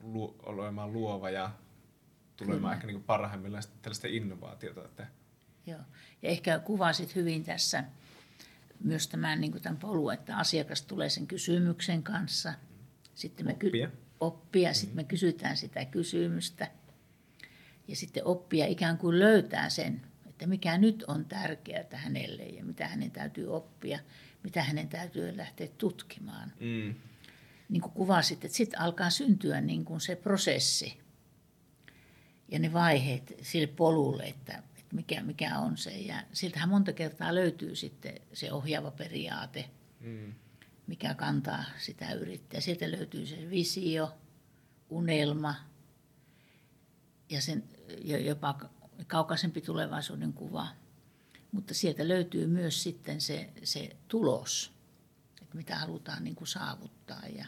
lu, 0.00 0.36
olemaan 0.42 0.92
luova 0.92 1.30
ja 1.30 1.50
tulemaan 2.36 2.60
Kyllä. 2.60 2.74
ehkä 2.74 2.86
niin 2.86 3.02
parhaimmillaan 3.02 3.62
tällaista 3.82 4.08
innovaatiota. 4.10 4.84
Että... 4.84 5.06
Joo. 5.68 5.80
Ja 6.22 6.28
ehkä 6.28 6.58
kuvasit 6.58 7.14
hyvin 7.14 7.44
tässä 7.44 7.84
myös 8.84 9.08
tämän, 9.08 9.40
niin 9.40 9.62
tämän 9.62 9.78
polun, 9.78 10.12
että 10.12 10.36
asiakas 10.36 10.82
tulee 10.82 11.08
sen 11.08 11.26
kysymyksen 11.26 12.02
kanssa. 12.02 12.54
Sitten 13.14 13.46
me 13.46 13.52
oppia. 13.52 13.88
Ky- 13.88 13.96
oppia, 14.20 14.74
sitten 14.74 14.96
me 14.96 15.04
kysytään 15.04 15.56
sitä 15.56 15.84
kysymystä. 15.84 16.70
Ja 17.88 17.96
sitten 17.96 18.24
oppia 18.24 18.66
ikään 18.66 18.98
kuin 18.98 19.18
löytää 19.18 19.70
sen 19.70 20.00
että 20.38 20.46
mikä 20.46 20.78
nyt 20.78 21.04
on 21.06 21.24
tärkeää 21.24 21.84
hänelle 21.92 22.42
ja 22.42 22.64
mitä 22.64 22.88
hänen 22.88 23.10
täytyy 23.10 23.54
oppia, 23.54 23.98
mitä 24.42 24.62
hänen 24.62 24.88
täytyy 24.88 25.36
lähteä 25.36 25.68
tutkimaan. 25.78 26.52
Mm. 26.60 26.94
Niin 27.68 27.80
kuin 27.80 27.92
kuvasit, 27.92 28.44
että 28.44 28.56
sitten 28.56 28.80
alkaa 28.80 29.10
syntyä 29.10 29.60
niin 29.60 29.84
kuin 29.84 30.00
se 30.00 30.16
prosessi 30.16 30.98
ja 32.48 32.58
ne 32.58 32.72
vaiheet 32.72 33.34
sille 33.42 33.66
polulle, 33.66 34.24
että, 34.24 34.62
että 34.88 34.96
mikä, 34.96 35.22
mikä 35.22 35.58
on 35.58 35.76
se. 35.76 35.90
Ja 35.90 36.22
siltähän 36.32 36.68
monta 36.68 36.92
kertaa 36.92 37.34
löytyy 37.34 37.76
sitten 37.76 38.14
se 38.32 38.52
ohjaava 38.52 38.90
periaate, 38.90 39.70
mm. 40.00 40.34
mikä 40.86 41.14
kantaa 41.14 41.64
sitä 41.78 42.12
yrittäjää. 42.12 42.60
Sieltä 42.60 42.90
löytyy 42.90 43.26
se 43.26 43.50
visio, 43.50 44.18
unelma 44.90 45.54
ja 47.30 47.40
sen 47.40 47.64
jopa 48.24 48.70
kaukaisempi 49.06 49.60
tulevaisuuden 49.60 50.32
kuva. 50.32 50.68
Mutta 51.52 51.74
sieltä 51.74 52.08
löytyy 52.08 52.46
myös 52.46 52.82
sitten 52.82 53.20
se, 53.20 53.50
se 53.64 53.96
tulos, 54.08 54.72
että 55.42 55.56
mitä 55.56 55.76
halutaan 55.76 56.24
niin 56.24 56.36
kuin 56.36 56.48
saavuttaa. 56.48 57.22
Ja, 57.36 57.46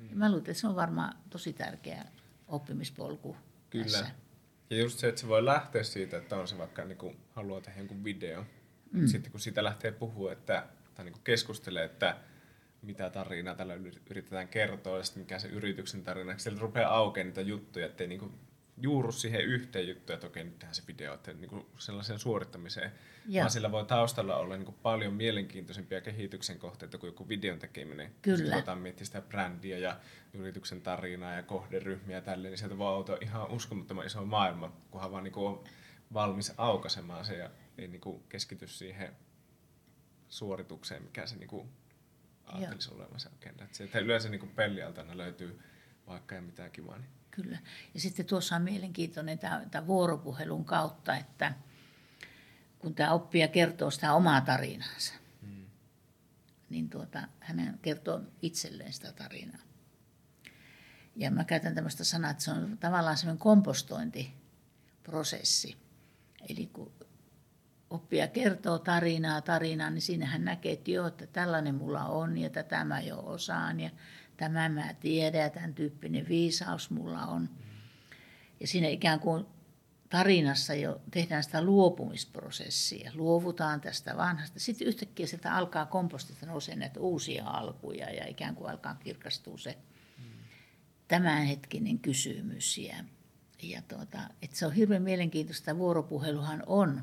mm. 0.00 0.10
ja 0.10 0.16
mä 0.16 0.28
luulen, 0.28 0.50
että 0.50 0.60
se 0.60 0.66
on 0.66 0.76
varmaan 0.76 1.16
tosi 1.30 1.52
tärkeä 1.52 2.04
oppimispolku 2.48 3.36
Kyllä. 3.70 3.84
Tässä. 3.84 4.25
Ja 4.70 4.76
just 4.76 4.98
se, 4.98 5.08
että 5.08 5.20
se 5.20 5.28
voi 5.28 5.44
lähteä 5.44 5.82
siitä, 5.82 6.16
että 6.16 6.36
on 6.36 6.48
se 6.48 6.58
vaikka 6.58 6.84
niin 6.84 6.98
kuin 6.98 7.16
haluaa 7.30 7.60
tehdä 7.60 7.80
jonkun 7.80 8.04
video. 8.04 8.44
Mm. 8.92 9.06
Sitten 9.06 9.30
kun 9.32 9.40
sitä 9.40 9.64
lähtee 9.64 9.92
puhua, 9.92 10.32
että, 10.32 10.66
tai 10.94 11.04
niin 11.04 11.12
kuin 11.12 11.24
keskustelee, 11.24 11.84
että 11.84 12.16
mitä 12.82 13.10
tarinaa 13.10 13.54
tällä 13.54 13.74
yritetään 14.10 14.48
kertoa 14.48 14.96
ja 14.96 15.04
sitten 15.04 15.22
mikä 15.22 15.38
se 15.38 15.48
yrityksen 15.48 16.02
tarina. 16.02 16.38
Sieltä 16.38 16.60
rupeaa 16.60 16.94
aukeamaan 16.94 17.28
niitä 17.28 17.40
juttuja, 17.40 17.86
ettei 17.86 18.06
niin 18.06 18.20
kuin 18.20 18.32
juuru 18.78 19.12
siihen 19.12 19.44
yhteen 19.44 19.88
juttuun, 19.88 20.14
että 20.14 20.26
okei, 20.26 20.44
nyt 20.44 20.58
tehdään 20.58 20.74
se 20.74 20.82
video, 20.86 21.14
että 21.14 21.32
niin 21.32 21.50
kuin 21.50 21.66
sellaiseen 21.78 22.18
suorittamiseen, 22.18 22.92
ja. 23.26 23.40
vaan 23.40 23.50
sillä 23.50 23.72
voi 23.72 23.84
taustalla 23.84 24.36
olla 24.36 24.56
niin 24.56 24.64
kuin 24.64 24.76
paljon 24.82 25.14
mielenkiintoisempia 25.14 26.00
kehityksen 26.00 26.58
kohteita 26.58 26.98
kuin 26.98 27.08
joku 27.08 27.28
videon 27.28 27.58
tekeminen. 27.58 28.14
Kyllä. 28.22 28.36
Sitten 28.36 28.54
voidaan 28.54 28.78
miettiä 28.78 29.06
sitä 29.06 29.20
brändiä 29.20 29.78
ja 29.78 30.00
yrityksen 30.32 30.80
tarinaa 30.80 31.32
ja 31.32 31.42
kohderyhmiä 31.42 32.16
ja 32.16 32.22
tälleen, 32.22 32.50
niin 32.50 32.58
sieltä 32.58 32.78
voi 32.78 32.88
auto 32.88 33.18
ihan 33.20 33.50
uskomattoman 33.50 34.06
iso 34.06 34.24
maailma, 34.24 34.72
kunhan 34.90 35.12
vaan 35.12 35.24
niin 35.24 35.32
kuin 35.32 35.46
on 35.46 35.64
valmis 36.12 36.52
aukaisemaan 36.56 37.24
se 37.24 37.36
ja 37.36 37.50
ei 37.78 37.88
niin 37.88 38.00
kuin 38.00 38.22
keskity 38.28 38.66
siihen 38.66 39.16
suoritukseen, 40.28 41.02
mikä 41.02 41.26
se 41.26 41.36
niin 41.36 41.48
kuin 41.48 41.68
ajattelisi 42.46 42.94
olevansa 42.94 43.30
agenda. 43.40 43.66
Sieltä 43.72 43.98
yleensä 43.98 44.28
niin 44.28 44.40
kuin 44.40 44.52
pellialtana 44.52 45.16
löytyy 45.16 45.60
vaikka 46.06 46.34
ja 46.34 46.42
mitään 46.42 46.70
kivaa. 46.70 46.98
Niin 46.98 47.15
Kyllä. 47.36 47.58
Ja 47.94 48.00
sitten 48.00 48.26
tuossa 48.26 48.56
on 48.56 48.62
mielenkiintoinen 48.62 49.38
tämä, 49.38 49.86
vuoropuhelun 49.86 50.64
kautta, 50.64 51.16
että 51.16 51.52
kun 52.78 52.94
tämä 52.94 53.12
oppija 53.12 53.48
kertoo 53.48 53.90
sitä 53.90 54.12
omaa 54.12 54.40
tarinansa, 54.40 55.14
mm. 55.42 55.66
niin 56.70 56.90
tuota, 56.90 57.28
hän 57.40 57.78
kertoo 57.82 58.20
itselleen 58.42 58.92
sitä 58.92 59.12
tarinaa. 59.12 59.62
Ja 61.16 61.30
mä 61.30 61.44
käytän 61.44 61.74
tämmöistä 61.74 62.04
sanaa, 62.04 62.30
että 62.30 62.44
se 62.44 62.50
on 62.50 62.78
tavallaan 62.78 63.16
semmoinen 63.16 63.38
kompostointiprosessi. 63.38 65.76
Eli 66.48 66.66
kun 66.66 66.92
oppija 67.90 68.28
kertoo 68.28 68.78
tarinaa 68.78 69.40
tarinaa, 69.40 69.90
niin 69.90 70.02
siinä 70.02 70.26
hän 70.26 70.44
näkee, 70.44 70.72
että 70.72 70.90
joo, 70.90 71.06
että 71.06 71.26
tällainen 71.26 71.74
mulla 71.74 72.04
on 72.04 72.38
ja 72.38 72.50
tätä 72.50 72.84
mä 72.84 73.00
jo 73.00 73.18
osaan 73.18 73.80
ja 73.80 73.90
tämä 74.36 74.68
mä 74.68 74.94
tiedän 74.94 75.40
ja 75.40 75.50
tämän 75.50 75.74
tyyppinen 75.74 76.28
viisaus 76.28 76.90
mulla 76.90 77.26
on. 77.26 77.48
Ja 78.60 78.66
siinä 78.66 78.88
ikään 78.88 79.20
kuin 79.20 79.46
tarinassa 80.10 80.74
jo 80.74 81.00
tehdään 81.10 81.42
sitä 81.42 81.62
luopumisprosessia. 81.62 83.10
Luovutaan 83.14 83.80
tästä 83.80 84.16
vanhasta. 84.16 84.60
Sitten 84.60 84.88
yhtäkkiä 84.88 85.26
sitä 85.26 85.54
alkaa 85.54 85.86
kompostista 85.86 86.46
nousee 86.46 86.76
näitä 86.76 87.00
uusia 87.00 87.44
alkuja 87.46 88.10
ja 88.10 88.26
ikään 88.28 88.54
kuin 88.54 88.70
alkaa 88.70 88.94
kirkastua 88.94 89.58
se 89.58 89.78
tämänhetkinen 91.08 91.98
kysymys. 91.98 92.78
Ja, 92.78 92.96
ja 93.62 93.82
tuota, 93.82 94.18
että 94.42 94.56
se 94.56 94.66
on 94.66 94.72
hirveän 94.72 95.02
mielenkiintoista. 95.02 95.78
Vuoropuheluhan 95.78 96.62
on, 96.66 97.02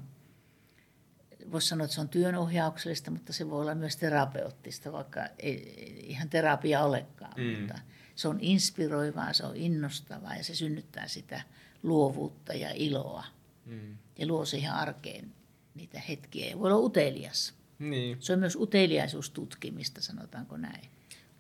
voisi 1.52 1.68
sanoa, 1.68 1.86
että 1.86 1.96
se 1.96 2.02
on 2.02 2.10
työnohjauksellista, 2.10 3.12
mutta 3.12 3.34
se 3.34 3.50
voi 3.50 3.62
olla 3.62 3.76
myös 3.76 3.98
terapeuttista, 3.98 4.92
vaikka 4.92 5.28
ei 5.40 6.06
ihan 6.08 6.30
terapia 6.30 6.84
olekaan. 6.84 7.34
Mm. 7.38 7.60
Mutta 7.60 7.80
se 8.16 8.28
on 8.28 8.38
inspiroivaa, 8.42 9.34
se 9.34 9.46
on 9.46 9.56
innostavaa 9.56 10.36
ja 10.36 10.44
se 10.44 10.56
synnyttää 10.56 11.08
sitä 11.08 11.42
luovuutta 11.84 12.54
ja 12.54 12.70
iloa. 12.74 13.26
Mm. 13.66 13.98
Ja 14.18 14.28
luo 14.28 14.46
siihen 14.46 14.72
arkeen 14.72 15.34
niitä 15.76 16.00
hetkiä. 16.00 16.50
Ja 16.50 16.60
voi 16.60 16.72
olla 16.72 16.86
utelias. 16.86 17.54
Niin. 17.80 18.18
Se 18.20 18.34
on 18.34 18.40
myös 18.40 18.56
uteliaisuustutkimista, 18.56 20.02
sanotaanko 20.02 20.58
näin. 20.58 20.90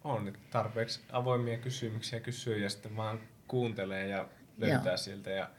On, 0.03 0.33
tarpeeksi 0.51 1.01
avoimia 1.11 1.57
kysymyksiä 1.57 2.19
kysyy 2.19 2.57
ja 2.57 2.69
sitten 2.69 2.95
vaan 2.95 3.19
kuuntelee 3.47 4.07
ja 4.07 4.29
löytää 4.57 4.91
Joo. 4.91 4.97
sieltä. 4.97 5.29
Ja, 5.29 5.49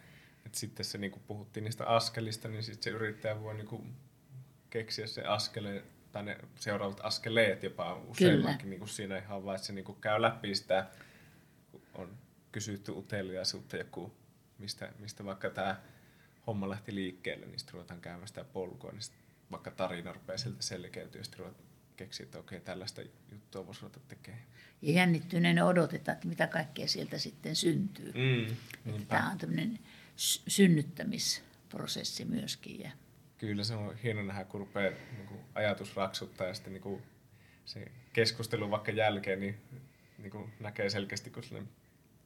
että 0.47 0.59
sitten 0.59 0.85
se, 0.85 0.99
niin 0.99 1.11
kuin 1.11 1.23
puhuttiin 1.27 1.65
niistä 1.65 1.87
askelista, 1.87 2.49
niin 2.49 2.63
sitten 2.63 2.83
se 2.83 2.91
yrittäjä 2.91 3.43
voi 3.43 3.55
niin 3.55 3.67
kuin 3.67 3.95
keksiä 4.75 5.07
se 5.07 5.23
askeleen 5.23 5.83
tai 6.13 6.23
ne 6.23 6.39
seuraavat 6.55 7.01
askeleet 7.03 7.63
jopa 7.63 7.95
useimmankin 7.95 8.71
niin 8.71 8.79
kuin 8.79 8.89
siinä 8.89 9.19
ihan 9.19 9.45
vaan, 9.45 9.57
että 9.57 9.67
se 9.67 9.73
niin 9.73 9.85
kuin 9.85 10.01
käy 10.01 10.23
läpi 10.23 10.55
sitä, 10.55 10.87
on 11.95 12.19
kysytty 12.53 12.93
uteliaisuutta 12.93 13.77
joku 13.77 14.13
mistä, 14.59 14.93
mistä 14.99 15.25
vaikka 15.25 15.51
tämä 15.51 15.81
homma 16.47 16.71
lähti 16.71 16.95
liikkeelle, 16.95 17.47
niin 17.47 17.59
sitten 17.59 17.73
ruvetaan 17.73 18.01
käymään 18.01 18.29
sitä 18.29 18.45
polkua, 18.45 18.91
niin 18.91 19.03
vaikka 19.51 19.71
tarina 19.71 20.13
rupeaa 20.13 20.39
sieltä 20.39 20.63
selkeytyä, 20.63 21.21
ja 21.21 21.25
sitten 21.25 21.39
ruvetaan 21.39 21.65
keksiä, 21.97 22.25
että 22.25 22.39
okei, 22.39 22.61
tällaista 22.61 23.03
juttua 23.33 23.67
voisi 23.67 23.83
ruveta 23.83 24.01
tekemään. 24.09 24.43
Ja 24.83 24.93
jännittyneenä 24.93 25.65
odotetaan, 25.67 26.17
että 26.17 26.29
mitä 26.29 26.47
kaikkea 26.47 26.89
sieltä 26.89 27.19
sitten 27.19 27.57
syntyy. 27.57 28.13
Mm, 28.13 29.07
tämä 29.07 29.31
on 29.31 29.39
tämmöinen 29.39 29.79
synnyttämisprosessi 30.47 32.25
myöskin. 32.25 32.81
Ja... 32.81 32.91
Kyllä 33.47 33.65
se 33.65 33.75
on 33.75 33.97
hieno 33.97 34.23
nähdä, 34.23 34.45
kun 34.45 34.61
rupeaa 34.61 34.91
niin 34.91 35.27
kuin 35.27 35.41
ajatus 35.55 35.97
raksuttaa 35.97 36.47
ja 36.47 36.55
sitten 36.55 36.73
niin 36.73 36.83
kuin 36.83 37.03
se 37.65 37.93
keskustelu 38.13 38.71
vaikka 38.71 38.93
jälkeen, 38.93 39.41
niin, 39.41 39.57
niin 40.19 40.31
kuin 40.31 40.53
näkee 40.61 40.91
selkeästi, 40.91 41.31
kun 41.31 41.69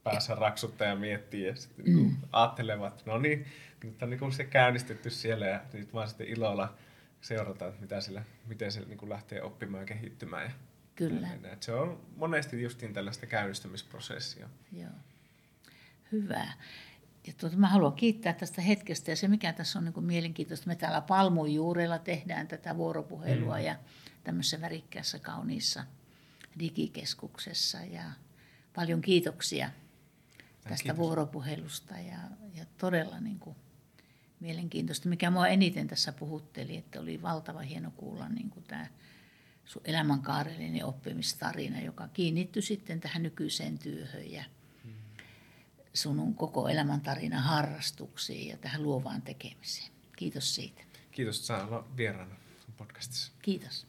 päässä 0.05 0.35
raksuttaa 0.35 0.89
ja 0.89 0.97
miettii 0.97 1.47
ja 1.47 1.57
sitten 1.57 1.85
niinku 1.85 2.03
mm. 2.03 2.09
niin 2.09 2.29
ajattelevat, 2.33 3.07
no 3.07 3.19
niin, 3.19 3.47
nyt 3.85 4.03
on 4.03 4.11
niin 4.11 4.33
se 4.33 4.45
käynnistetty 4.45 5.11
siellä 5.11 5.47
ja 5.47 5.61
nyt 5.73 5.95
vaan 5.95 6.09
sitten 6.09 6.29
ilolla 6.29 6.75
seurataan, 7.21 7.69
että 7.69 7.81
mitä 7.81 8.01
sillä, 8.01 8.23
miten 8.47 8.73
se 8.73 8.81
niin 8.81 9.09
lähtee 9.09 9.43
oppimaan 9.43 9.83
ja 9.83 9.87
kehittymään. 9.87 10.45
Ja 10.45 10.51
Kyllä. 10.95 11.29
Ja 11.43 11.57
se 11.61 11.73
on 11.73 12.01
monesti 12.17 12.63
justiin 12.63 12.93
tällaista 12.93 13.27
käynnistämisprosessia. 13.27 14.49
Joo. 14.73 14.91
Hyvä. 16.13 16.47
Ja 17.29 17.35
tuota, 17.41 17.57
mä 17.57 17.69
haluan 17.69 17.93
kiittää 17.93 18.33
tästä 18.33 18.63
hetkestä 18.63 19.11
ja 19.11 19.17
se 19.17 19.29
mikä 19.29 19.53
tässä 19.53 19.79
on 19.79 19.85
niin 19.85 19.93
kuin 19.93 20.07
mielenkiintoista, 20.07 20.67
me 20.67 20.77
täällä 20.77 21.01
Palmun 21.01 21.55
juurella 21.55 21.99
tehdään 21.99 22.49
tätä 22.49 22.77
vuoropuhelua 22.77 23.57
mm. 23.57 23.65
ja 23.65 23.77
tämmöisessä 24.25 24.61
värikkäässä 24.61 25.19
kauniissa 25.19 25.85
digikeskuksessa 26.59 27.79
ja 27.79 28.03
paljon 28.75 29.01
kiitoksia 29.01 29.71
tästä 30.63 30.83
Kiitos. 30.83 30.97
vuoropuhelusta 30.97 31.95
ja, 31.95 32.19
ja 32.55 32.65
todella 32.79 33.21
niin 33.21 33.39
kuin 33.39 33.57
mielenkiintoista. 34.41 35.09
Mikä 35.09 35.31
mua 35.31 35.49
eniten 35.49 35.89
tässä 35.89 36.13
puhutteli, 36.13 36.77
että 36.77 37.01
oli 37.01 37.23
valtava 37.23 37.61
hieno 37.61 37.91
kuulla 37.91 38.29
niin 38.29 38.51
kuin 38.51 38.65
tämä 38.65 38.87
sun 39.65 39.83
elämänkaarellinen 39.85 40.85
oppimistarina, 40.85 41.81
joka 41.81 42.09
kiinnittyi 42.09 42.63
sitten 42.63 43.01
tähän 43.01 43.23
nykyiseen 43.23 43.79
työhön 43.79 44.31
ja 44.31 44.45
sun 45.95 46.35
koko 46.35 46.69
elämäntarina 46.69 47.41
harrastuksiin 47.41 48.49
ja 48.49 48.57
tähän 48.57 48.83
luovaan 48.83 49.23
tekemiseen. 49.23 49.93
Kiitos 50.17 50.55
siitä. 50.55 50.83
Kiitos, 51.11 51.37
että 51.37 51.47
saa 51.47 51.67
olla 51.67 51.85
vieraana 51.97 52.37
podcastissa. 52.77 53.33
Kiitos. 53.43 53.88